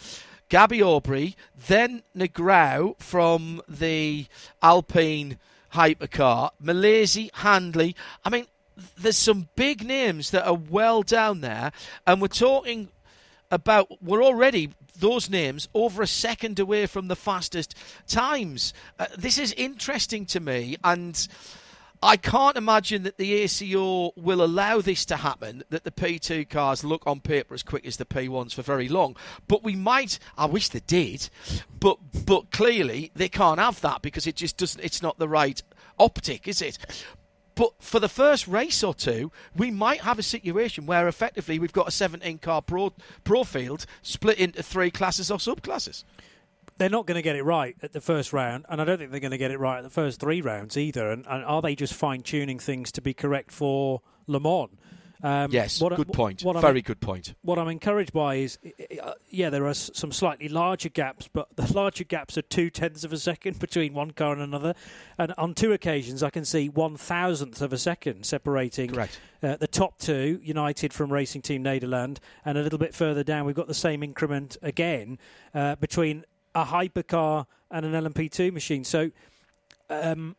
[0.50, 1.34] Gabby Aubry,
[1.68, 4.28] then Negrão from the
[4.62, 5.40] Alpine
[5.74, 6.52] hypercar.
[6.60, 7.96] Malaysia, Hanley.
[8.24, 8.46] I mean,
[8.98, 11.72] there's some big names that are well down there,
[12.08, 12.90] and we're talking
[13.52, 17.76] about we're already those names over a second away from the fastest
[18.08, 18.74] times.
[18.98, 21.28] Uh, this is interesting to me, and
[22.04, 26.84] I can't imagine that the ACO will allow this to happen, that the P2 cars
[26.84, 29.16] look on paper as quick as the P1s for very long.
[29.48, 31.30] But we might, I wish they did,
[31.80, 35.64] but but clearly they can't have that because it just doesn't, it's not the right
[35.98, 36.78] optic, is it?
[37.56, 41.72] But for the first race or two, we might have a situation where effectively we've
[41.72, 42.92] got a 17 car pro,
[43.24, 46.04] pro field split into three classes or subclasses
[46.78, 49.12] they're not going to get it right at the first round, and I don't think
[49.12, 51.12] they're going to get it right at the first three rounds either.
[51.12, 54.70] And, and are they just fine tuning things to be correct for Le Mans?
[55.24, 56.44] Um, yes, what, good point.
[56.44, 57.34] What Very I'm, good point.
[57.44, 58.60] What I'm encouraged by is,
[59.02, 63.06] uh, yeah, there are some slightly larger gaps, but the larger gaps are two tenths
[63.06, 64.76] of a second between one car and another.
[65.18, 69.68] And on two occasions, I can see one thousandth of a second separating uh, the
[69.68, 73.68] top two, United from Racing Team Nederland, and a little bit further down, we've got
[73.68, 75.18] the same increment again
[75.54, 76.26] uh, between
[76.56, 78.84] a hypercar and an LMP2 machine.
[78.84, 79.12] So
[79.90, 80.36] um,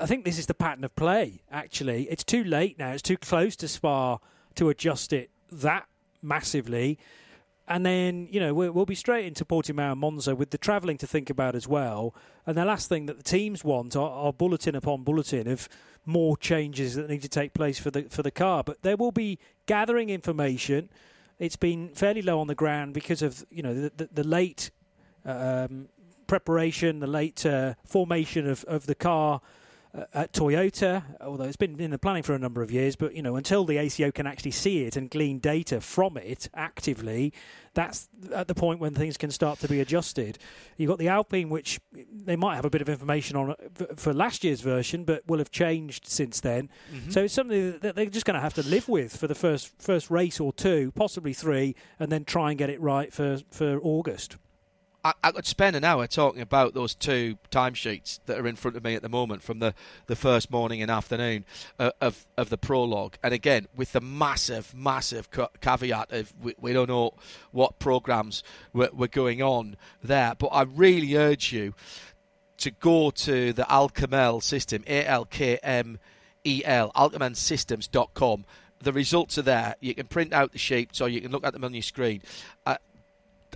[0.00, 2.08] I think this is the pattern of play, actually.
[2.08, 2.92] It's too late now.
[2.92, 4.18] It's too close to Spa
[4.54, 5.86] to adjust it that
[6.22, 6.98] massively.
[7.68, 11.06] And then, you know, we'll, be straight into Portimao and Monza with the travelling to
[11.06, 12.14] think about as well.
[12.44, 15.68] And the last thing that the teams want are, are bulletin upon bulletin of
[16.04, 18.64] more changes that need to take place for the for the car.
[18.64, 20.88] But there will be gathering information.
[21.38, 24.70] It's been fairly low on the ground because of you know the, the, the late
[25.24, 25.88] um,
[26.26, 29.40] preparation, the late uh, formation of, of the car
[29.94, 33.14] uh, at Toyota, although it's been in the planning for a number of years, but
[33.14, 37.34] you know until the ACO can actually see it and glean data from it actively,
[37.74, 40.38] that's at the point when things can start to be adjusted.
[40.78, 43.54] You've got the Alpine, which they might have a bit of information on
[43.96, 46.70] for last year's version, but will have changed since then.
[46.90, 47.10] Mm-hmm.
[47.10, 49.70] So it's something that they're just going to have to live with for the first
[49.78, 53.78] first race or two, possibly three, and then try and get it right for for
[53.82, 54.38] August.
[55.04, 58.76] I, I, could spend an hour talking about those two timesheets that are in front
[58.76, 59.74] of me at the moment from the,
[60.06, 61.44] the first morning and afternoon
[61.78, 63.16] uh, of of the prologue.
[63.22, 65.28] And again, with the massive, massive
[65.60, 67.14] caveat of we, we don't know
[67.50, 70.34] what programs were, were, going on there.
[70.38, 71.74] But I really urge you
[72.58, 75.98] to go to the Al Kamel system, A L K M
[76.44, 78.44] E L, alkamelsystems.com.
[78.80, 79.76] The results are there.
[79.80, 82.22] You can print out the sheets or you can look at them on your screen.
[82.66, 82.76] Uh,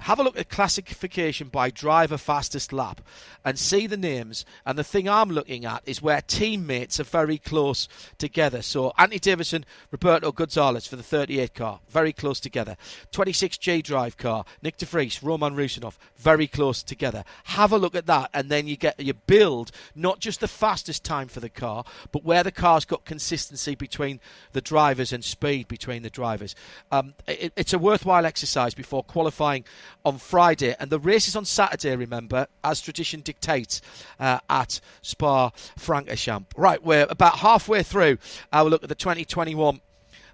[0.01, 3.01] have a look at classification by driver fastest lap
[3.45, 4.45] and see the names.
[4.65, 8.63] And the thing I'm looking at is where teammates are very close together.
[8.63, 12.77] So Anthony Davidson, Roberto Gonzalez for the 38 car, very close together.
[13.13, 17.25] 26 G-Drive car, Nyck de Vries, Roman Rusinov, very close together.
[17.45, 21.05] Have a look at that, and then you get you build not just the fastest
[21.05, 24.21] time for the car, but where the car's got consistency between
[24.53, 26.55] the drivers and speed between the drivers.
[26.91, 29.65] Um, it, it's a worthwhile exercise before qualifying
[30.05, 31.97] on Friday, and the race is on Saturday.
[31.97, 33.81] Remember, as tradition dictates,
[34.21, 36.47] uh, at Spa Francorchamps.
[36.57, 38.19] Right, we're about halfway through
[38.53, 39.81] our look at the 2021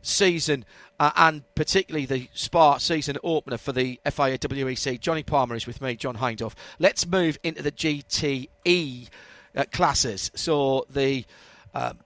[0.02, 0.64] season
[1.02, 5.00] uh, and particularly the Spa season opener for the FIA WEC.
[5.00, 6.54] Jonny Palmer is with me, John Hindhaugh.
[6.78, 9.08] Let's move into the GTE
[9.56, 10.30] uh, classes.
[10.36, 11.24] So the
[11.74, 11.98] um,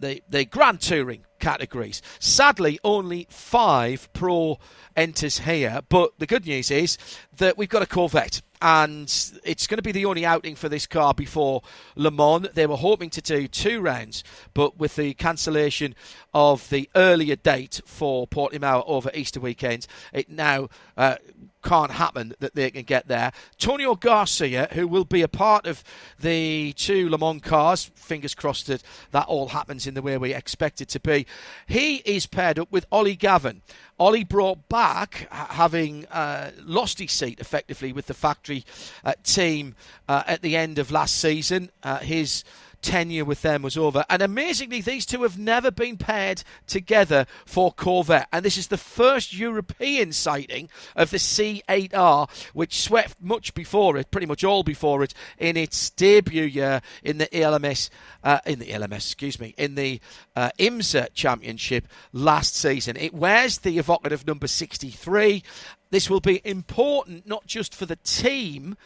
[0.00, 2.00] the the Grand Touring categories.
[2.20, 4.58] Sadly, only five Pro
[4.96, 6.96] enters here, but the good news is
[7.36, 9.12] that we've got a Corvette and
[9.44, 11.62] it's going to be the only outing for this car before
[11.96, 12.48] Le Mans.
[12.54, 14.22] They were hoping to do two rounds,
[14.54, 15.96] but with the cancellation
[16.32, 21.16] of the earlier date for Portimao over Easter weekend, it now uh,
[21.62, 23.32] can't happen that they can get there.
[23.58, 25.82] Tonio Garcia, who will be a part of
[26.20, 28.82] the two Le Mans cars, fingers crossed that
[29.12, 31.26] that all happens in the way we expect it to be.
[31.66, 33.62] He is paired up with Ollie Gavin.
[33.98, 38.64] Ollie brought back, having uh, lost his seat effectively with the factory
[39.04, 39.76] uh, team
[40.08, 41.70] uh, at the end of last season.
[41.82, 42.42] Uh, his
[42.82, 44.04] tenure with them was over.
[44.10, 48.28] And amazingly, these two have never been paired together for Corvette.
[48.32, 54.10] And this is the first European sighting of the C8R, which swept much before it,
[54.10, 57.88] pretty much all before it, in its debut year in the ELMS,
[58.24, 60.00] uh, in the ELMS, excuse me, in the
[60.36, 62.96] uh, IMSA Championship last season.
[62.96, 65.42] It wears the evocative number 63.
[65.90, 68.76] This will be important not just for the team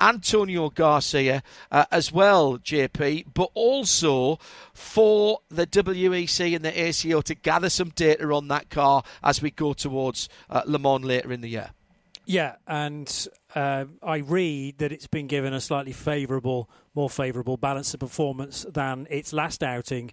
[0.00, 4.38] Antonio Garcia uh, as well, JP, but also
[4.72, 9.50] for the WEC and the ACO to gather some data on that car as we
[9.50, 11.70] go towards uh, Le Mans later in the year.
[12.26, 17.94] Yeah, and uh, I read that it's been given a slightly favourable, more favourable balance
[17.94, 20.12] of performance than its last outing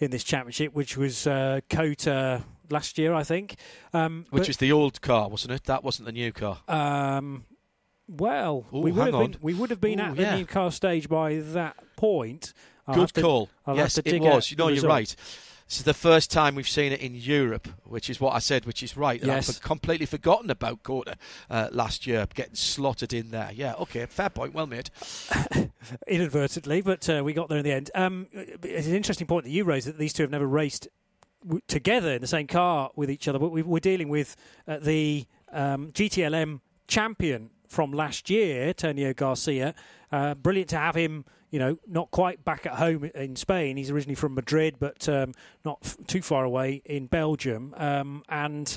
[0.00, 3.54] in this championship, which was uh, COTA last year, I think.
[3.94, 5.64] Um, which but, was the old car, wasn't it?
[5.64, 6.58] That wasn't the new car.
[6.66, 7.44] Um,
[8.16, 10.36] well, Ooh, we would have been we would have been Ooh, at the yeah.
[10.36, 12.52] new car stage by that point.
[12.86, 13.48] I'll Good call.
[13.66, 14.50] To, yes, it was.
[14.50, 15.14] You know, you're right.
[15.72, 18.66] This is the first time we've seen it in Europe, which is what I said,
[18.66, 19.22] which is right.
[19.24, 19.48] Yes.
[19.48, 21.16] I've completely forgotten about COTA
[21.48, 23.50] uh, last year, getting slotted in there.
[23.54, 24.90] Yeah, okay, fair point, well made.
[26.06, 27.90] Inadvertently, but uh, we got there in the end.
[27.94, 30.88] Um, it's an interesting point that you raised that these two have never raced
[31.42, 33.38] w- together in the same car with each other.
[33.38, 34.36] But we, are dealing with
[34.68, 39.74] uh, the um, GTLM champion from last year, Tonio Garcia.
[40.12, 43.78] Uh, brilliant to have him, you know, not quite back at home in Spain.
[43.78, 45.32] He's originally from Madrid, but um,
[45.64, 47.74] not f- too far away in Belgium.
[47.78, 48.76] Um, and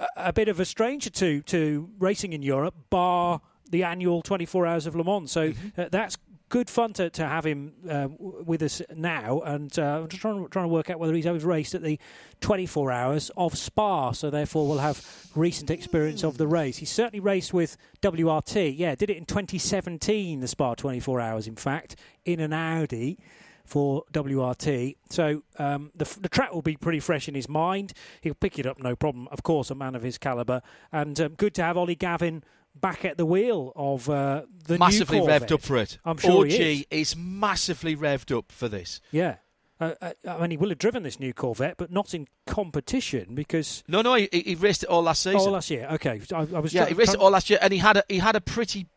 [0.00, 4.66] a, a, bit of a stranger to, to racing in Europe, bar the annual 24
[4.66, 5.30] Hours of Le Mans.
[5.30, 5.80] So mm-hmm.
[5.80, 6.18] uh, that's
[6.50, 9.40] good fun to, to have him uh, with us now.
[9.40, 11.98] And uh, I'm just trying, trying to work out whether he's ever raced at the
[12.40, 15.02] 24 hours of Spa, so therefore we'll have
[15.34, 16.76] recent experience of the race.
[16.76, 18.76] He certainly raced with WRT.
[18.76, 23.18] Yeah, did it in 2017, the Spa 24 hours, in fact, in an Audi
[23.64, 24.96] for WRT.
[25.10, 27.92] So um, the, the, track will be pretty fresh in his mind.
[28.20, 29.28] He'll pick it up, no problem.
[29.30, 30.62] Of course, a man of his calibre.
[30.90, 32.42] And um, good to have Ollie Gavin
[32.74, 35.98] back at the wheel of uh, the massively revved up for it.
[36.04, 36.84] I'm sure OG is.
[36.90, 37.16] is.
[37.16, 39.00] massively revved up for this.
[39.10, 39.36] Yeah.
[39.80, 43.34] Uh, uh, I mean, he will have driven this new Corvette, but not in competition
[43.34, 43.82] because.
[43.88, 45.40] No, no, he, he raced it all last season.
[45.40, 46.20] All last year, okay.
[46.32, 46.74] I, I was.
[46.74, 48.88] Yeah, he raced it all last year, and he had a, he had a pretty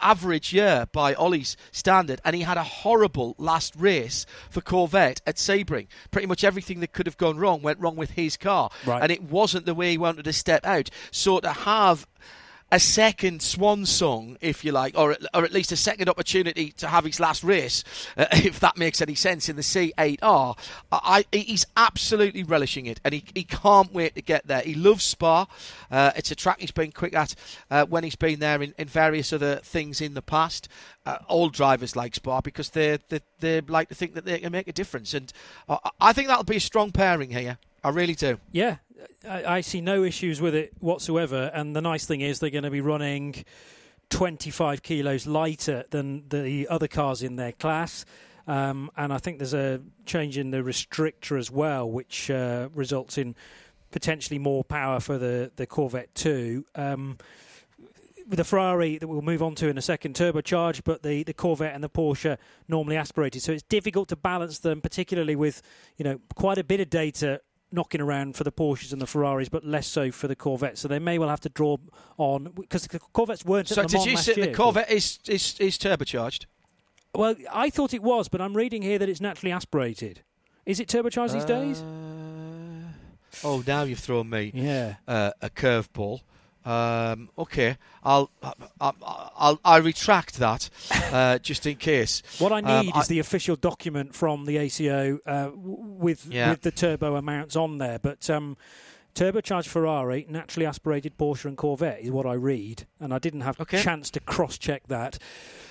[0.00, 5.36] average year by Ollie's standard, and he had a horrible last race for Corvette at
[5.36, 5.86] Sebring.
[6.10, 9.02] Pretty much everything that could have gone wrong went wrong with his car, right.
[9.02, 10.90] and it wasn't the way he wanted to step out.
[11.10, 12.06] So to have
[12.72, 16.88] a second swan song, if you like, or, or at least a second opportunity to
[16.88, 17.84] have his last race,
[18.16, 20.58] uh, if that makes any sense, in the C8R.
[20.90, 24.62] I, he's absolutely relishing it, and he, he can't wait to get there.
[24.62, 25.46] He loves Spa.
[25.90, 27.34] Uh, it's a track he's been quick at
[27.70, 30.66] uh, when he's been there in, in, various other things in the past.
[31.04, 34.52] Uh, all drivers like Spa because they they they like to think that they can
[34.52, 35.30] make a difference, and
[36.00, 37.58] I think that'll be a strong pairing here.
[37.84, 38.38] I really do.
[38.52, 38.76] Yeah,
[39.28, 41.50] I, I see no issues with it whatsoever.
[41.52, 43.44] And the nice thing is they're going to be running
[44.10, 48.04] 25 kilos lighter than the other cars in their class.
[48.46, 53.18] Um, and I think there's a change in the restrictor as well, which uh, results
[53.18, 53.34] in
[53.90, 56.64] potentially more power for the, the Corvette 2.
[56.74, 57.18] Um,
[58.28, 61.34] with the Ferrari that we'll move on to in a second, turbocharged, but the, the
[61.34, 62.38] Corvette and the Porsche
[62.68, 63.42] normally aspirated.
[63.42, 65.60] So it's difficult to balance them, particularly with
[65.96, 67.40] you know quite a bit of data
[67.72, 70.80] knocking around for the Porsches and the Ferraris, but less so for the Corvettes.
[70.80, 71.76] So they may well have to draw
[72.18, 73.68] on because the Corvettes weren't.
[73.68, 76.46] So did you say the Corvette is, is is turbocharged?
[77.14, 80.22] Well, I thought it was, but I'm reading here that it's naturally aspirated.
[80.64, 81.82] Is it turbocharged these uh, days?
[83.44, 84.96] Oh, now you've thrown me yeah.
[85.08, 86.20] uh, a curveball.
[86.64, 88.30] Um, okay, I'll,
[88.80, 88.96] I'll,
[89.36, 90.70] I'll, I'll retract that
[91.12, 92.22] uh, just in case.
[92.38, 96.26] What I um, need um, is I, the official document from the ACO uh, with
[96.26, 96.50] yeah.
[96.50, 97.98] with the turbo amounts on there.
[97.98, 98.56] But um,
[99.14, 103.58] turbocharged Ferrari, naturally aspirated Porsche and Corvette is what I read, and I didn't have
[103.58, 103.82] a okay.
[103.82, 105.18] chance to cross check that.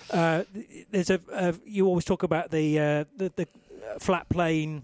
[0.09, 0.43] Uh,
[0.91, 3.47] there's a you always talk about the uh, the, the
[3.99, 4.83] flat plane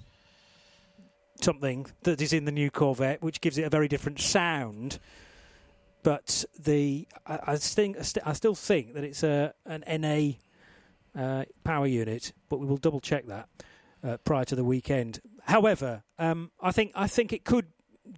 [1.41, 4.99] something that is in the new Corvette, which gives it a very different sound.
[6.07, 10.35] But the I, I think I still think that it's a an NA
[11.21, 13.49] uh, power unit, but we will double check that
[14.05, 15.19] uh, prior to the weekend.
[15.41, 17.65] However, um, I think I think it could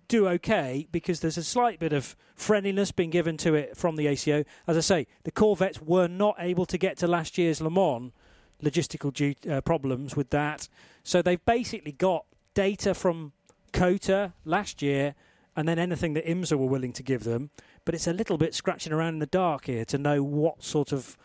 [0.07, 4.05] do okay because there's a slight bit of friendliness being given to it from the
[4.05, 4.43] ACO.
[4.67, 8.11] As I say, the Corvettes were not able to get to last year's Le Mans,
[8.61, 10.69] logistical uh, problems with that.
[11.01, 13.31] So they've basically got data from
[13.73, 15.15] COTA last year
[15.59, 17.49] and then anything that IMSA were willing to give them.
[17.89, 20.91] But it's a little bit scratching around in the dark here to know what sort
[20.91, 21.17] of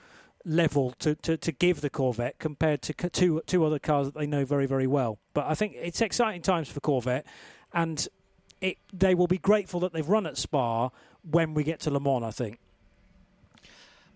[0.47, 4.27] level to, to, to give the Corvette compared to two, two other cars that they
[4.27, 5.19] know very, very well.
[5.35, 7.27] But I think it's exciting times for Corvette.
[7.75, 8.09] And
[8.63, 10.89] it, they will be grateful that they've run at Spa
[11.31, 12.25] when we get to Le Mans.
[12.25, 12.59] I think.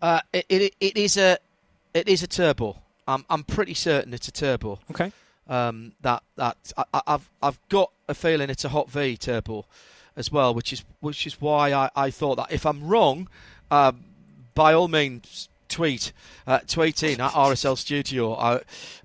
[0.01, 1.37] Uh, it, it, it is a
[1.93, 2.79] it is a turbo.
[3.07, 4.79] I'm I'm pretty certain it's a turbo.
[4.91, 5.13] Okay.
[5.49, 6.57] Um, that that
[6.95, 9.67] I, have I've got a feeling it's a hot V turbo
[10.19, 12.53] as well, which is which is why I, I thought that.
[12.53, 13.29] If I'm wrong,
[13.71, 13.93] uh,
[14.55, 16.13] by all means tweet
[16.47, 18.35] uh, tweeting at RSL Studio.
[18.35, 18.61] I,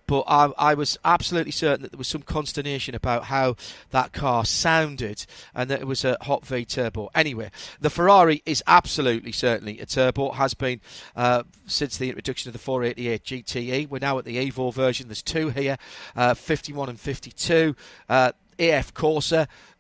[0.06, 3.56] but I, I, was absolutely certain that there was some consternation about how
[3.92, 5.26] that car sounded
[5.56, 7.10] and that it was a hot V turbo.
[7.16, 10.32] Anyway, the Ferrari is absolutely certainly a turbo.
[10.32, 10.82] Has been
[11.16, 13.90] uh, since the introduction of the 488 GTE.
[13.90, 15.08] We're now at the Evo version.
[15.08, 15.78] There's two here,
[16.16, 17.76] uh, 51 and 52.
[18.10, 19.34] Uh, AF Corse.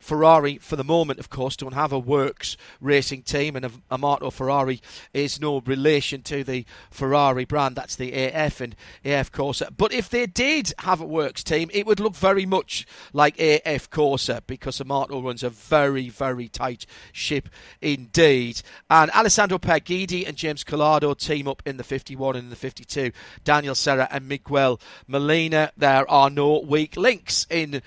[0.03, 4.81] Ferrari, for the moment, of course, don't have a works racing team, and Amato Ferrari
[5.13, 7.77] is no relation to the Ferrari brand.
[7.77, 8.75] That's the AF and
[9.05, 9.63] AF Corse.
[9.75, 13.89] But if they did have a works team, it would look very much like AF
[13.89, 17.47] Corse because Amato runs a very, very tight ship
[17.81, 18.61] indeed.
[18.89, 23.11] And Alessandro Pierguidi and James Calado team up in the 51 and the 52.
[23.45, 25.71] Daniel Serra and Miguel Molina.
[25.77, 27.81] There are no weak links in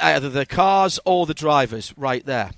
[0.00, 2.50] either the cars or the drivers right there.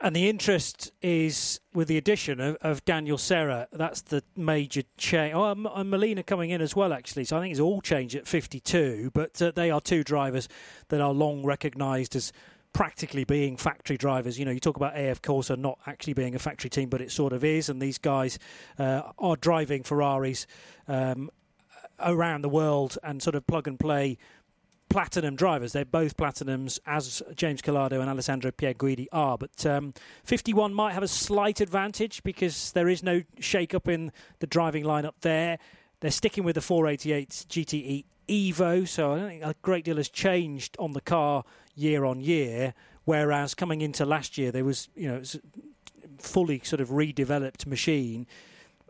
[0.00, 3.68] And the interest is with the addition of, of Daniel Serra.
[3.72, 5.34] That's the major change.
[5.34, 7.24] Oh, and Molina coming in as well, actually.
[7.24, 9.12] So I think it's all changed at 52.
[9.14, 10.48] But uh, they are two drivers
[10.88, 12.32] that are long recognised as
[12.74, 14.38] practically being factory drivers.
[14.38, 17.10] You know, you talk about AF Corse not actually being a factory team, but it
[17.10, 17.68] sort of is.
[17.68, 18.38] And these guys
[18.78, 20.46] uh, are driving Ferraris
[20.88, 21.30] um,
[22.00, 24.18] around the world and sort of plug and play
[24.88, 25.72] platinum drivers.
[25.72, 29.36] They're both platinums, as James Calado and Alessandro Pierguidi are.
[29.38, 29.94] But um,
[30.24, 34.84] 51 might have a slight advantage because there is no shake up in the driving
[34.84, 35.58] lineup there.
[36.00, 40.08] They're sticking with the 488 GTE Evo, so I don't think a great deal has
[40.08, 41.44] changed on the car
[41.74, 42.74] year on year.
[43.04, 45.22] Whereas coming into last year, there was you know
[46.18, 48.26] fully sort of redeveloped machine.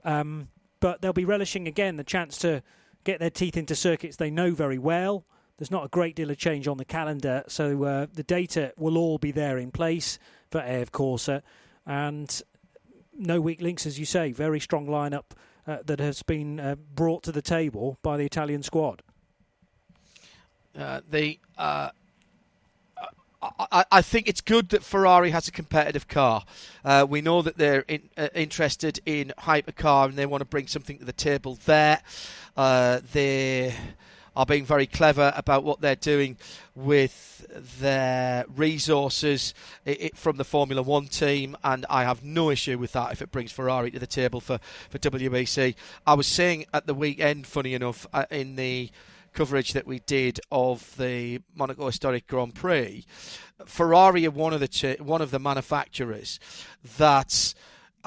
[0.05, 0.49] Um,
[0.81, 2.63] but they'll be relishing again the chance to
[3.05, 5.25] get their teeth into circuits they know very well.
[5.59, 8.99] There's not a great deal of change on the calendar, so uh, the data will
[8.99, 10.19] all be there in place
[10.51, 11.29] for AF Corse.
[11.87, 12.43] And
[13.17, 14.33] no weak links, as you say.
[14.33, 15.25] Very strong lineup
[15.67, 19.03] uh, that has been uh, brought to the table by the Italian squad.
[20.77, 21.91] Uh, the uh,
[23.59, 26.45] I, I, think it's good that Ferrari has a competitive car.
[26.85, 30.67] Uh, we know that they're in, uh, interested in hypercar and they want to bring
[30.67, 32.01] something to the table there.
[32.57, 33.75] Uh, they
[34.37, 36.37] are being very clever about what they're doing
[36.75, 37.47] with
[37.81, 39.55] their resources
[40.15, 43.53] from the Formula One team, and I have no issue with that if it brings
[43.53, 44.59] Ferrari to the table for,
[44.91, 45.75] for WEC.
[46.07, 48.91] I was saying at the weekend, funny enough, uh, in the
[49.33, 53.05] coverage that we did of the Monaco Historic Grand Prix,
[53.67, 56.39] Ferrari are one of the one of the manufacturers
[56.99, 57.55] that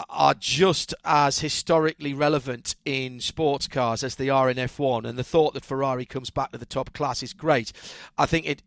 [0.10, 5.06] are just as historically relevant in sports cars as they are in F1.
[5.06, 7.72] And the thought that Ferrari comes back to the top class is great.
[8.18, 8.64] I think it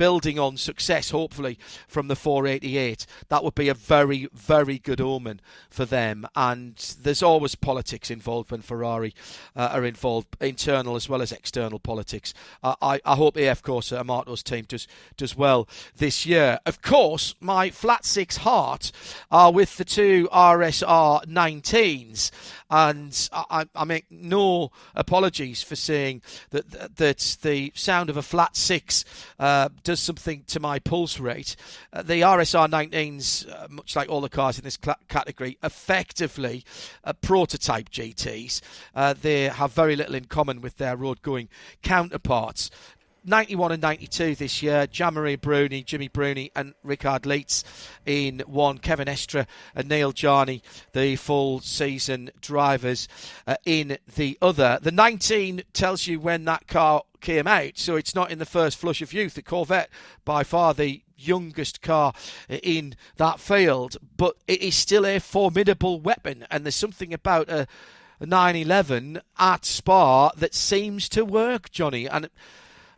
[0.00, 3.04] building on success, hopefully, from the 488.
[3.28, 6.26] That would be a very, very good omen for them.
[6.34, 9.14] And there's always politics involved when Ferrari
[9.54, 12.32] uh, are involved, internal as well as external politics.
[12.62, 15.68] Uh, I, I hope AF Corse, Amato's team, does, does well
[15.98, 16.60] this year.
[16.64, 18.92] Of course, my flat six heart
[19.30, 22.30] are with the two RSR 19s.
[22.70, 28.56] And I, I make no apologies for saying that, that, the sound of a flat
[28.56, 29.04] six
[29.38, 31.56] uh, does something to my pulse rate.
[31.92, 36.64] Uh, the RSR 19s, uh, much like all the cars in this cl- category, effectively
[37.04, 38.60] uh, prototype GTs.
[38.94, 41.48] Uh, they have very little in common with their road going
[41.82, 42.70] counterparts.
[43.24, 44.86] 91 and 92 this year.
[44.86, 47.64] Gianmaria Bruni, Jimmy Bruni, and Richard Lietz
[48.06, 48.78] in one.
[48.78, 53.08] Kevin Estre and Neel Jani, the full season drivers,
[53.46, 54.78] uh, in the other.
[54.80, 58.78] The 19 tells you when that car came out, so it's not in the first
[58.78, 59.34] flush of youth.
[59.34, 59.90] The Corvette,
[60.24, 62.12] by far the youngest car
[62.48, 67.66] in that field, but it is still a formidable weapon, and there's something about a
[68.20, 72.08] 911 at Spa that seems to work, Johnny.
[72.08, 72.28] And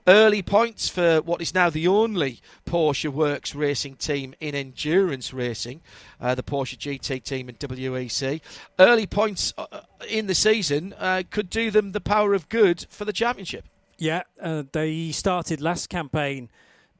[0.06, 5.82] early points for what is now the only Porsche Works racing team in endurance racing,
[6.20, 8.40] uh, the Porsche GT team in WEC.
[8.78, 9.66] Early points uh,
[10.08, 13.64] in the season uh, could do them the power of good for the championship.
[13.98, 16.50] Yeah, uh, they started last campaign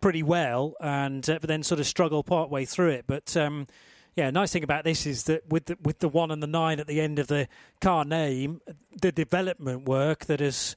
[0.01, 3.05] pretty well, and uh, but then sort of struggled part way through it.
[3.07, 3.66] But um,
[4.15, 6.79] yeah, nice thing about this is that with the, with the one and the nine
[6.79, 7.49] at the end of the
[7.81, 8.61] car name,
[9.01, 10.77] the development work that has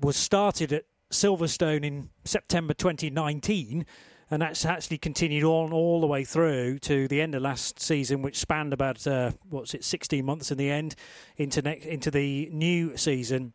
[0.00, 3.86] was started at Silverstone in September 2019
[4.30, 8.22] and that's actually continued on all the way through to the end of last season,
[8.22, 10.94] which spanned about uh, what's it, 16 months in the end
[11.36, 13.54] into next, into the new season.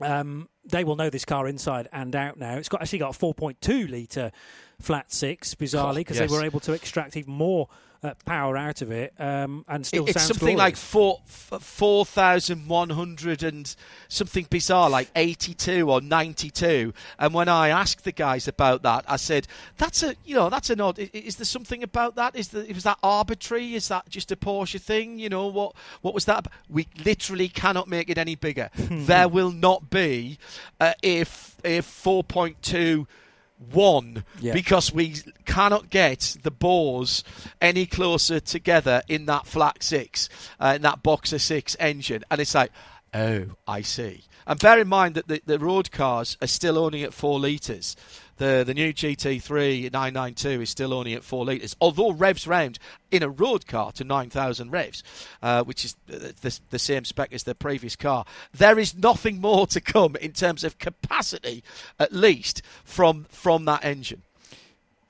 [0.00, 2.56] Um, they will know this car inside and out now.
[2.56, 4.32] It's got actually got a 4.2 litre
[4.80, 6.30] flat six, bizarrely, because yes.
[6.30, 7.68] they were able to extract even more
[8.02, 10.58] uh, power out of it, um, and still sounds it's something glorious.
[10.58, 13.74] like four four thousand one hundred and
[14.08, 16.94] something bizarre, like eighty two or ninety two.
[17.18, 19.46] And when I asked the guys about that, I said,
[19.76, 20.98] "That's a you know that's an odd.
[20.98, 22.36] Is, is there something about that?
[22.36, 23.74] Is the was that arbitrary?
[23.74, 25.18] Is that just a Porsche thing?
[25.18, 26.46] You know what what was that?
[26.68, 28.70] We literally cannot make it any bigger.
[28.76, 30.38] there will not be
[30.80, 33.06] uh, if if four point two
[33.72, 34.52] one yeah.
[34.52, 37.22] because we cannot get the bores
[37.60, 40.28] any closer together in that flat six,
[40.58, 42.24] uh, in that boxer six engine.
[42.30, 42.72] And it's like,
[43.14, 44.24] oh, I see.
[44.46, 47.96] And bear in mind that the, the road cars are still only at four litres.
[48.40, 52.78] The the new GT3 992 is still only at four litres, although revs round
[53.10, 55.02] in a road car to 9,000 revs,
[55.42, 58.24] uh, which is the, the, same spec as the previous car.
[58.54, 61.62] There is nothing more to come in terms of capacity,
[61.98, 64.22] at least from from that engine.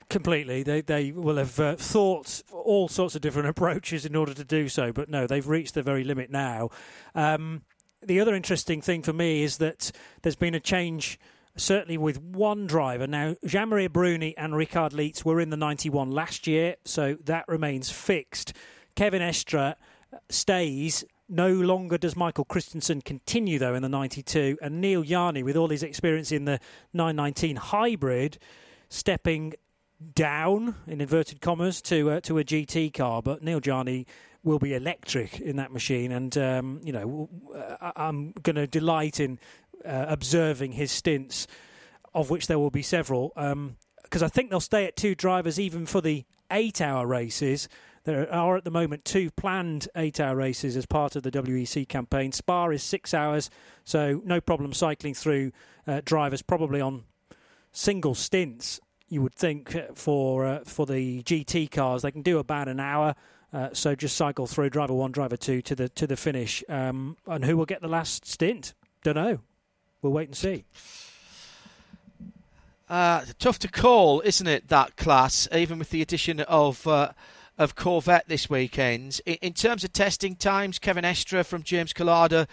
[0.09, 4.43] Completely, they they will have uh, thought all sorts of different approaches in order to
[4.43, 6.69] do so, but no, they've reached the very limit now.
[7.15, 7.61] Um,
[8.01, 11.17] the other interesting thing for me is that there's been a change
[11.55, 13.07] certainly with one driver.
[13.07, 17.89] Now, Gianmaria Bruni and Richard Lietz were in the 91 last year, so that remains
[17.89, 18.53] fixed.
[18.95, 19.75] Kevin Estre
[20.29, 21.03] stays.
[21.29, 24.57] No longer does Michael Christensen continue, though, in the 92.
[24.61, 26.59] And Neel Jani, with all his experience in the
[26.93, 28.37] 919 hybrid,
[28.89, 29.53] stepping
[30.13, 33.21] down, in inverted commas, to, uh, to a GT car.
[33.21, 34.05] But Neel Jani
[34.43, 36.11] will be electric in that machine.
[36.11, 37.29] And, um, you know,
[37.95, 39.39] I'm going to delight in
[39.85, 41.47] uh, observing his stints,
[42.13, 43.29] of which there will be several.
[43.35, 47.67] Because um, I think they'll stay at two drivers even for the eight-hour races.
[48.03, 52.31] There are at the moment two planned eight-hour races as part of the WEC campaign.
[52.31, 53.49] Spa is six hours,
[53.83, 55.51] so no problem cycling through
[55.85, 57.03] uh, drivers probably on
[57.71, 58.79] single stints.
[59.07, 62.79] You would think uh, for uh, for the GT cars they can do about an
[62.79, 63.13] hour.
[63.53, 66.63] Uh, so just cycle through driver one, driver two to the to the finish.
[66.69, 68.73] Um, and who will get the last stint?
[69.03, 69.39] Don't know.
[70.01, 70.65] We'll wait and see.
[72.89, 74.67] Uh, tough to call, isn't it?
[74.67, 77.11] That class, even with the addition of uh,
[77.57, 79.21] of Corvette this weekend.
[79.25, 82.47] In, in, terms of testing times, Kevin Estre from James Calado,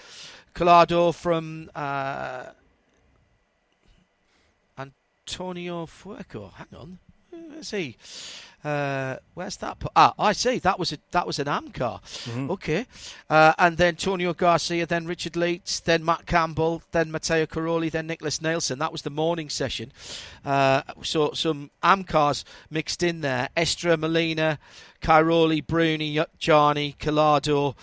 [0.55, 2.45] Calado from uh,
[4.79, 6.53] Antonio Fuoco.
[6.53, 6.99] Hang on,
[7.51, 7.97] let's see.
[8.64, 9.76] Uh, where's that?
[9.94, 10.59] Ah, I see.
[10.59, 12.01] That was a that was an AM car.
[12.02, 12.51] Mm-hmm.
[12.51, 12.86] Okay,
[13.30, 18.09] uh, and then Tonio Garcia, then Richard Lietz, then Matt Campbell, then Matteo Cairoli, then
[18.09, 18.78] Nicklas Nielsen.
[18.80, 19.93] That was the morning session.
[20.44, 23.48] Uh, so some AM cars mixed in there.
[23.56, 24.59] Estre, Molina,
[25.01, 27.76] Cairoli, Bruni, Jani, Calado.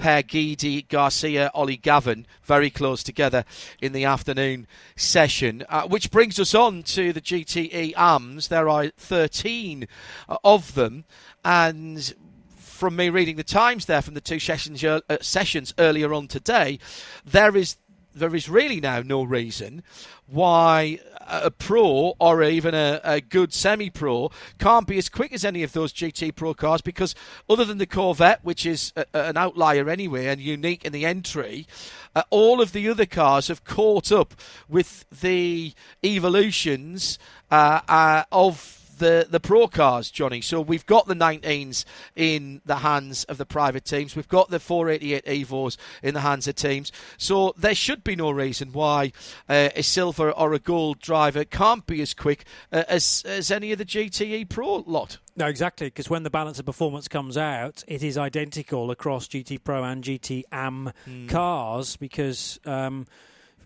[0.00, 3.44] Pierguidi, Garcia, Ollie Gavin, very close together
[3.82, 4.66] in the afternoon
[4.96, 5.62] session.
[5.68, 8.48] Uh, which brings us on to the GTE AMs.
[8.48, 9.86] There are 13
[10.26, 11.04] uh, of them,
[11.44, 12.14] and
[12.56, 16.78] from me reading the times there from the two sessions, uh, sessions earlier on today,
[17.26, 17.76] there is
[18.14, 19.84] there is really now no reason
[20.26, 20.98] why
[21.30, 25.62] a pro or even a, a good semi pro can't be as quick as any
[25.62, 27.14] of those GT Pro cars because,
[27.48, 31.66] other than the Corvette, which is a, an outlier anyway and unique in the entry,
[32.14, 34.34] uh, all of the other cars have caught up
[34.68, 35.72] with the
[36.04, 37.18] evolutions
[37.50, 40.40] uh, uh, of the the pro cars, Johnny.
[40.40, 44.14] So we've got the 19s in the hands of the private teams.
[44.14, 46.92] We've got the 488 Evos in the hands of teams.
[47.18, 49.12] So there should be no reason why
[49.48, 53.72] uh, a silver or a gold driver can't be as quick uh, as as any
[53.72, 55.18] of the GTE Pro lot.
[55.36, 59.64] No, exactly, because when the balance of performance comes out, it is identical across GT
[59.64, 61.28] Pro and GT AM mm.
[61.28, 61.96] cars.
[61.96, 63.06] Because um,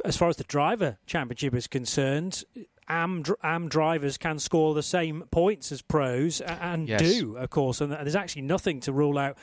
[0.05, 2.45] as far as the driver championship is concerned,
[2.89, 7.01] AM, AM drivers can score the same points as pros and yes.
[7.01, 7.81] do, of course.
[7.81, 9.37] And there's actually nothing to rule out.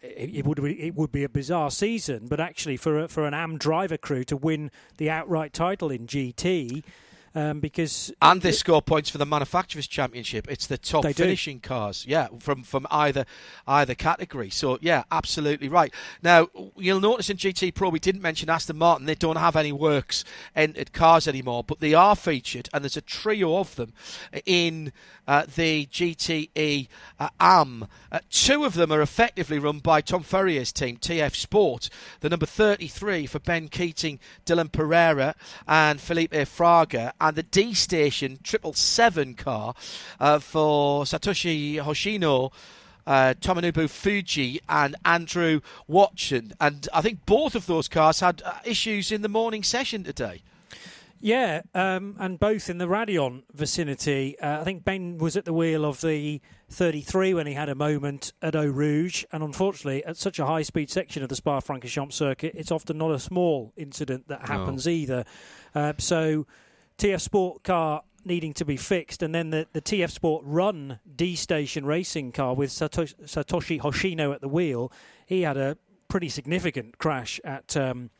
[0.00, 3.34] It would be, it would be a bizarre season, but actually for a, for an
[3.34, 6.82] AM driver crew to win the outright title in GT,
[7.34, 10.46] um, because and they it, score points for the manufacturers championship.
[10.48, 11.68] It's the top finishing do.
[11.68, 13.26] cars, yeah, from from either
[13.66, 14.50] either category.
[14.50, 15.92] So yeah, absolutely right.
[16.22, 19.06] Now you'll notice in GT Pro we didn't mention Aston Martin.
[19.06, 20.24] They don't have any works
[20.54, 23.92] entered cars anymore, but they are featured, and there's a trio of them
[24.46, 24.92] in
[25.26, 26.88] uh, the GTE
[27.18, 27.86] uh, AM.
[28.10, 31.90] Uh, two of them are effectively run by Tom Ferrier's team, TF Sport.
[32.20, 35.34] The number 33 for Ben Keating, Dylan Pereira,
[35.66, 39.74] and Felipe Fraga and the D Station triple seven car
[40.20, 42.52] uh, for Satoshi Hoshino.
[43.06, 48.54] Uh, Tomonobu Fuji and Andrew Watson, and I think both of those cars had uh,
[48.64, 50.40] issues in the morning session today.
[51.20, 54.38] Yeah, um, and both in the Raidillon vicinity.
[54.38, 57.74] Uh, I think Ben was at the wheel of the 33 when he had a
[57.74, 61.60] moment at Eau Rouge, and unfortunately, at such a high speed section of the Spa
[61.60, 64.92] Francorchamps circuit, it's often not a small incident that happens no.
[64.92, 65.24] either.
[65.74, 66.46] Uh, so
[66.98, 71.36] TF Sport car needing to be fixed, and then the, the TF Sport Run D
[71.36, 74.92] Station racing car with Satoshi, Satoshi Hoshino at the wheel,
[75.26, 75.76] he had a
[76.08, 78.10] pretty significant crash at um,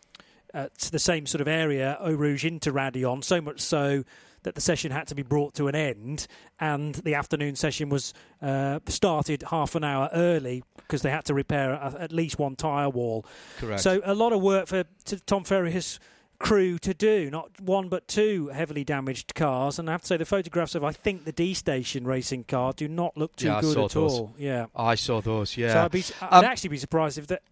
[0.55, 4.05] at the same sort of area, Eau Rouge into Raidillon, so much so
[4.44, 6.26] that the session had to be brought to an end,
[6.60, 11.35] and the afternoon session was uh, started half an hour early because they had to
[11.35, 13.26] repair a, at least one tyre wall.
[13.59, 13.81] Correct.
[13.81, 14.85] So a lot of work for
[15.26, 15.98] Tom Ferrier's
[16.39, 19.78] crew to do, not one but two heavily damaged cars.
[19.78, 22.74] And I have to say, the photographs of I think the D Station racing car
[22.74, 23.97] do not look too yeah, good at those.
[23.97, 24.35] all.
[24.39, 25.56] Yeah, I saw those.
[25.56, 27.43] Yeah, so I'd, be, I'd um, actually be surprised if that.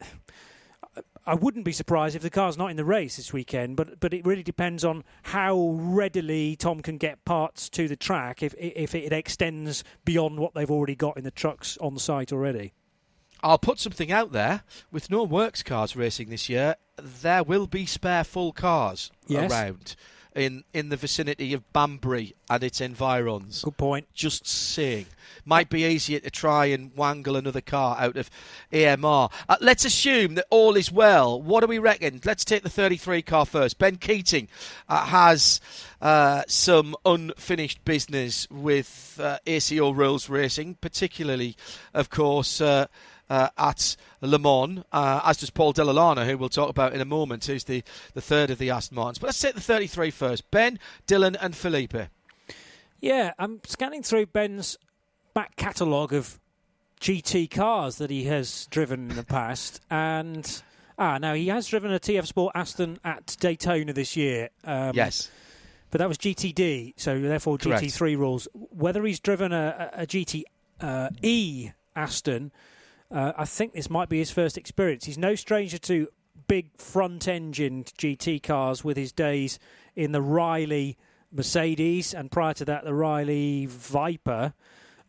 [1.24, 4.12] I wouldn't be surprised if the car's not in the race this weekend, but but
[4.12, 8.94] it really depends on how readily Tom can get parts to the track if if
[8.94, 12.72] it extends beyond what they've already got in the trucks on site already.
[13.44, 14.62] I'll put something out there.
[14.90, 19.50] With no works cars racing this year, there will be spare full cars yes.
[19.50, 19.96] around
[20.34, 23.62] in in the vicinity of Banbury and its environs.
[23.62, 24.06] Good point.
[24.14, 25.06] Just saying.
[25.44, 28.30] Might be easier to try and wangle another car out of
[28.72, 29.30] AMR.
[29.48, 31.40] Uh, let's assume that all is well.
[31.40, 32.20] What do we reckon?
[32.24, 33.78] Let's take the 33 car first.
[33.78, 34.48] Ben Keating
[34.88, 35.60] uh, has
[36.00, 41.56] uh, some unfinished business with uh, ACO Rules Racing, particularly,
[41.94, 42.60] of course
[43.32, 47.00] uh, at Le Mans, uh, as does Paul Dalla Lana, who we'll talk about in
[47.00, 47.82] a moment, who's the,
[48.12, 49.18] the third of the Aston Martins.
[49.18, 50.50] But let's take the 33 first.
[50.50, 51.96] Ben, Dylan, and Felipe.
[53.00, 54.76] Yeah, I'm scanning through Ben's
[55.32, 56.38] back catalogue of
[57.00, 60.62] GT cars that he has driven in the past, and
[60.98, 64.50] ah, now he has driven a TF Sport Aston at Daytona this year.
[64.62, 65.30] Um, yes.
[65.90, 67.82] But that was GTD, so therefore Correct.
[67.82, 68.46] GT3 rules.
[68.52, 70.42] Whether he's driven a, a, a GT
[70.82, 72.52] uh, E Aston
[73.12, 75.04] uh, I think this might be his first experience.
[75.04, 76.08] He's no stranger to
[76.48, 79.58] big front engined GT cars with his days
[79.94, 80.96] in the Riley
[81.30, 84.54] Mercedes and prior to that the Riley Viper.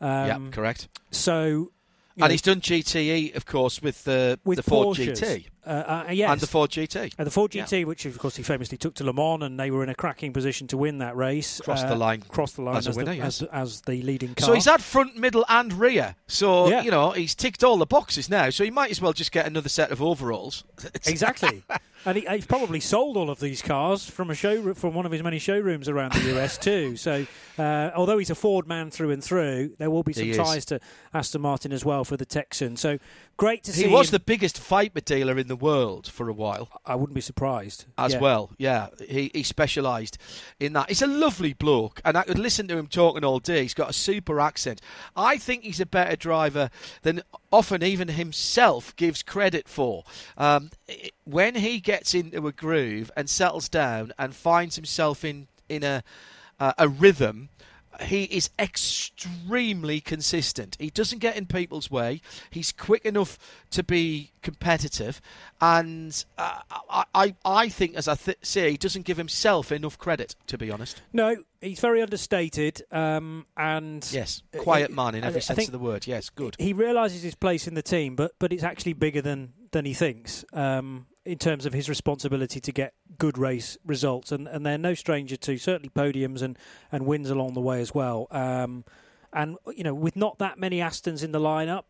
[0.01, 0.89] Um, yeah, correct.
[1.11, 1.71] So
[2.17, 5.19] and he's done GTE, of course, with the with the Ford Porsches.
[5.19, 5.45] GT.
[5.65, 6.30] Uh, uh, yes.
[6.30, 7.14] And the Ford GT.
[7.18, 7.85] And the Ford GT, yeah.
[7.85, 10.34] which of course he famously took to Le Mans, and they were in a cracking
[10.34, 11.61] position to win that race.
[11.61, 12.22] Cross uh, the line.
[12.22, 13.41] Cross the line as, as winner, the, yes.
[13.41, 14.48] as, as, the leading car.
[14.48, 16.15] So he's had front, middle, and rear.
[16.27, 16.81] So, yeah.
[16.81, 18.49] you know, he's ticked all the boxes now.
[18.49, 20.64] So he might as well just get another set of overalls.
[21.06, 21.64] exactly.
[22.06, 25.11] and he, he's probably sold all of these cars from a show from one of
[25.11, 26.95] his many showrooms around the US too.
[26.98, 27.26] So,
[27.57, 30.57] uh, although he's a Ford man through and through, there will be some he ties
[30.57, 30.65] is.
[30.65, 30.80] to
[31.14, 32.76] Aston Martin as well for the Texan.
[32.76, 32.99] So,
[33.38, 33.88] great to he see.
[33.88, 34.14] He was him.
[34.14, 36.69] the biggest Viper dealer in the world for a while.
[36.85, 37.85] I wouldn't be surprised.
[37.97, 38.19] As yeah.
[38.19, 40.18] well, yeah, he he specialised
[40.60, 40.89] in that.
[40.89, 43.61] He's a lovely bloke, and I could listen to him talking all day.
[43.64, 44.81] He's got a super accent.
[45.15, 46.69] I think he's a better driver
[47.01, 50.03] than often even himself gives credit for.
[50.38, 50.72] Um,
[51.23, 56.03] when he gets into a groove and settles down and finds himself in in a
[56.60, 57.49] uh, a rhythm.
[58.02, 60.78] He is extremely consistent.
[60.80, 62.22] He doesn't get in people's way.
[62.49, 63.38] He's quick enough
[63.72, 65.22] to be competitive,
[65.61, 66.60] and uh,
[66.90, 70.36] I, I, I think, as I th- say, he doesn't give himself enough credit.
[70.48, 75.41] To be honest, no, he's very understated, um, and yes, quiet man in every I,
[75.41, 76.07] sense of the word.
[76.07, 76.56] Yes, good.
[76.60, 79.94] He realises his place in the team, but but it's actually bigger than than he
[79.94, 80.45] thinks.
[80.53, 84.94] Um, in terms of his responsibility to get good race results, and, and they're no
[84.94, 86.58] stranger to certainly podiums and,
[86.91, 88.28] and wins along the way as well.
[88.32, 88.84] Um,
[89.32, 91.84] and you know, with not that many Astons in the lineup,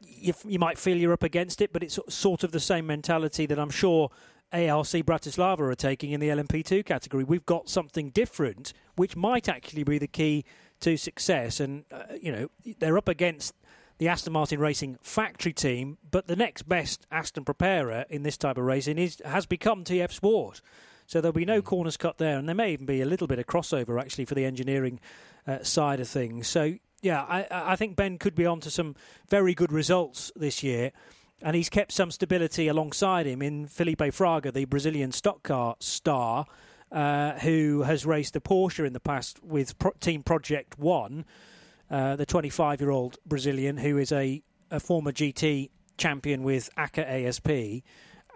[0.00, 3.46] you, you might feel you're up against it, but it's sort of the same mentality
[3.46, 4.10] that I'm sure
[4.52, 7.24] ARC Bratislava are taking in the LMP2 category.
[7.24, 10.44] We've got something different, which might actually be the key
[10.80, 11.60] to success.
[11.60, 12.48] And uh, you know,
[12.78, 13.54] they're up against
[14.04, 18.58] the Aston Martin Racing factory team, but the next best Aston preparer in this type
[18.58, 20.60] of racing is has become TF Sport.
[21.06, 21.64] So there'll be no mm.
[21.64, 24.34] corners cut there, and there may even be a little bit of crossover actually for
[24.34, 25.00] the engineering
[25.46, 26.48] uh, side of things.
[26.48, 28.94] So yeah, I, I think Ben could be on to some
[29.30, 30.92] very good results this year.
[31.40, 36.44] And he's kept some stability alongside him in Felipe Fraga, the Brazilian stock car star,
[36.92, 41.24] uh, who has raced the Porsche in the past with Pro- Team Project One,
[41.94, 47.28] uh, the 25 year old Brazilian who is a, a former GT champion with AKKA
[47.28, 47.84] ASP.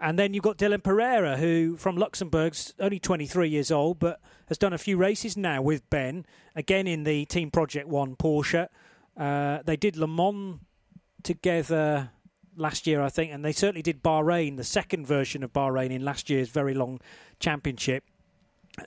[0.01, 4.57] And then you've got Dylan Pereira, who from Luxembourg's only 23 years old, but has
[4.57, 6.25] done a few races now with Ben,
[6.55, 8.69] again in the Team Project One Porsche.
[9.17, 10.59] Uh, they did Le Mans
[11.23, 12.11] together
[12.55, 16.05] last year, I think, and they certainly did Bahrain, the second version of Bahrain in
[16.05, 17.01] last year's very long
[17.41, 18.05] championship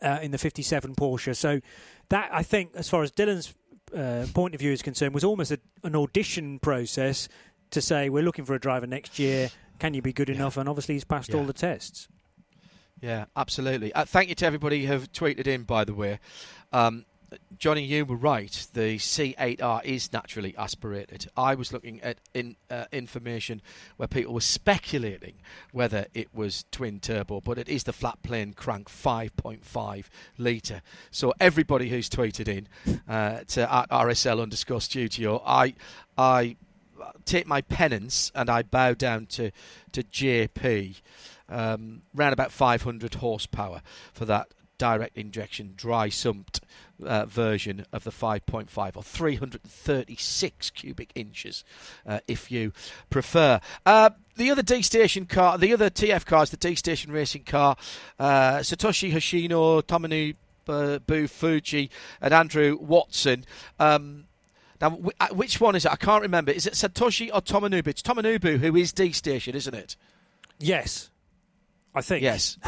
[0.00, 1.36] uh, in the 57 Porsche.
[1.36, 1.60] So
[2.08, 3.52] that, I think, as far as Dylan's
[3.94, 7.28] uh, point of view is concerned, was almost a, an audition process
[7.70, 9.50] to say we're looking for a driver next year.
[9.78, 10.36] Can you be good yeah.
[10.36, 10.56] enough?
[10.56, 11.36] And obviously, he's passed yeah.
[11.36, 12.08] all the tests.
[13.00, 13.92] Yeah, absolutely.
[13.92, 16.20] Uh, thank you to everybody who have tweeted in, by the way.
[16.72, 17.04] Um,
[17.58, 18.66] Johnny, you were right.
[18.72, 21.28] The C8R is naturally aspirated.
[21.36, 23.62] I was looking at in, uh, information
[23.96, 25.34] where people were speculating
[25.72, 30.04] whether it was twin turbo, but it is the flat plane crank 5.5
[30.38, 30.82] litre.
[31.10, 32.68] So everybody who's tweeted in
[33.08, 35.74] uh, to at RSL underscore studio, I,
[36.16, 36.56] I
[37.24, 39.50] take my penance and I bow down to
[39.92, 41.00] to JP.
[41.48, 43.82] Um, around about 500 horsepower
[44.14, 44.48] for that
[44.78, 46.60] direct injection dry sumped
[47.06, 51.64] uh, version of the 5.5 or 336 cubic inches
[52.06, 52.72] uh, if you
[53.10, 53.60] prefer.
[53.84, 57.44] Uh, the other D station car, the other TF car is the D station racing
[57.44, 57.76] car.
[58.18, 60.34] Uh, Satoshi Hoshino, Tomanu
[61.06, 63.44] Boo Fuji, and Andrew Watson.
[63.78, 64.24] Um,
[64.80, 65.92] now, uh, which one is it?
[65.92, 66.50] I can't remember.
[66.50, 67.86] Is it Satoshi or Tomonobu?
[67.86, 69.96] It's Tomonobu who is D station, isn't it?
[70.58, 71.10] Yes.
[71.94, 72.22] I think.
[72.22, 72.58] Yes.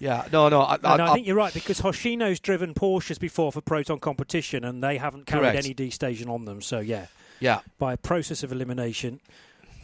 [0.00, 0.26] Yeah.
[0.32, 0.62] No, no.
[0.62, 4.82] I, I, I think you're right because Hoshino's driven Porsches before for Proton competition and
[4.82, 5.64] they haven't carried correct.
[5.64, 6.60] any D station on them.
[6.60, 7.06] So, yeah.
[7.38, 7.60] Yeah.
[7.78, 9.20] By a process of elimination,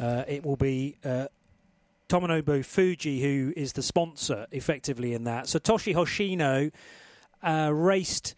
[0.01, 1.27] uh, it will be uh,
[2.09, 5.45] Tomonobu Fuji who is the sponsor effectively in that.
[5.45, 6.73] Satoshi Hoshino
[7.43, 8.35] uh, raced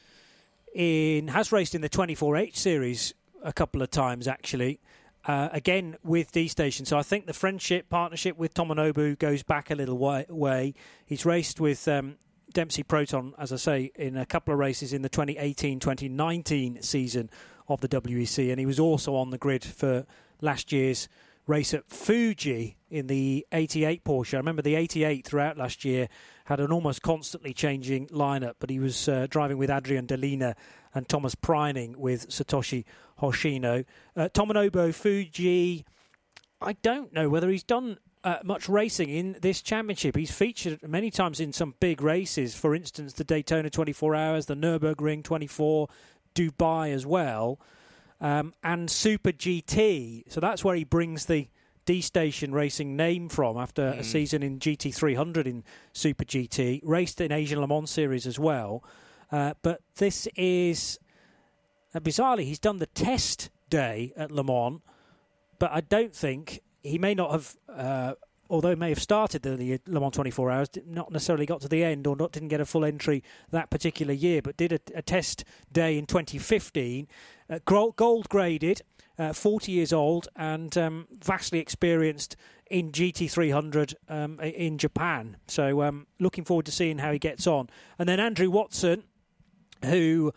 [0.74, 4.80] in, has raced in the 24H series a couple of times actually.
[5.26, 6.86] Uh, again with D Station.
[6.86, 10.74] So I think the friendship partnership with Tomonobu goes back a little way.
[11.04, 12.16] He's raced with um,
[12.52, 17.30] Dempsey Proton, as I say, in a couple of races in the 2018-2019 season
[17.68, 20.06] of the WEC, and he was also on the grid for
[20.40, 21.08] last year's
[21.46, 24.34] race at Fuji in the 88 Porsche.
[24.34, 26.08] I remember the 88 throughout last year
[26.50, 30.56] had an almost constantly changing lineup, but he was uh, driving with Adrien De Leener
[30.92, 32.84] and Thomas Preining with Satoshi
[33.20, 33.84] Hoshino.
[34.16, 35.84] Uh, Fuji,
[36.60, 40.16] I don't know whether he's done uh, much racing in this championship.
[40.16, 44.56] He's featured many times in some big races, for instance, the Daytona 24 Hours, the
[44.56, 45.86] Nürburgring 24,
[46.34, 47.60] Dubai as well,
[48.20, 50.24] um, and Super GT.
[50.32, 51.46] So that's where he brings the
[51.90, 53.98] D Station Racing name from after mm.
[53.98, 56.80] a season in GT 300 in Super GT.
[56.84, 58.84] Raced in Asian Le Mans Series as well.
[59.32, 61.00] Uh, but this is
[61.92, 64.80] uh, bizarrely he's done the test day at Le Mans,
[65.58, 67.56] but I don't think he may not have.
[68.50, 71.84] Although may have started the, the, Le Mans 24 Hours, not necessarily got to the
[71.84, 73.22] end or not didn't get a full entry
[73.52, 77.06] that particular year, but did a, a test day in 2015,
[77.48, 78.82] uh, gold graded,
[79.18, 82.34] uh, 40 years old, and um, vastly experienced
[82.68, 85.36] in GT300 um, in Japan.
[85.46, 87.70] So um, looking forward to seeing how he gets on.
[88.00, 89.04] And then Andrew Watson,
[89.84, 90.32] who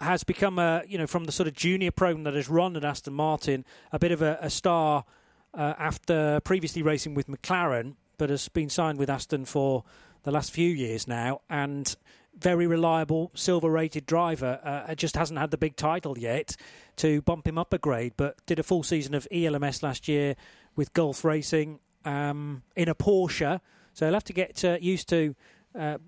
[0.00, 2.84] has become a you know from the sort of junior program that has run at
[2.84, 5.04] Aston Martin a bit of a, a star
[5.54, 9.84] uh, after previously racing with McLaren, but has been signed with Aston for
[10.24, 11.96] the last few years now and
[12.36, 14.60] very reliable silver rated driver.
[14.62, 16.56] Uh, just hasn't had the big title yet
[16.96, 20.36] to bump him up a grade, but did a full season of ELMS last year
[20.76, 23.60] with Gulf Racing um, in a Porsche.
[23.92, 25.34] So he'll have to get uh, used to
[25.78, 25.98] uh,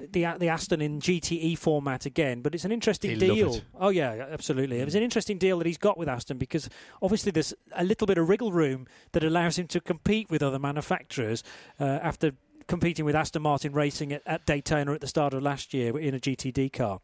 [0.00, 3.60] the the Aston in GTE format again, but it's an interesting He'll deal.
[3.78, 4.80] Oh yeah, absolutely.
[4.80, 6.68] It was an interesting deal that he's got with Aston because
[7.02, 10.58] obviously there's a little bit of wriggle room that allows him to compete with other
[10.58, 11.42] manufacturers
[11.78, 12.32] uh, after
[12.66, 16.14] competing with Aston Martin Racing at, at Daytona at the start of last year in
[16.14, 17.00] a GTD car.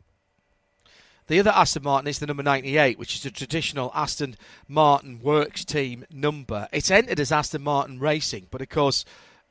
[1.29, 4.37] The other Aston Martin is the number 98, which is a traditional Aston
[4.69, 6.69] Martin Works team number.
[6.73, 9.05] It's entered as Aston Martin Racing, but of course,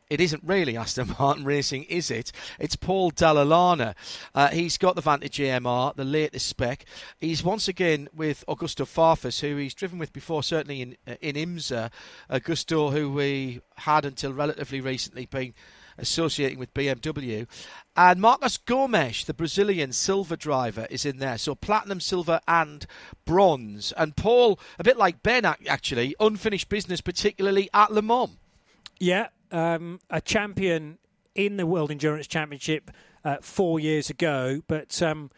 [0.09, 2.31] it isn't really Aston Martin Racing, is it?
[2.59, 3.95] It's Paul Dalla
[4.33, 6.85] Uh, he's got the Vantage AMR, the latest spec.
[7.19, 11.35] He's once again with Augusto Farfus, who he's driven with before, certainly in uh, in
[11.35, 11.91] IMSA.
[12.29, 15.53] Augusto, who we had until relatively recently been
[15.97, 17.47] associating with BMW.
[17.95, 21.37] And Marcos Gomes, the Brazilian silver driver, is in there.
[21.37, 22.85] So platinum, silver, and
[23.25, 23.93] bronze.
[23.97, 28.37] And Paul, a bit like Ben, actually, unfinished business, particularly at Le Mans.
[28.99, 30.97] Yeah, um, a champion
[31.33, 32.91] in the World Endurance Championship
[33.23, 35.29] uh, four years ago, but um,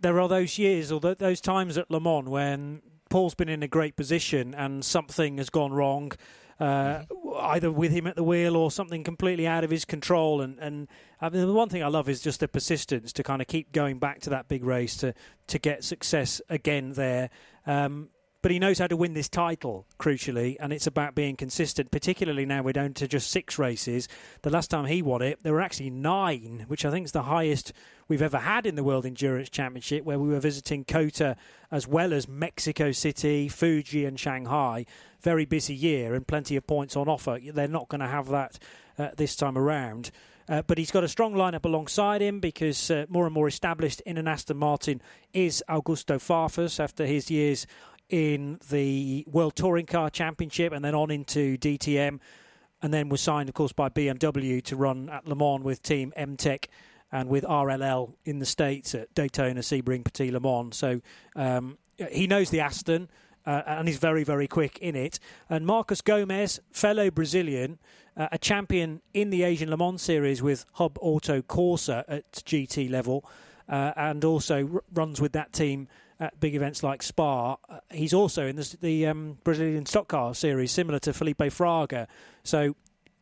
[0.00, 3.62] there are those years or th- those times at Le Mans when Paul's been in
[3.62, 6.12] a great position and something has gone wrong.
[6.58, 7.02] Uh,
[7.40, 10.88] either with him at the wheel or something completely out of his control, and and
[11.20, 13.72] I mean, the one thing I love is just the persistence to kind of keep
[13.72, 15.12] going back to that big race to
[15.48, 17.28] to get success again there.
[17.66, 18.08] Um,
[18.46, 22.46] but he knows how to win this title, crucially, and it's about being consistent, particularly
[22.46, 24.06] now we're down to just six races.
[24.42, 27.24] The last time he won it, there were actually nine, which I think is the
[27.24, 27.72] highest
[28.06, 31.36] we've ever had in the World Endurance Championship, where we were visiting COTA
[31.72, 34.86] as well as Mexico City, Fuji, and Shanghai.
[35.22, 37.40] Very busy year and plenty of points on offer.
[37.52, 38.60] They're not going to have that
[38.96, 40.12] uh, this time around.
[40.48, 44.00] Uh, but he's got a strong lineup alongside him because uh, more and more established
[44.02, 45.02] in an Aston Martin
[45.32, 47.66] is Augusto Farfus after his years
[48.08, 52.20] in the World Touring Car Championship and then on into DTM,
[52.82, 56.12] and then was signed, of course, by BMW to run at Le Mans with Team
[56.16, 56.66] MTEK
[57.10, 60.76] and with RLL in the States at Daytona, Sebring, Petit Le Mans.
[60.76, 61.00] So
[61.34, 61.78] um,
[62.10, 63.08] he knows the Aston.
[63.44, 65.20] Uh, and he's very, very quick in it.
[65.48, 67.78] And Marcos Gomes, fellow Brazilian,
[68.16, 72.90] uh, a champion in the Asian Le Mans series with Hub Auto Corsa at GT
[72.90, 73.24] level,
[73.68, 75.86] uh, and also r- runs with that team
[76.20, 77.56] at big events like Spa.
[77.68, 82.06] Uh, he's also in the, the um, Brazilian stock car series, similar to Felipe Fraga.
[82.42, 82.74] So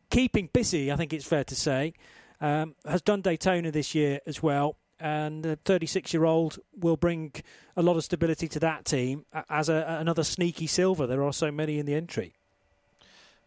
[0.09, 1.93] keeping busy, I think it's fair to say.
[2.41, 4.77] Um, has done Daytona this year as well.
[4.97, 7.33] And the 36 year old will bring
[7.75, 11.05] a lot of stability to that team as a, another sneaky silver.
[11.05, 12.33] There are so many in the entry.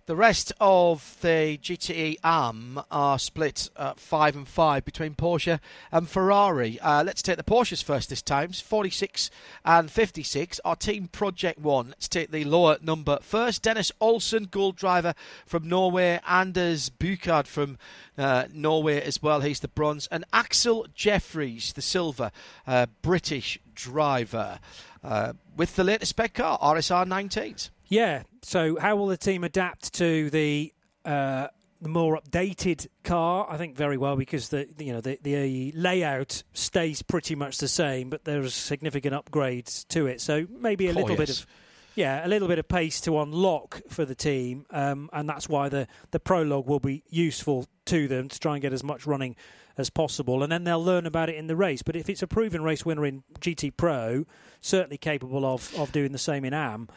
[0.09, 5.61] The rest of the GTE AM are split uh, five and five between Porsche
[5.93, 6.81] and Ferrari.
[6.81, 8.53] Uh, let's take the Porsches first this time.
[8.53, 9.31] 46
[9.67, 11.89] and 56 are Team Project One.
[11.89, 13.61] Let's take the lower number first.
[13.63, 15.13] Dennis Olsen, gold driver
[15.45, 16.21] from Norway.
[16.27, 17.77] Anders Buchardt from
[18.17, 19.43] uh, Norway as well.
[19.43, 20.09] He's the bronze.
[20.11, 22.33] And Axcil Jefferies, the silver,
[22.67, 24.59] uh, British driver.
[25.05, 27.69] Uh, with the latest spec car, RSR 19s.
[27.89, 28.23] Yeah.
[28.43, 30.73] So, how will the team adapt to the
[31.05, 31.49] uh,
[31.81, 33.47] the more updated car?
[33.49, 37.69] I think very well because the you know the the layout stays pretty much the
[37.69, 40.21] same, but there's significant upgrades to it.
[40.21, 41.47] So maybe a Oh, little bit of
[41.95, 45.69] yeah, a little bit of pace to unlock for the team, um, and that's why
[45.69, 49.35] the the prologue will be useful to them to try and get as much running
[49.79, 51.83] as possible, and then they'll learn about it in the race.
[51.83, 54.27] But if it's a proven race winner in GT Pro,
[54.61, 56.89] certainly capable of of doing the same in AM.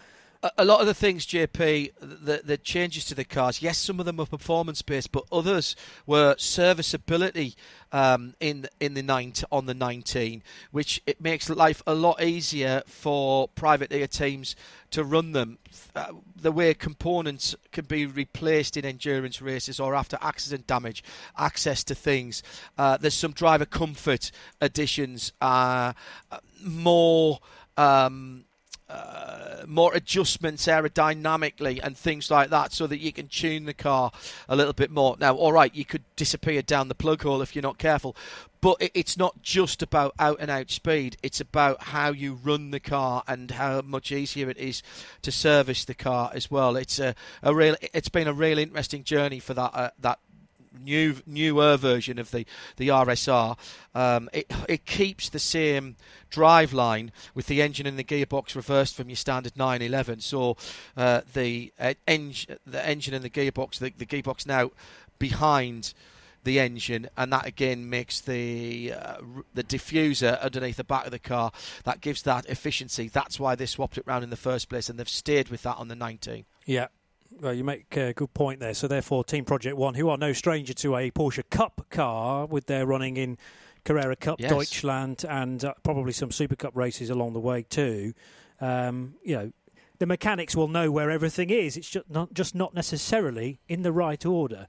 [0.57, 4.05] A, lot of the things, JP, the, the changes to the cars, yes, some of
[4.05, 7.55] them are performance based, but others were serviceability
[7.91, 10.41] um, in in the nine on the 19,
[10.72, 14.55] which it makes life a lot easier for privateer teams
[14.89, 15.59] to run them.
[15.95, 21.03] Uh, the way components can be replaced in endurance races or after accident damage,
[21.38, 22.41] access to things.
[22.77, 25.93] Uh, there's some driver comfort additions, uh,
[26.31, 27.39] uh, more.
[27.77, 28.45] Um,
[28.91, 34.11] uh, more adjustments aerodynamically and things like that so that you can tune the car
[34.49, 35.15] a little bit more.
[35.19, 38.15] Now, all right, you could disappear down the plug hole if you're not careful,
[38.59, 42.72] but it, it's not just about out and out speed, it's about how you run
[42.72, 44.84] the car and how much easier it is
[45.22, 46.76] to service the car as well.
[46.76, 50.19] It's a, a real it's been a real interesting journey for that uh, that
[50.80, 52.45] new newer version of the
[52.77, 53.57] the RSR.
[53.93, 55.95] Um, it it keeps the same
[56.30, 60.22] drive line with the engine and the gearbox reversed from your standard 911.
[60.22, 60.57] So
[60.95, 64.72] uh, the uh, the engine and the gearbox the, the gearbox now
[65.19, 65.93] behind
[66.43, 69.18] the engine, and that again makes the uh,
[69.53, 71.52] the diffuser underneath the back of the car
[71.84, 73.07] that gives that efficiency.
[73.07, 75.77] That's why they swapped it round in the first place, and they've stayed with that
[75.77, 76.45] on the 19.
[76.65, 76.88] Yeah.
[77.40, 78.74] Well, you make a good point there.
[78.74, 82.68] So, therefore, Team Project One, who are no stranger to a Porsche Cup car, with
[82.68, 83.38] their running in
[83.84, 84.49] Carrera Cup, yes.
[84.49, 88.14] Deutschland, and uh, probably some Super Cup races along the way too.
[88.60, 89.52] Um, you know,
[89.99, 91.78] the mechanics will know where everything is.
[91.78, 94.68] It's just not just not necessarily in the right order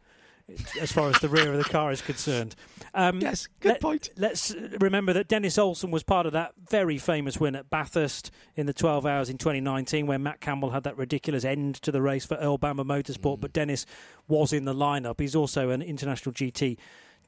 [0.80, 2.54] as far as the rear of the car is concerned.
[2.94, 4.10] Um, yes, good let, point.
[4.16, 8.66] Let's remember that Dennis Olsen was part of that very famous win at Bathurst in
[8.66, 12.26] the 12 hours in 2019 when Matt Campbell had that ridiculous end to the race
[12.26, 13.40] for Earl Bamber Motorsport, mm.
[13.40, 13.86] but Dennis
[14.28, 15.20] was in the lineup.
[15.20, 16.76] He's also an international GT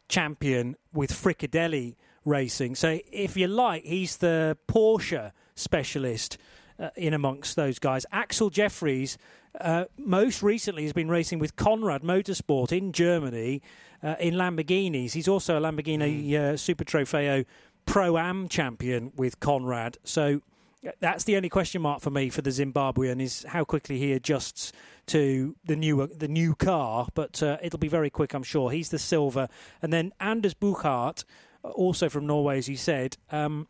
[0.08, 2.74] champion with Frikadelli Racing.
[2.74, 6.38] So if you like, he's the Porsche specialist
[6.78, 8.06] uh, in amongst those guys.
[8.12, 9.18] Axcil Jefferies,
[9.60, 13.62] uh, most recently, has been racing with Konrad Motorsport in Germany
[14.02, 15.12] uh, in Lamborghinis.
[15.12, 16.58] He's also a Lamborghini mm.
[16.58, 17.44] Super Trofeo
[17.86, 19.96] Pro Am champion with Konrad.
[20.04, 20.40] So
[20.86, 24.12] uh, that's the only question mark for me for the Zimbabwean is how quickly he
[24.12, 24.72] adjusts
[25.06, 27.08] to the new the new car.
[27.14, 28.70] But uh, it'll be very quick, I'm sure.
[28.70, 29.48] He's the silver,
[29.82, 31.24] and then Anders Buchardt,
[31.62, 33.16] also from Norway, as you said.
[33.30, 33.68] Um,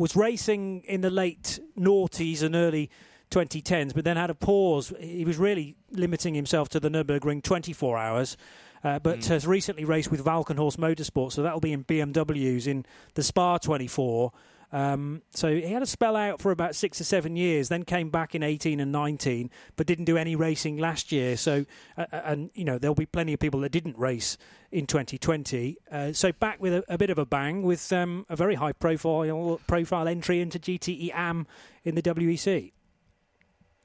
[0.00, 2.90] was racing in the late noughties and early
[3.30, 4.94] 2010s, but then had a pause.
[4.98, 8.36] He was really limiting himself to the Nürburgring 24 hours.
[8.82, 9.26] Uh, but mm.
[9.26, 14.32] has recently raced with Walkenhorst Motorsport, so that'll be in BMWs in the Spa 24.
[14.72, 18.10] Um, so he had a spell out for about six or seven years, then came
[18.10, 21.36] back in 18 and 19, but didn't do any racing last year.
[21.36, 21.66] So,
[21.96, 24.38] uh, uh, and you know, there'll be plenty of people that didn't race
[24.70, 25.76] in 2020.
[25.90, 28.72] Uh, so back with a, a, bit of a bang with um, a very high
[28.72, 31.46] profile profile entry into GTE AM
[31.84, 32.72] in the WEC.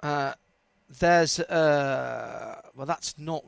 [0.01, 0.33] Uh,
[0.99, 3.43] there's uh, well, that's not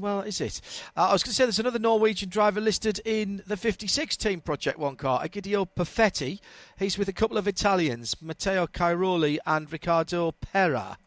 [0.00, 0.60] well, is it?
[0.96, 4.40] Uh, I was going to say there's another Norwegian driver listed in the 56 team
[4.40, 6.40] Project One car, Egidio Perfetti.
[6.78, 10.98] He's with a couple of Italians, Matteo Cairoli and Riccardo Pera.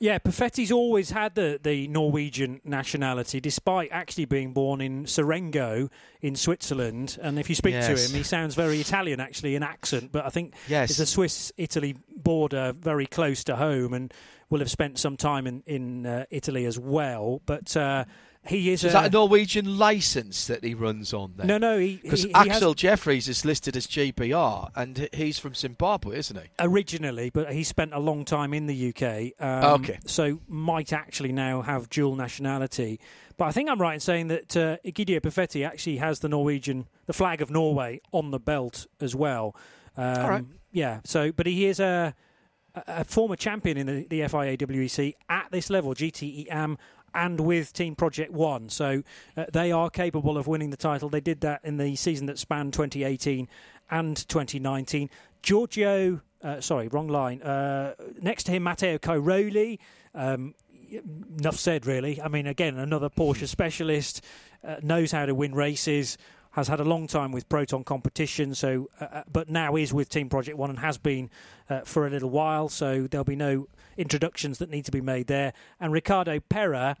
[0.00, 5.90] Yeah, Perfetti's always had the, the Norwegian nationality, despite actually being born in Serengo
[6.20, 7.18] in Switzerland.
[7.20, 7.86] And if you speak yes.
[7.86, 10.12] to him, he sounds very Italian, actually, in accent.
[10.12, 10.90] But I think yes.
[10.90, 14.14] it's a Swiss Italy border very close to home and
[14.50, 17.42] will have spent some time in, in uh, Italy as well.
[17.44, 17.76] But.
[17.76, 18.04] Uh,
[18.48, 18.80] he is.
[18.80, 21.34] So is that a Norwegian license that he runs on?
[21.36, 21.46] Then?
[21.46, 21.78] No, no.
[21.78, 22.74] Because Axcil has...
[22.74, 26.48] Jefferies is listed as GBR, and he's from Zimbabwe, isn't he?
[26.58, 29.32] Originally, but he spent a long time in the UK.
[29.40, 29.98] Um, okay.
[30.06, 33.00] So might actually now have dual nationality.
[33.36, 36.88] But I think I'm right in saying that uh, Egidio Perfetti actually has the Norwegian,
[37.06, 39.54] the flag of Norway on the belt as well.
[39.96, 40.44] Um, All right.
[40.72, 41.00] Yeah.
[41.04, 42.14] So, but he is a
[42.86, 46.78] a former champion in the, the FIA WEC at this level, GTE AM
[47.14, 48.68] and with Team Project One.
[48.68, 49.02] So
[49.36, 51.08] uh, they are capable of winning the title.
[51.08, 53.48] They did that in the season that spanned 2018
[53.90, 55.10] and 2019.
[55.42, 57.42] Giorgio, uh, sorry, wrong line.
[57.42, 59.78] Uh, next to him, Matteo Cairoli.
[60.14, 60.54] Um,
[61.38, 62.20] enough said, really.
[62.20, 64.24] I mean, again, another Porsche specialist,
[64.66, 66.18] uh, knows how to win races
[66.52, 70.08] has had a long time with Proton competition, so uh, uh, but now is with
[70.08, 71.30] Team Project One and has been
[71.70, 72.68] uh, for a little while.
[72.68, 73.68] So there'll be no
[73.98, 75.52] introductions that need to be made there.
[75.78, 76.96] And Riccardo Pera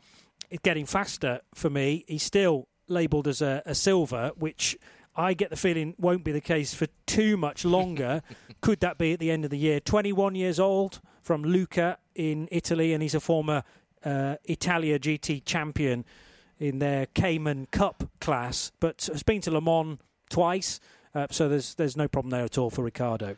[0.50, 2.04] is getting faster for me.
[2.06, 4.76] He's still labelled as a, a silver, which
[5.16, 8.22] I get the feeling won't be the case for too much longer.
[8.60, 9.80] Could that be at the end of the year?
[9.80, 13.62] 21 years old from Lucca in Italy, and he's a former
[14.04, 16.04] uh, Italia GT champion
[16.58, 19.98] in their Cayman Cup class, but has been to Le Mans
[20.28, 20.80] twice,
[21.14, 23.36] uh, so there's there's no problem there at all for Riccardo.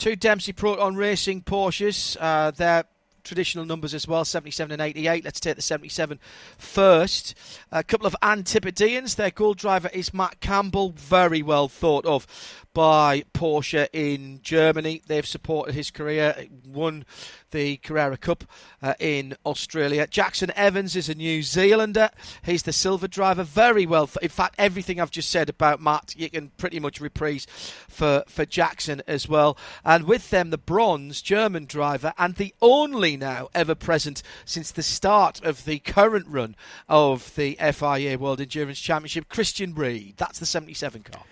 [0.00, 2.16] Two Dempsey Proton Racing Porsches.
[2.18, 2.84] Uh, they're
[3.24, 6.18] traditional numbers as well 77 and 88 let's take the 77
[6.58, 7.34] first
[7.72, 12.26] a couple of antipodeans their goal driver is matt campbell very well thought of
[12.72, 17.04] by porsche in germany they've supported his career won
[17.50, 18.44] the Carrera Cup
[18.82, 20.06] uh, in Australia.
[20.06, 22.10] Jackson Evans is a New Zealander.
[22.44, 23.42] He's the silver driver.
[23.42, 24.06] Very well.
[24.06, 27.46] Th- in fact, everything I've just said about Matt, you can pretty much reprise
[27.88, 29.56] for, for Jackson as well.
[29.84, 34.82] And with them, the bronze German driver and the only now ever present since the
[34.82, 36.56] start of the current run
[36.88, 40.14] of the FIA World Endurance Championship, Christian Ried.
[40.16, 41.22] That's the 77 car.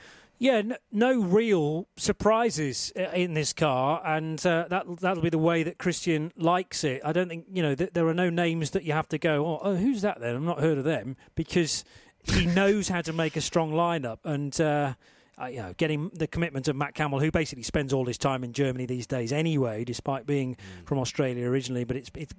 [0.40, 5.38] Yeah, no, no, real surprises uh, in this car, and uh, that that'll be the
[5.38, 7.02] way that Christian likes it.
[7.04, 9.44] I don't think you know th- there are no names that you have to go.
[9.44, 10.36] Oh, oh, who's that then?
[10.36, 11.84] I've not heard of them because
[12.22, 14.94] he knows how to make a strong lineup, and uh,
[15.40, 18.44] uh, you know, getting the commitment of Matt Campbell, who basically spends all his time
[18.44, 20.86] in Germany these days anyway, despite being mm.
[20.86, 21.84] from Australia originally.
[21.84, 22.34] But it's, it's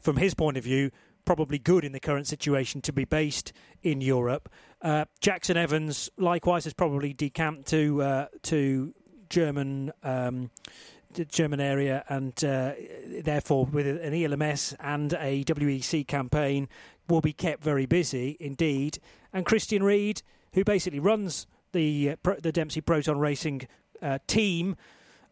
[0.00, 0.90] from his point of view,
[1.24, 3.52] probably good in the current situation to be based
[3.82, 4.48] in Europe.
[4.82, 8.94] Uh, Jackson Evans, likewise, has probably decamped to uh, to
[9.28, 9.92] German.
[10.02, 10.50] Um,
[11.12, 12.72] the German area, and uh,
[13.24, 16.68] therefore, with an ELMS and a WEC campaign,
[17.08, 19.00] will be kept very busy indeed.
[19.32, 20.22] And Christian Ried,
[20.52, 23.62] who basically runs the uh, the Dempsey Proton Racing
[24.02, 24.76] uh, team,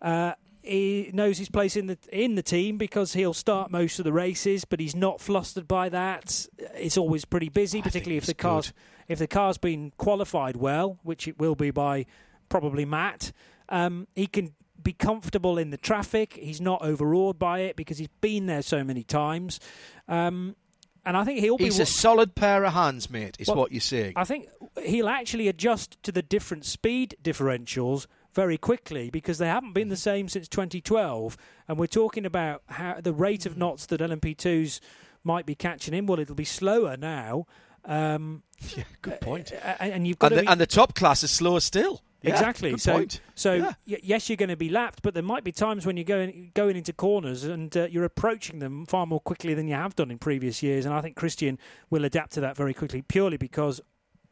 [0.02, 0.32] uh,
[0.62, 4.12] he knows his place in the in the team because he'll start most of the
[4.12, 6.47] races, but he's not flustered by that.
[6.74, 9.12] It's always pretty busy, particularly if the car's good.
[9.12, 12.06] if the car's been qualified well, which it will be by
[12.48, 13.32] probably Matt.
[13.69, 16.35] Um, he can be comfortable in the traffic.
[16.35, 19.60] He's not overawed by it because he's been there so many times.
[20.06, 20.56] Um,
[21.04, 21.64] and I think he'll be.
[21.64, 24.14] He's a solid pair of hands, mate, is well, what you're saying.
[24.16, 24.48] I think
[24.84, 29.96] he'll actually adjust to the different speed differentials very quickly because they haven't been the
[29.96, 31.36] same since 2012.
[31.66, 34.80] And we're talking about how the rate of knots that LMP2s
[35.24, 36.06] might be catching in.
[36.06, 37.46] Well, it'll be slower now.
[37.84, 38.42] Um,
[38.76, 39.52] yeah, good point.
[39.80, 42.02] And, you've got and the, be, and the top class is slower still.
[42.22, 42.76] Yeah, exactly.
[42.78, 43.20] so, point.
[43.36, 43.72] so yeah.
[43.86, 46.50] y- yes, you're going to be lapped, but there might be times when you're going
[46.54, 50.10] going into corners and uh, you're approaching them far more quickly than you have done
[50.10, 50.84] in previous years.
[50.84, 51.58] And I think Christian
[51.90, 53.80] will adapt to that very quickly, purely because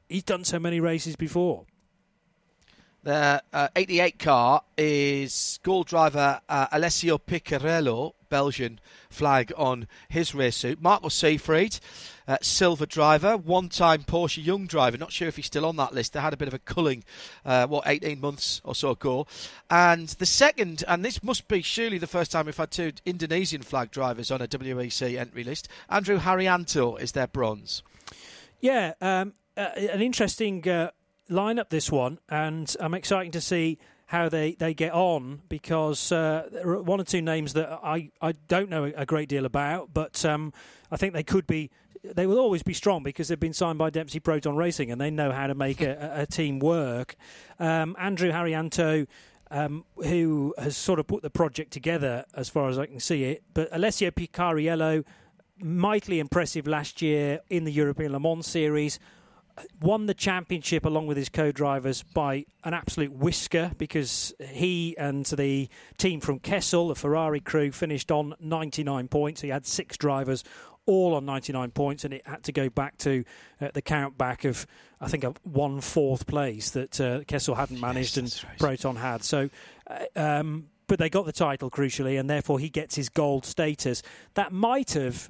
[0.08, 1.64] he's done so many races before.
[3.04, 8.80] The uh, 88 car is gold driver uh, Alessio Picariello, Belgian
[9.10, 10.80] flag on his race suit.
[10.80, 11.80] Marco Seefried,
[12.28, 14.96] uh, silver driver, one time Porsche Young driver.
[14.96, 16.12] Not sure if he's still on that list.
[16.12, 17.04] They had a bit of a culling,
[17.44, 19.26] uh, what, 18 months or so ago.
[19.70, 23.62] And the second, and this must be surely the first time we've had two Indonesian
[23.62, 25.68] flag drivers on a WEC entry list.
[25.88, 27.82] Andrew Haryanto is their bronze.
[28.60, 30.90] Yeah, um, uh, an interesting uh,
[31.30, 36.48] lineup this one, and I'm excited to see how they, they get on because uh,
[36.50, 39.92] there are one or two names that I, I don't know a great deal about,
[39.92, 40.52] but um,
[40.90, 41.70] I think they could be.
[42.04, 45.10] They will always be strong because they've been signed by Dempsey Proton Racing and they
[45.10, 47.16] know how to make a, a team work.
[47.58, 49.08] Um, Andrew Haryanto,
[49.50, 53.24] um, who has sort of put the project together as far as I can see
[53.24, 55.04] it, but Alessio Picariello,
[55.58, 59.00] mightily impressive last year in the European Le Mans Series
[59.80, 65.68] won the championship along with his co-drivers by an absolute whisker because he and the
[65.98, 69.40] team from Kessel, the Ferrari crew, finished on 99 points.
[69.40, 70.44] He had six drivers
[70.86, 73.24] all on 99 points, and it had to go back to
[73.60, 74.66] uh, the count back of,
[75.00, 78.58] I think, a one fourth place that uh, Kessel hadn't managed yes, and right.
[78.58, 79.24] Proton had.
[79.24, 79.50] So,
[79.88, 84.02] uh, um, but they got the title crucially, and therefore he gets his gold status.
[84.34, 85.28] That might have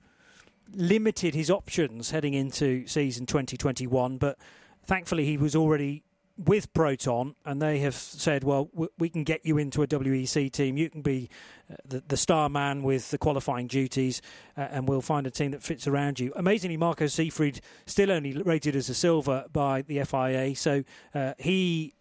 [0.73, 4.39] limited his options heading into season 2021, but
[4.85, 6.03] thankfully he was already
[6.39, 8.69] with Proton, and they have said, "Well,
[8.99, 10.77] we can get you into a WEC team.
[10.77, 11.31] You can be
[11.71, 14.21] uh, the, the star man with the qualifying duties,
[14.57, 18.37] uh, and we'll find a team that fits around you." Amazingly, Marco Seefried still only
[18.43, 20.85] rated as a silver by the FIA, so
[21.15, 21.95] uh, he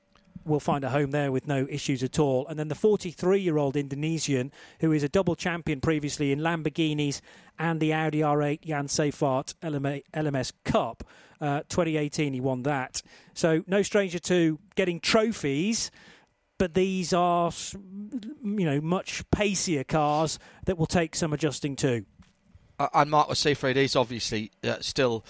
[0.45, 2.47] will find a home there with no issues at all.
[2.47, 7.21] And then the 43 year old Indonesian, who is a double champion previously in Lamborghinis
[7.57, 11.03] and the Audi R8 Jan Seifert LMS Cup.
[11.41, 13.01] Uh, 2018, he won that.
[13.33, 15.91] So, no stranger to getting trophies.
[16.57, 22.05] But these are, you know, much pacier cars that will take some adjusting to.
[22.79, 25.25] Uh, and Marco Seefried is obviously uh, still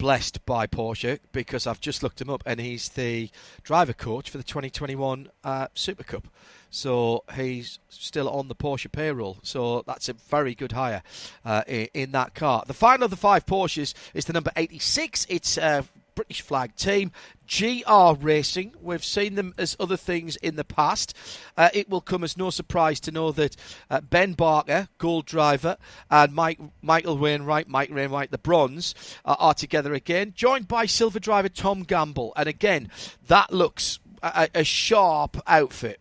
[0.00, 3.28] blessed by Porsche because I've just looked him up and he's the
[3.62, 6.26] driver coach for the 2021 uh, Super Cup.
[6.70, 9.36] So he's still on the Porsche payroll.
[9.42, 11.02] So that's a very good hire
[11.44, 12.64] uh, in, in, that car.
[12.66, 15.26] The final of the five Porsches is the number 86.
[15.28, 17.12] It's a British flag team.
[17.50, 21.16] GR Racing, we've seen them as other things in the past.
[21.56, 23.56] Uh, it will come as no surprise to know that
[23.90, 25.76] uh, Ben Barker, gold driver,
[26.10, 28.94] and Mike, Michael Wainwright, Mike Wainwright, the bronze,
[29.24, 32.32] uh, are together again, joined by silver driver Tom Gamble.
[32.36, 32.88] And again,
[33.26, 36.00] that looks a, a sharp outfit.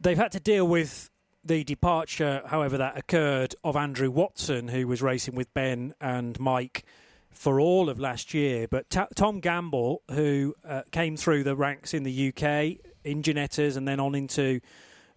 [0.00, 1.10] They've had to deal with
[1.44, 6.84] the departure, however, that occurred of Andrew Watson, who was racing with Ben and Mike
[7.30, 8.66] for all of last year.
[8.68, 13.76] But T- Tom Gamble, who uh, came through the ranks in the UK in Ginettas
[13.76, 14.60] and then on into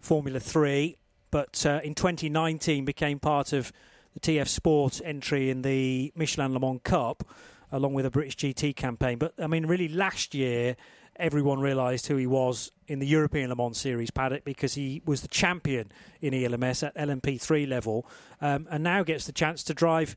[0.00, 0.96] Formula 3,
[1.30, 3.72] but uh, in 2019 became part of
[4.14, 7.24] the TF Sport entry in the Michelin Le Mans Cup
[7.72, 9.18] along with a British GT campaign.
[9.18, 10.76] But I mean, really, last year
[11.16, 15.20] everyone realised who he was in the European Le Mans Series paddock because he was
[15.20, 18.06] the champion in ELMS at LMP3 level
[18.40, 20.16] um, and now gets the chance to drive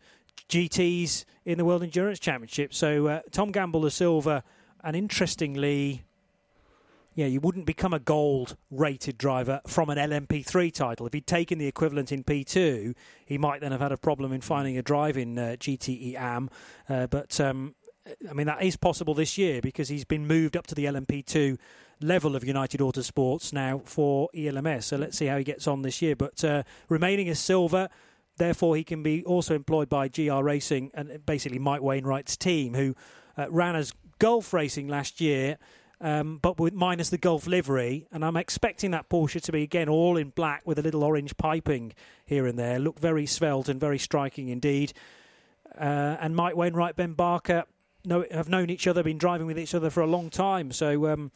[0.50, 2.74] GTs in the World Endurance Championship.
[2.74, 4.44] So uh, Tom Gamble, the silver,
[4.84, 6.04] and interestingly,
[7.16, 11.08] yeah, you wouldn't become a gold rated driver from an LMP3 title.
[11.08, 12.94] If he'd taken the equivalent in P2,
[13.26, 16.50] he might then have had a problem in finding a drive in uh, GTE AM.
[16.88, 17.74] Uh, but um,
[18.30, 21.58] I mean, that is possible this year because he's been moved up to the LMP2
[22.02, 24.86] level of United Autosports now for ELMS.
[24.86, 26.16] So let's see how he gets on this year.
[26.16, 27.90] But uh, remaining as silver,
[28.38, 32.96] therefore he can be also employed by GR Racing and basically Mike Wainwright's team, who
[33.38, 35.58] uh, ran as Gulf Racing last year
[36.00, 38.08] um, but with minus the Gulf livery.
[38.12, 41.36] And I'm expecting that Porsche to be again all in black with a little orange
[41.38, 41.94] piping
[42.26, 42.80] here and there.
[42.80, 44.94] Look very svelte and very striking indeed.
[45.78, 47.66] Uh, and Mike Wainwright, Ben Barker,
[48.06, 50.72] know, have known each other, been driving with each other for a long time.
[50.72, 51.32] So um,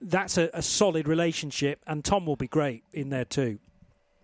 [0.00, 3.58] that's a, a solid relationship, and Tom will be great in there too.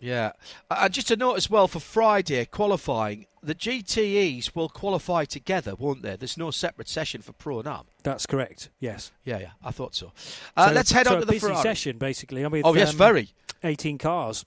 [0.03, 0.33] Yeah.
[0.69, 6.01] And just a note as well for Friday qualifying, the GTEs will qualify together, won't
[6.01, 6.17] they?
[6.17, 7.83] There's no separate session for Pro and Am.
[8.03, 8.69] That's correct.
[8.81, 9.13] Yes.
[9.23, 9.51] Yeah, yeah.
[9.63, 10.11] I thought so.
[10.57, 11.63] Uh, so let's head so on to the busy Ferrari.
[11.63, 12.43] session, basically.
[12.43, 13.29] I mean, oh yes, um, very.
[13.63, 14.45] 18 cars.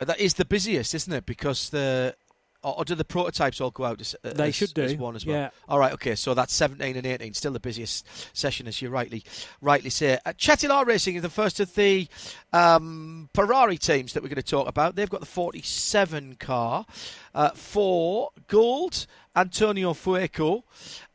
[0.00, 1.26] That is the busiest, isn't it?
[1.26, 2.16] Because the
[2.62, 5.16] or, or do the prototypes all go out as, They as, should do, as one
[5.16, 5.36] as well?
[5.36, 5.50] yeah.
[5.68, 6.14] All right, okay.
[6.14, 8.06] So that's 17 and 18, still the busiest
[8.36, 9.24] session, as you rightly
[9.60, 10.18] rightly say.
[10.24, 12.08] Uh, Cetilar Racing is the first of the
[12.52, 14.94] um, Ferrari teams that we're going to talk about.
[14.96, 16.86] They've got the 47 car
[17.34, 19.06] uh, for gold.
[19.34, 20.62] Antonio Fuoco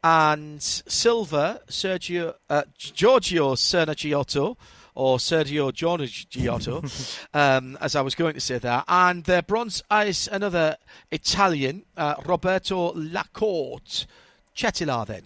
[0.04, 4.58] and silver Sergio uh, Giorgio Sernagiotto
[4.98, 6.82] or Sergio Giorgiotto,
[7.36, 8.84] um, as I was going to say there.
[8.88, 10.76] And the bronze is another
[11.12, 14.08] Italian, uh, Roberto Lacorte.
[14.56, 15.22] Cetilar then.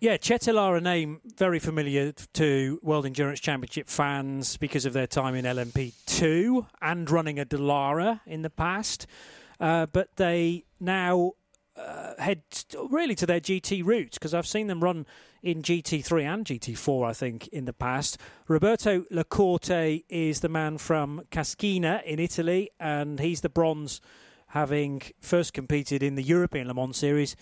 [0.00, 5.34] Yeah, Cetilar, a name very familiar to World Endurance Championship fans because of their time
[5.34, 9.06] in LMP2 and running a Dallara in the past.
[9.60, 11.32] Uh, but they now
[11.76, 12.42] uh, head
[12.88, 15.04] really to their GT roots because I've seen them run
[15.44, 18.18] in GT3 and GT4, I think, in the past.
[18.48, 24.00] Roberto Lacorte is the man from Cascina in Italy, and he's the bronze,
[24.48, 27.36] having first competed in the European Le Mans Series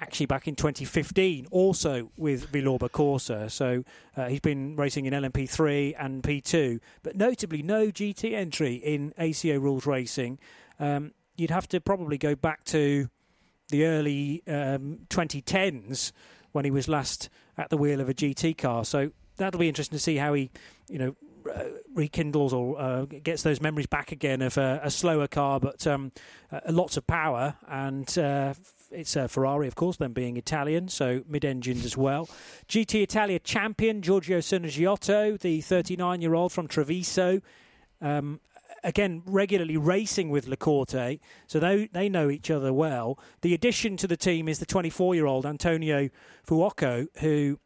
[0.00, 3.50] actually back in 2015, also with Villorba Corsa.
[3.50, 3.84] So
[4.16, 9.58] uh, he's been racing in LMP3 and P2, but notably no GT entry in ACO
[9.58, 10.38] rules racing.
[10.80, 13.08] Um, you'd have to probably go back to
[13.68, 16.12] the early um, 2010s
[16.54, 17.28] when he was last
[17.58, 18.84] at the wheel of a GT car.
[18.84, 20.50] So that'll be interesting to see how he,
[20.88, 21.16] you know,
[21.52, 21.64] uh,
[21.94, 26.12] rekindles or uh, gets those memories back again of a, a slower car, but um,
[26.50, 27.56] uh, lots of power.
[27.68, 28.54] And uh,
[28.90, 32.28] it's a Ferrari, of course, them being Italian, so mid-engined as well.
[32.68, 37.42] GT Italia champion Giorgio Sernagiotto, the 39-year-old from Treviso.
[38.00, 38.40] Um,
[38.84, 43.18] again, regularly racing with Lacorte, so they they know each other well.
[43.40, 46.10] The addition to the team is the 24-year-old Antonio
[46.46, 47.58] Fuoco, who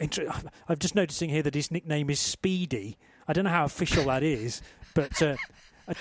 [0.00, 0.08] I'm
[0.78, 2.96] just noticing here that his nickname is Speedy.
[3.26, 4.62] I don't know how official that is,
[4.94, 5.20] but.
[5.20, 5.36] Uh,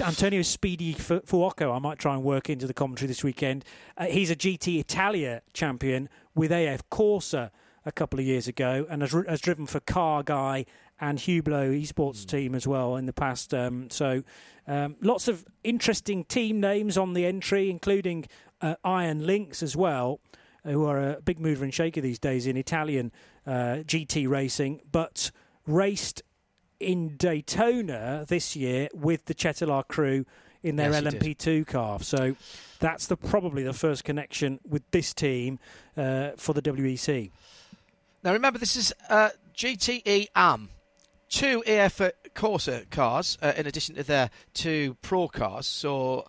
[0.05, 3.63] Antonio Speedy Fuoco, I might try and work into the commentary this weekend.
[3.95, 7.51] Uh, he's a GT Italia champion with AF Corsa
[7.85, 10.65] a couple of years ago and has, has driven for Car Guy
[10.99, 12.27] and Hublot Esports mm.
[12.27, 13.53] team as well in the past.
[13.53, 14.23] Um, so
[14.67, 18.25] um, lots of interesting team names on the entry, including
[18.61, 20.19] uh, Iron Lynx as well,
[20.63, 23.11] who are a big mover and shaker these days in Italian
[23.45, 25.31] uh, GT racing, but
[25.65, 26.21] raced
[26.79, 30.25] in Daytona this year with the Cetilar crew
[30.63, 31.99] in their yes, LMP2 car.
[32.01, 32.35] So
[32.79, 35.59] that's the probably the first connection with this team
[35.95, 37.31] uh, for the WEC.
[38.23, 40.69] Now remember, this is uh, GTE AM,
[41.29, 42.01] two AF
[42.35, 45.65] Corsa cars uh, in addition to their two Pro cars.
[45.65, 46.25] So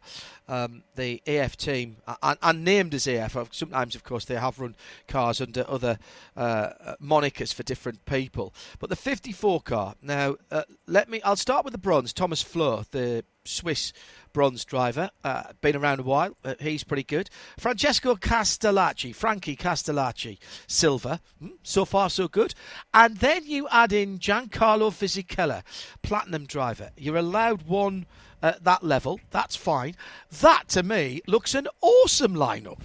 [0.49, 4.75] um, the AF team, uh, and, named as AF, sometimes of course they have run
[5.07, 5.99] cars under other
[6.37, 8.55] uh, monikers for different people.
[8.79, 12.89] But the 54 car, now uh, let me, I'll start with the bronze, Thomas Flohr,
[12.91, 13.93] the Swiss
[14.33, 17.31] bronze driver, uh, been around a while, uh, he's pretty good.
[17.59, 22.55] Francesco Castellacci, Frankie Castellacci, silver, mm, so far so good.
[22.95, 25.63] And then you add in Giancarlo Fisichella,
[26.03, 26.91] platinum driver.
[26.97, 28.07] You're allowed one
[28.43, 29.21] at that level.
[29.31, 29.95] That's fine.
[30.41, 32.81] That to me looks an awesome lineup.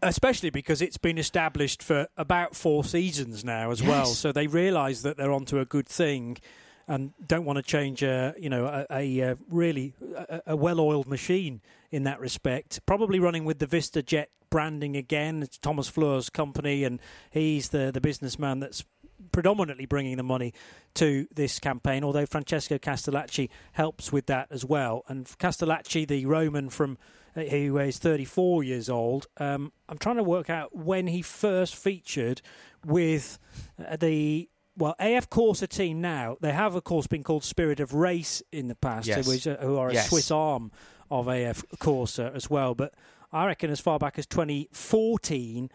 [0.00, 3.88] Especially because it's been established for about four seasons now as yes.
[3.88, 6.36] well, so they realise that they're onto a good thing,
[6.88, 11.60] and don't want to change a you know a, a, really a, a, well-oiled machine
[11.90, 12.80] in that respect.
[12.86, 15.42] Probably running with the VistaJet branding again.
[15.42, 16.98] It's Thomas Flohr's company, and
[17.30, 18.84] he's the the businessman that's
[19.32, 20.54] predominantly bringing the money
[20.94, 25.04] to this campaign, although Francesco Castellacci helps with that as well.
[25.08, 26.98] And Castellacci, the Roman from
[27.36, 31.76] uh, who is 34 years old, um, I'm trying to work out when he first
[31.76, 32.40] featured
[32.84, 33.38] with
[33.84, 34.48] uh, the
[34.78, 38.68] well, AF Corsa team now, they have, of course, been called Spirit of Race in
[38.68, 39.26] the past, Yes.
[39.28, 40.08] which, uh, who are a Yes.
[40.08, 40.70] Swiss arm
[41.10, 42.74] of AF Corsa as well.
[42.74, 42.94] But
[43.32, 45.70] I reckon as far back as 2014,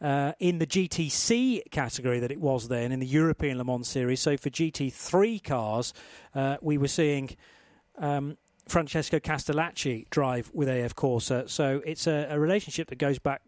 [0.00, 4.20] uh, in the GTC category that it was then, in the European Le Mans Series,
[4.20, 5.92] so for GT3 cars,
[6.34, 7.30] uh, we were seeing.
[7.98, 8.36] Um,
[8.68, 11.48] Francesco Castellacci drive with AF Corsa.
[11.48, 13.42] So it's a, a relationship that goes back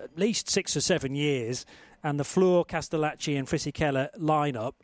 [0.00, 1.66] at least six or seven years,
[2.02, 4.74] and the Flohr, Castellacci, and Fisichella lineup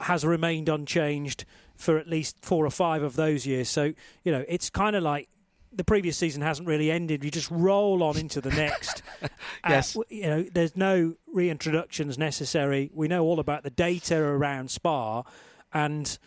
[0.00, 1.44] has remained unchanged
[1.76, 3.68] for at least four or five of those years.
[3.68, 3.92] So,
[4.24, 5.28] you know, it's kind of like
[5.72, 7.24] the previous season hasn't really ended.
[7.24, 9.02] You just roll on into the next.
[9.68, 9.96] Yes.
[9.96, 12.90] Uh, you know, there's no reintroductions necessary.
[12.92, 15.22] We know all about the data around Spa,
[15.72, 16.18] and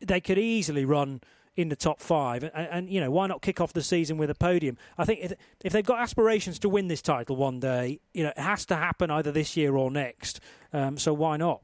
[0.00, 1.20] they could easily run
[1.56, 2.42] in the top five.
[2.42, 4.76] And, and you know, why not kick off the season with a podium?
[4.98, 5.32] I think if,
[5.64, 8.76] if they've got aspirations to win this title one day, you know, it has to
[8.76, 10.40] happen either this year or next.
[10.72, 11.62] Um, so why not?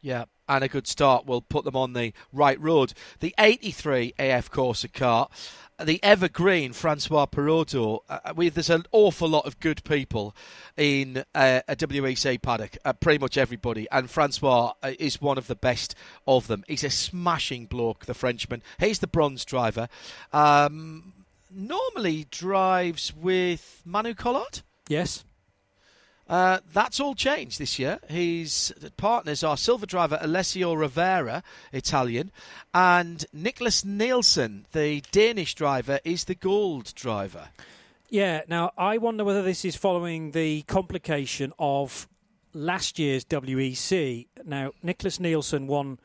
[0.00, 2.92] Yeah, and a good start will put them on the right road.
[3.18, 5.28] The 83 AF Corsa car,
[5.82, 8.02] the evergreen Francois Perrodo.
[8.08, 10.34] Uh, we, there's an awful lot of good people
[10.76, 15.46] in uh, a WEC paddock, uh, pretty much everybody, and Francois uh, is one of
[15.46, 15.94] the best
[16.26, 16.64] of them.
[16.66, 18.62] He's a smashing bloke, the Frenchman.
[18.78, 19.88] He's the bronze driver.
[20.32, 21.12] Um,
[21.50, 24.62] normally drives with Manu Collard.
[24.88, 25.24] Yes.
[26.28, 27.98] Uh, that's all changed this year.
[28.08, 31.42] His partners are silver driver Alessio Rovera,
[31.72, 32.30] Italian,
[32.74, 37.48] and Nicklas Nielsen, the Danish driver, is the gold driver.
[38.10, 38.42] Yeah.
[38.46, 42.06] Now I wonder whether this is following the complication of
[42.52, 44.26] last year's WEC.
[44.44, 45.98] Now Nicklas Nielsen won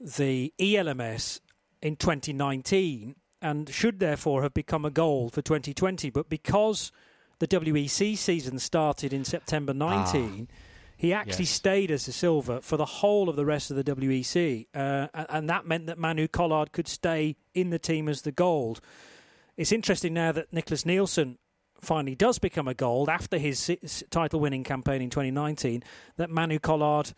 [0.00, 1.40] the ELMS
[1.82, 6.90] in 2019 and should therefore have become a gold for 2020, but because
[7.38, 10.48] the WEC season started in September 19.
[10.96, 11.50] He actually Yes.
[11.50, 15.48] stayed as a silver for the whole of the rest of the WEC, uh, and,
[15.50, 18.80] that meant that Manu Collard could stay in the team as the gold.
[19.58, 21.38] It's interesting now that Nicklas Nielsen
[21.82, 23.70] finally does become a gold after his
[24.10, 25.82] title winning campaign in 2019,
[26.16, 27.12] that Manu Collard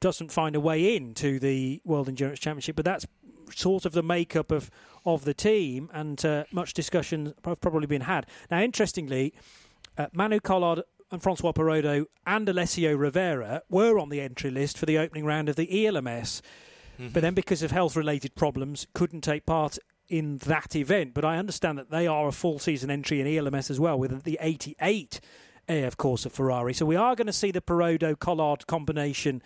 [0.00, 3.06] doesn't find a way into the World Endurance Championship, but that's
[3.54, 4.70] sort of the makeup of,
[5.14, 8.26] of the team, and uh, much discussion have probably been had.
[8.50, 9.34] Now, interestingly,
[9.96, 14.86] uh, Manu Collard and Francois Perrodo and Alessio Rovera were on the entry list for
[14.86, 16.42] the opening round of the ELMS,
[17.12, 19.78] but then because of health related problems, couldn't take part
[20.08, 21.14] in that event.
[21.14, 24.24] But I understand that they are a full season entry in ELMS as well with
[24.24, 25.20] the 88
[25.68, 26.74] AF of Ferrari.
[26.74, 29.42] So we are going to see the Perrodo Collard combination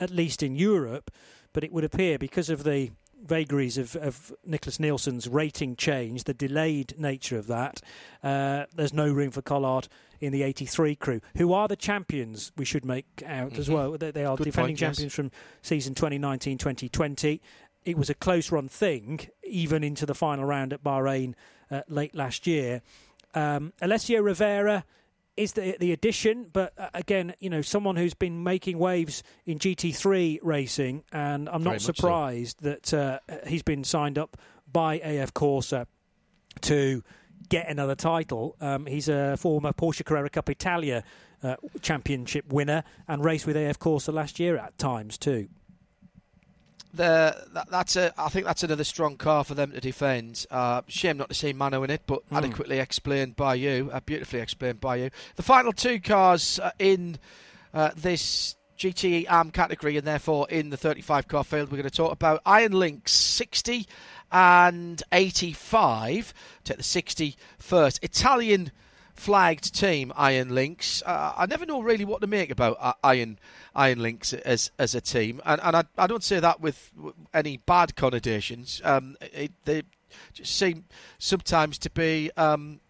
[0.00, 1.10] at least in Europe,
[1.52, 2.90] but it would appear because of the
[3.24, 7.80] vagaries of, of Nicklas Nielsen's rating change, the delayed nature of that,
[8.22, 9.88] uh, there's no room for Collard
[10.20, 13.74] in the 83 crew, who are the champions, we should make out as Mhm.
[13.74, 13.92] well.
[13.98, 14.96] They, they are Good defending point, yes.
[14.96, 15.30] champions from
[15.62, 17.40] season 2019 2020.
[17.84, 21.34] It was a close run thing, even into the final round at Bahrain
[21.70, 22.80] uh, late last year.
[23.34, 24.84] Um, Alessio Rovera
[25.36, 29.58] is the the addition, but uh, again, you know, someone who's been making waves in
[29.58, 31.92] GT3 racing, and I'm Very not much so.
[31.92, 34.36] surprised that uh, he's been signed up
[34.70, 35.86] by AF Corsa
[36.62, 37.02] to
[37.48, 38.56] get another title.
[38.60, 41.04] Um, he's a former Porsche Carrera Cup Italia
[41.42, 45.48] uh, championship winner and raced with AF Corsa last year at times too.
[46.96, 50.46] The, that, that's a, I think that's another strong car for them to defend.
[50.50, 52.36] Uh, shame not to see Mano in it, but Hmm.
[52.36, 55.10] adequately explained by you, uh, beautifully explained by you.
[55.36, 57.18] The final two cars uh, in
[57.74, 61.94] uh, this GTE AM category, and therefore in the 35 car field, we're going to
[61.96, 63.86] talk about Iron Lynx 60
[64.32, 66.34] and 85.
[66.64, 68.02] Take the 60 first.
[68.02, 68.72] Italian
[69.16, 71.02] flagged team Iron Lynx.
[71.04, 73.38] Uh, I never know really what to make about uh, Iron
[73.74, 76.92] Iron Lynx as as a team, and and I, I don't say that with
[77.34, 78.80] any bad connotations.
[78.84, 79.82] Um, it, they
[80.32, 80.84] just seem
[81.18, 82.30] sometimes to be.
[82.36, 82.80] Um,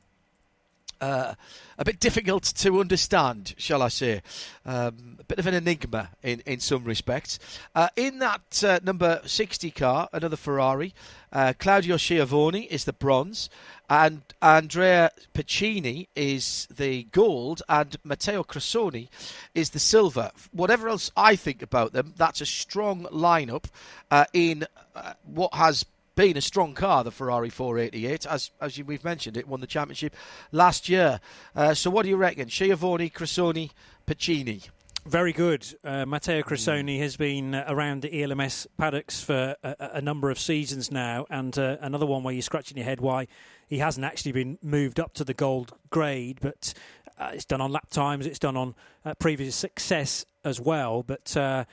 [1.01, 1.35] uh,
[1.79, 4.23] a bit difficult to understand, shall I say?
[4.65, 7.39] Um, a bit of an enigma in, in some respects.
[7.75, 10.95] Uh, in that uh, number 60 car, another Ferrari,
[11.33, 13.51] uh, Claudio Schiavone is the bronze,
[13.91, 19.09] and Andrea Piccini is the gold, and Matteo Cressoni
[19.55, 20.31] is the silver.
[20.53, 23.65] Whatever else I think about them, that's a strong lineup
[24.11, 25.85] uh, in uh, what has
[26.17, 28.27] been a strong car, the Ferrari 488.
[28.27, 30.17] As as you, we've mentioned, it won the championship
[30.51, 31.21] last year.
[31.55, 32.49] Uh, so what do you reckon?
[32.49, 33.71] Schiavone, Cressoni,
[34.07, 34.69] Piccini.
[35.05, 35.65] Very good.
[35.85, 40.41] Uh, Matteo Cressoni has been uh, around the ELMS paddocks for a, a number of
[40.41, 43.29] seasons now, and uh, another one where you're scratching your head why
[43.69, 46.39] he hasn't actually been moved up to the gold grade.
[46.41, 46.75] But
[47.19, 48.75] uh, it's done on lap times, it's done on
[49.05, 51.05] uh, previous success as well.
[51.05, 51.67] But uh,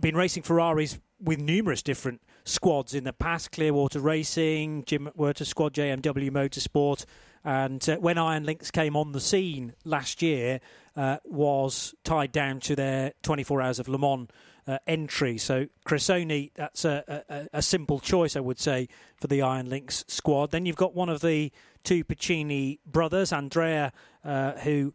[0.00, 2.20] been racing Ferraris with numerous different
[2.50, 7.04] squads in the past Clearwater Racing, Jim McWhirter's squad, JMW Motorsport.
[7.44, 10.60] And uh, when Iron Lynx came on the scene last year,
[10.96, 14.28] uh, was tied down to their 24 Hours of Le Mans
[14.66, 15.38] uh, entry.
[15.38, 20.04] So Cressoni, that's a, a, a, simple choice, I would say, for the Iron Lynx
[20.06, 20.50] squad.
[20.50, 21.50] Then you've got one of the
[21.82, 23.92] two Piccini brothers, Andrea,
[24.24, 24.92] uh, who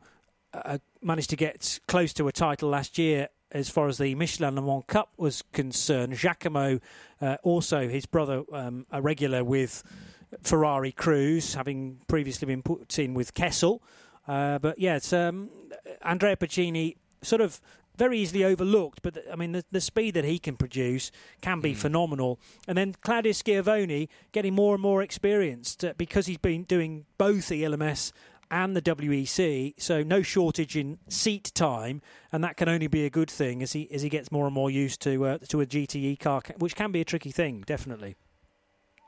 [0.53, 4.55] uh, managed to get close to a title last year as far as the Michelin
[4.55, 6.13] Le Mans Cup was concerned.
[6.13, 6.79] Giacomo,
[7.21, 9.81] uh, also his brother, um, a regular with
[10.43, 13.81] Ferrari crews, having previously been put in with Kessel.
[14.27, 15.49] Uh, but yeah, it's um,
[16.01, 17.61] Andrea Piccini, sort of
[17.95, 19.01] very easily overlooked.
[19.01, 21.09] But I mean, the, the, speed that he can produce
[21.39, 21.77] can be mm.
[21.77, 22.41] phenomenal.
[22.67, 27.49] And then Claudio Schiavone getting more and more experienced uh, because he's been doing both
[27.53, 28.11] ELMS
[28.51, 32.01] and the WEC, so no shortage in seat time,
[32.31, 34.53] and that can only be a good thing as he as he gets more and
[34.53, 38.15] more used to uh, to a GTE car, which can be a tricky thing, definitely.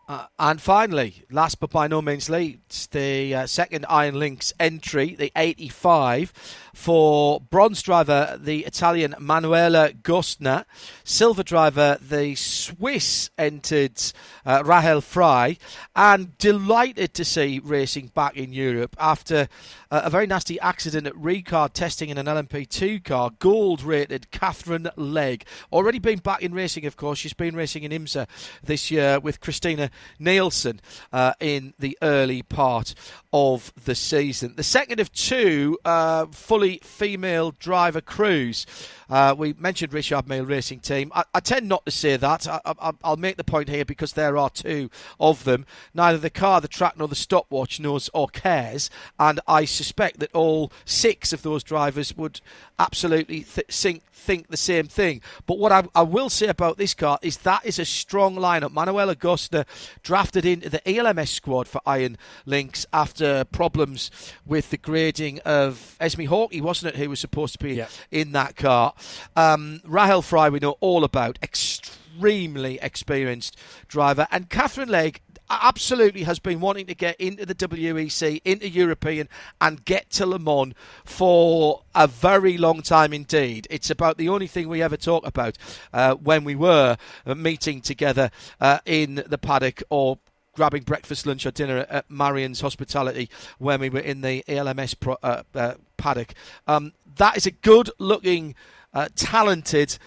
[0.09, 5.15] Uh, and finally, last but by no means least, the uh, second Iron Lynx entry,
[5.15, 6.31] the 85,
[6.73, 10.63] for bronze driver, the Italian Manuela Gostner.
[11.03, 14.01] Silver driver, the Swiss entered
[14.45, 15.57] uh, Rahel Frey.
[15.93, 19.49] And delighted to see racing back in Europe after
[19.91, 23.31] uh, a very nasty accident at Ricard testing in an LMP2 car.
[23.39, 25.45] Gold rated Katherine Legge.
[25.71, 27.19] Already been back in racing, of course.
[27.19, 28.27] She's been racing in IMSA
[28.63, 29.89] this year with Christina
[30.19, 30.81] Nielsen
[31.11, 32.93] uh, in the early part
[33.33, 34.55] of the season.
[34.55, 38.65] The second of two uh, fully female driver crews.
[39.09, 41.11] Uh, we mentioned Richard Mille Racing Team.
[41.15, 42.45] I, I, tend not to say that.
[42.47, 44.89] I, will make the point here because there are two
[45.19, 45.65] of them.
[45.93, 48.89] Neither the car, the track, nor the stopwatch knows or cares.
[49.17, 52.41] And I suspect that all six of those drivers would
[52.79, 55.21] absolutely th- think, think the same thing.
[55.45, 58.73] But what I, I, will say about this car is that is a strong lineup.
[58.73, 59.65] Manuel Gostner
[60.03, 64.11] drafted into the ELMS squad for Iron Lynx after problems
[64.45, 67.87] with the grading of Esme Hawkey, wasn't it, who was supposed to be yeah.
[68.11, 68.93] in that car.
[69.35, 71.39] Um, Rahel Frey, we know all about.
[71.41, 74.27] Extremely experienced driver.
[74.31, 79.29] And Katherine Legge absolutely has been wanting to get into the WEC, into European,
[79.61, 80.73] and get to Le Mans
[81.05, 83.67] for a very long time indeed.
[83.69, 85.57] It's about the only thing we ever talk about
[85.93, 90.19] uh, when we were meeting together uh, in the paddock or
[90.57, 93.29] grabbing breakfast, lunch, or dinner at Marion's Hospitality
[93.59, 96.33] when we were in the ELMS pro, uh, uh, paddock.
[96.67, 98.55] Um, that is a good looking,
[98.93, 99.99] uh, talented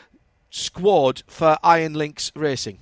[0.50, 2.80] squad for Iron Lynx Racing.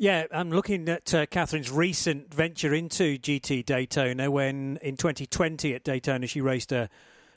[0.00, 5.82] Yeah, I'm looking at uh, Katherine's recent venture into GT Daytona when in 2020 at
[5.82, 6.88] Daytona she raced a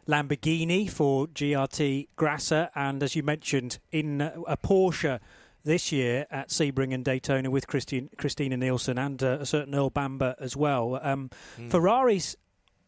[0.08, 5.20] Lamborghini for GRT Grasser and as you mentioned in a Porsche
[5.64, 9.90] this year at Sebring and Daytona with Christine, Christina Nielsen and uh, a certain Earl
[9.90, 11.00] Bamber as well.
[11.02, 11.72] Um, mm.
[11.72, 12.36] Ferraris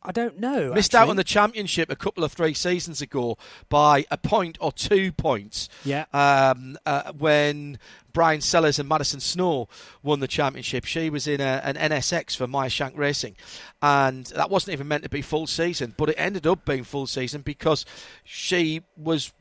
[0.05, 0.73] I don't know.
[0.73, 1.03] Missed actually.
[1.03, 3.37] out on the championship a couple of three seasons ago
[3.69, 5.69] by a point or two points.
[5.85, 6.05] Yeah.
[6.13, 7.79] Um, uh, when
[8.11, 9.67] Bryan Sellers and Madison Snow
[10.01, 13.35] won the championship, she was in a, an NSX for Meyer Shank Racing,
[13.81, 17.07] and that wasn't even meant to be full season, but it ended up being full
[17.07, 17.85] season because
[18.23, 19.31] she was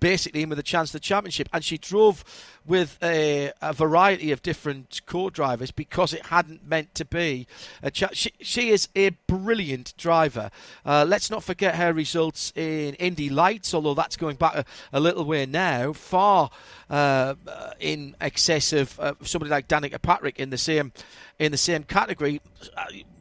[0.00, 1.48] basically with a chance the championship.
[1.52, 2.24] And she drove
[2.64, 7.46] with a, a variety of different co-drivers because it hadn't meant to be.
[7.82, 10.50] A cha- she, she is a brilliant driver.
[10.84, 15.00] Uh, let's not forget her results in Indy Lights, although that's going back a, a
[15.00, 16.50] little way now, far
[16.90, 17.34] uh,
[17.80, 20.92] in excess of uh, somebody like Danica Patrick in the same
[21.38, 22.40] in the same category.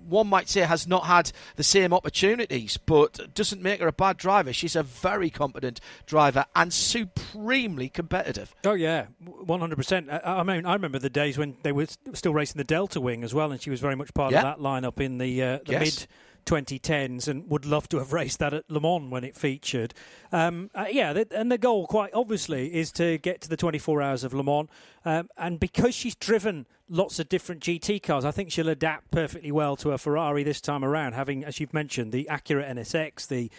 [0.05, 3.93] Uh, one might say has not had the same opportunities, but doesn't make her a
[3.93, 4.53] bad driver.
[4.53, 8.55] She's a very competent driver and supremely competitive.
[8.63, 10.09] Oh yeah, one hundred percent.
[10.11, 13.33] I mean, I remember the days when they were still racing the Delta Wing as
[13.33, 14.39] well, and she was very much part yeah.
[14.39, 15.81] of that lineup in the uh, the yes.
[15.81, 16.07] mid
[16.45, 19.93] 2010s and would love to have raced that at Le Mans when it featured.
[20.31, 24.23] Um, uh, yeah, and the goal, quite obviously, is to get to the 24 hours
[24.23, 24.69] of Le Mans.
[25.03, 29.51] Um, and because she's driven lots of different GT cars, I think she'll adapt perfectly
[29.51, 33.49] well to a Ferrari this time around, having, as you've mentioned, the Acura NSX, the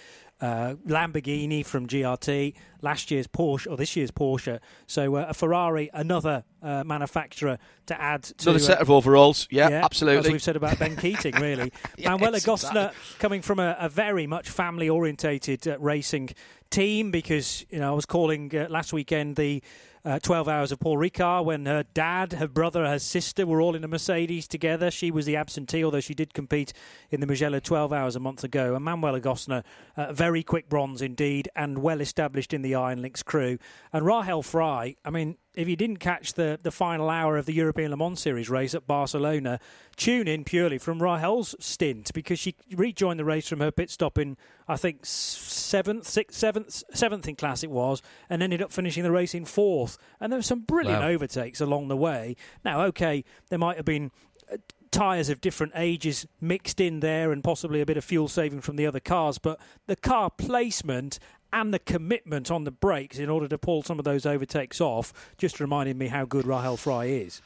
[0.41, 4.61] uh, Lamborghini from GRT, last year's Porsche or this year's Porsche.
[4.87, 9.49] So uh, a Ferrari, another uh, manufacturer to add to another set of overalls.
[9.51, 10.27] Yeah, yeah, absolutely.
[10.27, 11.73] As we've said about Ben Keating, really.
[11.97, 13.19] yes, Manuela Gostner exactly.
[13.19, 16.31] coming from a, a very much family orientated uh, racing
[16.69, 19.63] team because you know I was calling uh, last weekend the
[20.07, 23.75] uh, 12 hours of Paul Ricard when her dad, her brother, her sister were all
[23.75, 24.91] in a Mercedes together.
[24.91, 26.73] She was the absentee, although she did compete
[27.11, 28.77] in the Mugello 12 hours a month ago.
[28.77, 29.65] And Manuela Gostner,
[29.97, 33.59] uh, very quick bronze indeed, and well established in the Iron Lynx crew.
[33.93, 37.53] And Rahel Frey, I mean, if you didn't catch the, the final hour of the
[37.55, 39.59] European Le Mans Series race at Barcelona,
[39.97, 44.19] tune in purely from Rahel's stint because she rejoined the race from her pit stop
[44.19, 44.37] in,
[44.69, 49.11] I think, seventh, sixth, seventh, seventh in class it was, and ended up finishing the
[49.11, 49.99] race in fourth.
[50.21, 51.09] And there were some brilliant Wow.
[51.09, 52.37] overtakes along the way.
[52.65, 54.11] Now, okay, there might have been
[54.53, 54.59] uh,
[54.93, 58.77] tyres of different ages mixed in there and possibly a bit of fuel saving from
[58.77, 61.19] the other cars, but the car placement
[61.57, 65.33] and the commitment on the brakes in order to pull some of those overtakes off
[65.39, 67.41] just reminded me how good Rahel Frey is.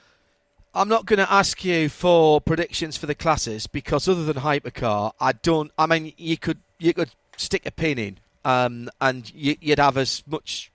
[0.74, 5.12] I'm not going to ask you for predictions for the classes because other than hypercar,
[5.20, 5.70] I don't.
[5.78, 9.97] I mean, you could you could stick a pin in, um, and you, you'd have
[9.97, 10.72] as much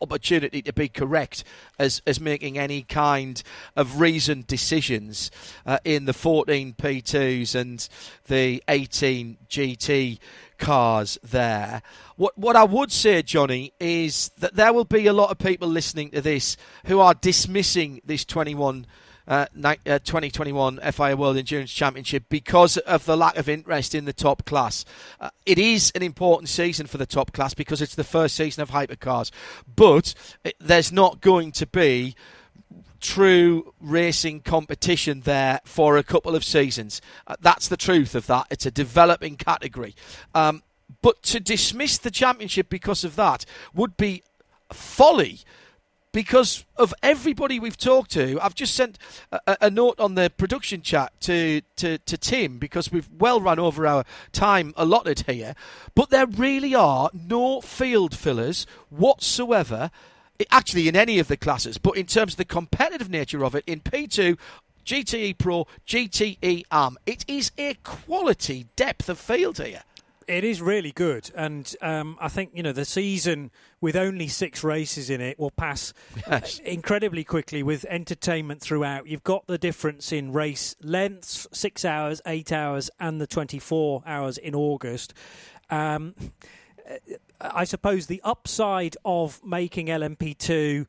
[0.00, 1.44] opportunity to be correct
[1.78, 3.42] as as making any kind
[3.76, 5.30] of reasoned decisions
[5.66, 7.88] uh, in the 14 P2s and
[8.26, 10.18] the 18 GT
[10.58, 11.82] cars there.
[12.16, 15.68] What what I would say, Jonny, is that there will be a lot of people
[15.68, 16.56] listening to this
[16.86, 18.86] who are dismissing this 21
[19.26, 24.12] uh, uh, 2021 FIA World Endurance Championship because of the lack of interest in the
[24.12, 24.84] top class.
[25.20, 28.62] Uh, it is an important season for the top class because it's the first season
[28.62, 29.30] of hypercars,
[29.74, 32.14] but it, there's not going to be
[33.00, 37.02] true racing competition there for a couple of seasons.
[37.26, 38.46] Uh, that's the truth of that.
[38.50, 39.94] It's a developing category.
[40.34, 40.62] Um,
[41.02, 43.44] but to dismiss the championship because of that
[43.74, 44.22] would be
[44.72, 45.40] folly
[46.14, 48.38] because of everybody we've talked to.
[48.40, 48.98] I've just sent
[49.32, 53.58] a, a note on the production chat to, to, to Tim because we've well run
[53.58, 55.56] over our time allotted here.
[55.96, 59.90] But there really are no field fillers whatsoever,
[60.52, 61.78] actually, in any of the classes.
[61.78, 64.38] But in terms of the competitive nature of it, in P2,
[64.86, 69.82] GTE Pro, GTE AM, it is a quality depth of field here.
[70.26, 74.64] It is really good, and um, I think you know the season with only six
[74.64, 75.92] races in it will pass
[76.26, 76.58] uh, Yes.
[76.60, 79.06] incredibly quickly with entertainment throughout.
[79.06, 84.38] You've got the difference in race lengths: six hours, eight hours, and the twenty-four hours
[84.38, 85.14] in August.
[85.70, 86.14] Um,
[87.40, 90.86] I suppose the upside of making LMP2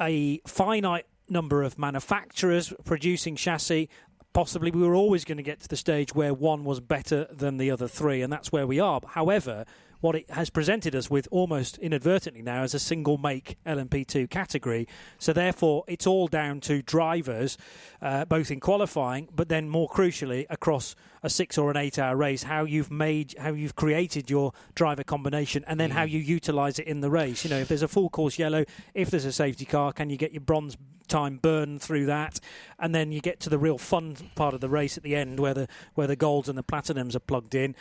[0.00, 3.88] a finite number of manufacturers producing chassis.
[4.36, 7.56] Possibly, we were always going to get to the stage where one was better than
[7.56, 9.00] the other three, and that's where we are.
[9.08, 9.64] However,
[10.00, 14.86] what it has presented us with almost inadvertently now is a single make LMP2 category.
[15.18, 17.56] So, therefore, it's all down to drivers,
[18.02, 20.94] uh, both in qualifying, but then more crucially, across
[21.26, 25.04] a six or an eight hour race, how you've made, how you've created your driver
[25.04, 26.10] combination, and then how mm.
[26.10, 27.44] you utilise it in the race.
[27.44, 28.64] You know, if there's a full course yellow,
[28.94, 30.76] if there's a safety car, can you get your bronze
[31.08, 32.40] time burn through that?
[32.78, 35.38] And then you get to the real fun part of the race at the end
[35.38, 37.74] where the, where the golds and the platinums are plugged in.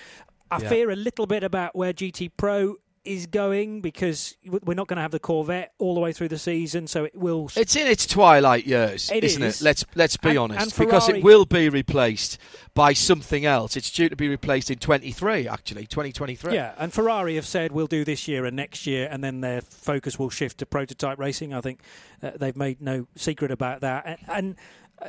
[0.51, 0.69] I Yeah.
[0.69, 5.01] fear a little bit about where GT Pro is going because we're not going to
[5.01, 7.49] have the Corvette all the way through the season, so it will.
[7.55, 9.61] It's in its twilight years, isn't is.
[9.61, 9.65] it?
[9.65, 12.37] Let's let's be And- honest, and because it will be replaced
[12.73, 13.77] by something else.
[13.77, 16.53] It's due to be replaced in 23, actually, 2023.
[16.53, 19.61] Yeah, and Ferrari have said we'll do this year and next year, and then their
[19.61, 21.53] focus will shift to prototype racing.
[21.53, 21.81] I think
[22.21, 24.05] uh, they've made no secret about that.
[24.05, 24.55] And, and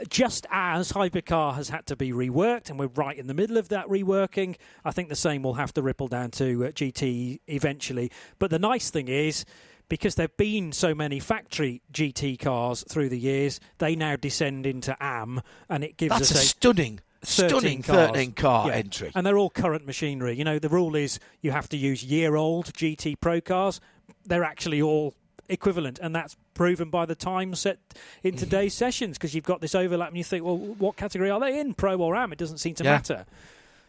[0.09, 3.69] just as Hypercar has had to be reworked, and we're right in the middle of
[3.69, 8.11] that reworking, I think the same will have to ripple down to uh, GT eventually.
[8.39, 9.45] But the nice thing is.
[9.89, 14.67] Because there have been so many factory GT cars through the years, they now descend
[14.67, 18.09] into AM, and it gives That's us a stunning, 13 stunning cars.
[18.09, 18.75] 13 car Yeah.
[18.75, 19.13] entry.
[19.15, 20.35] And they're all current machinery.
[20.35, 23.81] You know, the rule is you have to use year old GT Pro cars.
[24.25, 25.15] They're actually all
[25.49, 27.79] equivalent, and that's proven by the time set
[28.23, 28.39] in Mm.
[28.39, 31.59] today's sessions because you've got this overlap and you think, well, what category are they
[31.61, 32.33] in, Pro or AM?
[32.33, 32.93] It doesn't seem to Yeah.
[32.93, 33.27] matter.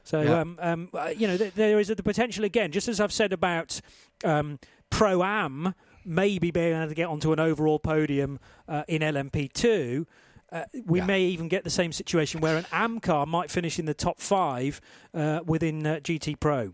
[0.04, 0.40] So, Yeah.
[0.42, 3.34] um, um, uh, you know, th- there is the potential again, just as I've said
[3.34, 3.82] about
[4.24, 5.74] um, Pro Am
[6.06, 10.06] maybe being able to get onto an overall podium uh, in LMP2.
[10.50, 11.06] Uh, we Yeah.
[11.06, 14.22] may even get the same situation where an AM car might finish in the top
[14.22, 14.80] five
[15.14, 16.74] uh, within uh, GT Pro.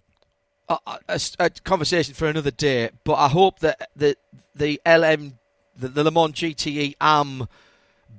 [0.70, 0.78] A,
[1.08, 4.16] a- a conversation for another day, but I hope that the
[4.56, 5.38] the LM
[5.78, 7.48] the, the Le Mans GTE AM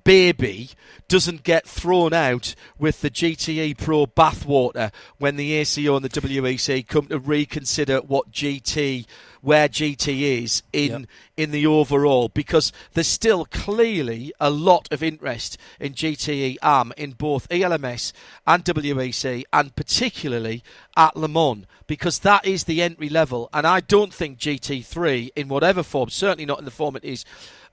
[0.02, 0.70] baby
[1.08, 6.86] doesn't get thrown out with the GTE Pro bathwater when the ACO and the WEC
[6.86, 9.06] come to reconsider what GT
[9.44, 11.08] where GT is in Yep.
[11.36, 17.12] in the overall because there's still clearly a lot of interest in GTE AM in
[17.12, 18.12] both ELMS
[18.46, 20.62] and WEC and particularly
[20.96, 25.48] at Le Mans because that is the entry level and I don't think GT3 in
[25.48, 27.24] whatever form certainly not in the form it is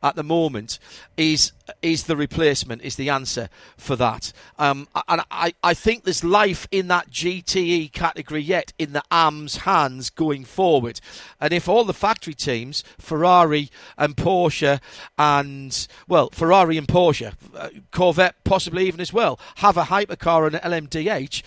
[0.03, 0.79] at the moment
[1.17, 4.33] is is the replacement is the answer for that.
[4.59, 9.57] Um, and I, I think there's life in that GTE category yet in the AM's
[9.57, 10.99] hands going forward.
[11.39, 14.81] And if all the factory teams Ferrari and Porsche
[15.17, 20.55] and well Ferrari and Porsche uh, Corvette possibly even as well have a hypercar and
[20.55, 21.43] an LMDH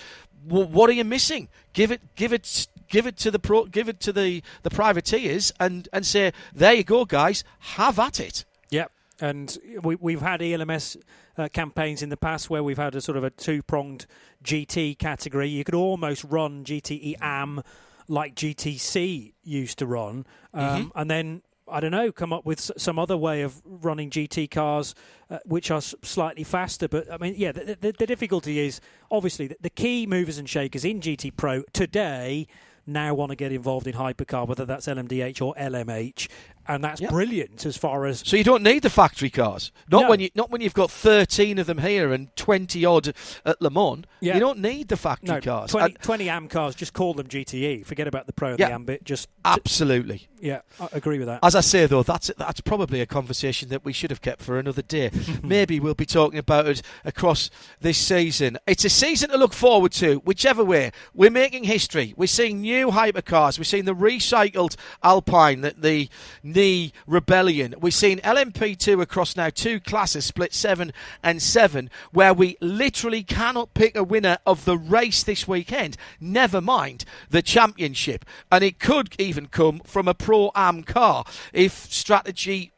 [0.46, 1.48] what are you missing?
[1.72, 5.52] Give it give it give it to the pro, give it to the the privateers
[5.60, 8.92] and and say there you go guys have at it Yep.
[9.20, 10.96] And we, we've had ELMS
[11.38, 14.06] uh, campaigns in the past where we've had a sort of a two pronged
[14.42, 15.48] GT category.
[15.48, 17.62] You could almost run GTE AM
[18.08, 21.42] like GTC used to run, um, and then.
[21.66, 22.12] I don't know.
[22.12, 24.94] Come up with some other way of running GT cars,
[25.30, 26.88] uh, which are slightly faster.
[26.88, 30.46] But I mean, yeah, the, the, the difficulty is obviously the, the key movers and
[30.46, 32.48] shakers in GT Pro today
[32.86, 36.28] now want to get involved in hypercar, whether that's LMDH or LMH,
[36.68, 37.10] and that's Yep.
[37.10, 40.08] brilliant as far as so you don't need the factory cars not No.
[40.10, 43.12] when you not when you've got 13 of them here and 20 odd
[43.44, 44.34] at Le Mans Yeah.
[44.34, 46.74] you don't need the factory no cars 20, And- 20 AM cars.
[46.74, 47.82] Just call them GTE.
[47.84, 48.68] Forget about the Pro and Yeah.
[48.68, 49.04] the Ambit.
[49.04, 51.38] Just absolutely yeah, I agree with that.
[51.42, 54.58] As I say, though, that's that's probably a conversation that we should have kept for
[54.58, 55.10] another day.
[55.42, 57.48] Maybe we'll be talking about it across
[57.80, 58.58] this season.
[58.66, 60.90] It's a season to look forward to, whichever way.
[61.14, 62.12] We're making history.
[62.18, 63.56] We're seeing new hypercars.
[63.58, 66.10] We're seeing the recycled Alpine, the, the
[66.54, 67.74] knee rebellion.
[67.80, 70.92] We've seen LMP2 across now two classes, split seven
[71.22, 75.96] and seven, where we literally cannot pick a winner of the race this weekend.
[76.20, 81.72] Never mind the championship, and it could even come from a pro am car if
[81.92, 82.72] strategy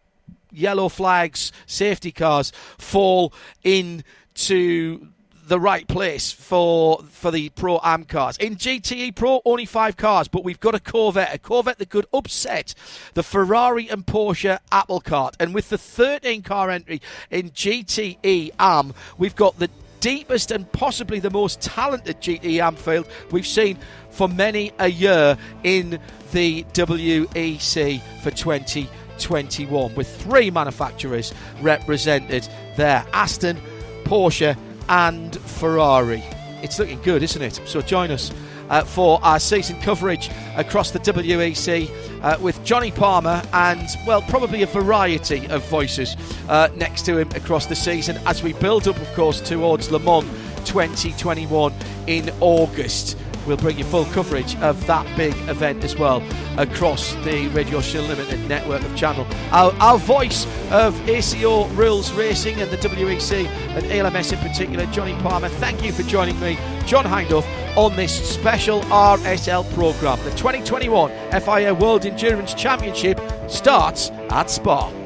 [0.52, 3.32] yellow flags, safety cars fall
[3.62, 5.08] into
[5.46, 8.36] the right place for for the Pro Am cars.
[8.38, 12.06] In GTE Pro, only five cars, but we've got a Corvette, a Corvette that could
[12.12, 12.74] upset
[13.14, 15.36] the Ferrari and Porsche Apple Cart.
[15.38, 17.00] And with the 13 car entry
[17.30, 23.08] in GTE Am, we've got the deepest and possibly the most talented GTE Am field
[23.30, 23.78] we've seen
[24.10, 26.00] for many a year in
[26.32, 33.60] the WEC for 2021, with three manufacturers represented there Aston,
[34.04, 34.56] Porsche,
[34.88, 36.22] and Ferrari.
[36.62, 37.60] It's looking good, isn't it?
[37.66, 38.32] So join us.
[38.68, 41.88] Uh, for our season coverage across the WEC
[42.20, 46.16] uh, with Jonny Palmer and, well, probably a variety of voices
[46.48, 50.00] uh, next to him across the season as we build up, of course, towards Le
[50.00, 50.26] Mans
[50.64, 51.72] 2021
[52.08, 53.16] in August.
[53.46, 56.22] We'll bring you full coverage of that big event as well
[56.58, 59.26] across the Radio Show Limited network of channel.
[59.52, 65.14] Our, our voice of ACO Rules Racing and the WEC and ELMS in particular, Jonny
[65.22, 65.48] Palmer.
[65.48, 67.44] Thank you for joining me, John Hindhaugh,
[67.76, 70.18] on this special RSL programme.
[70.24, 71.10] The 2021
[71.40, 75.05] FIA World Endurance Championship starts at Spa.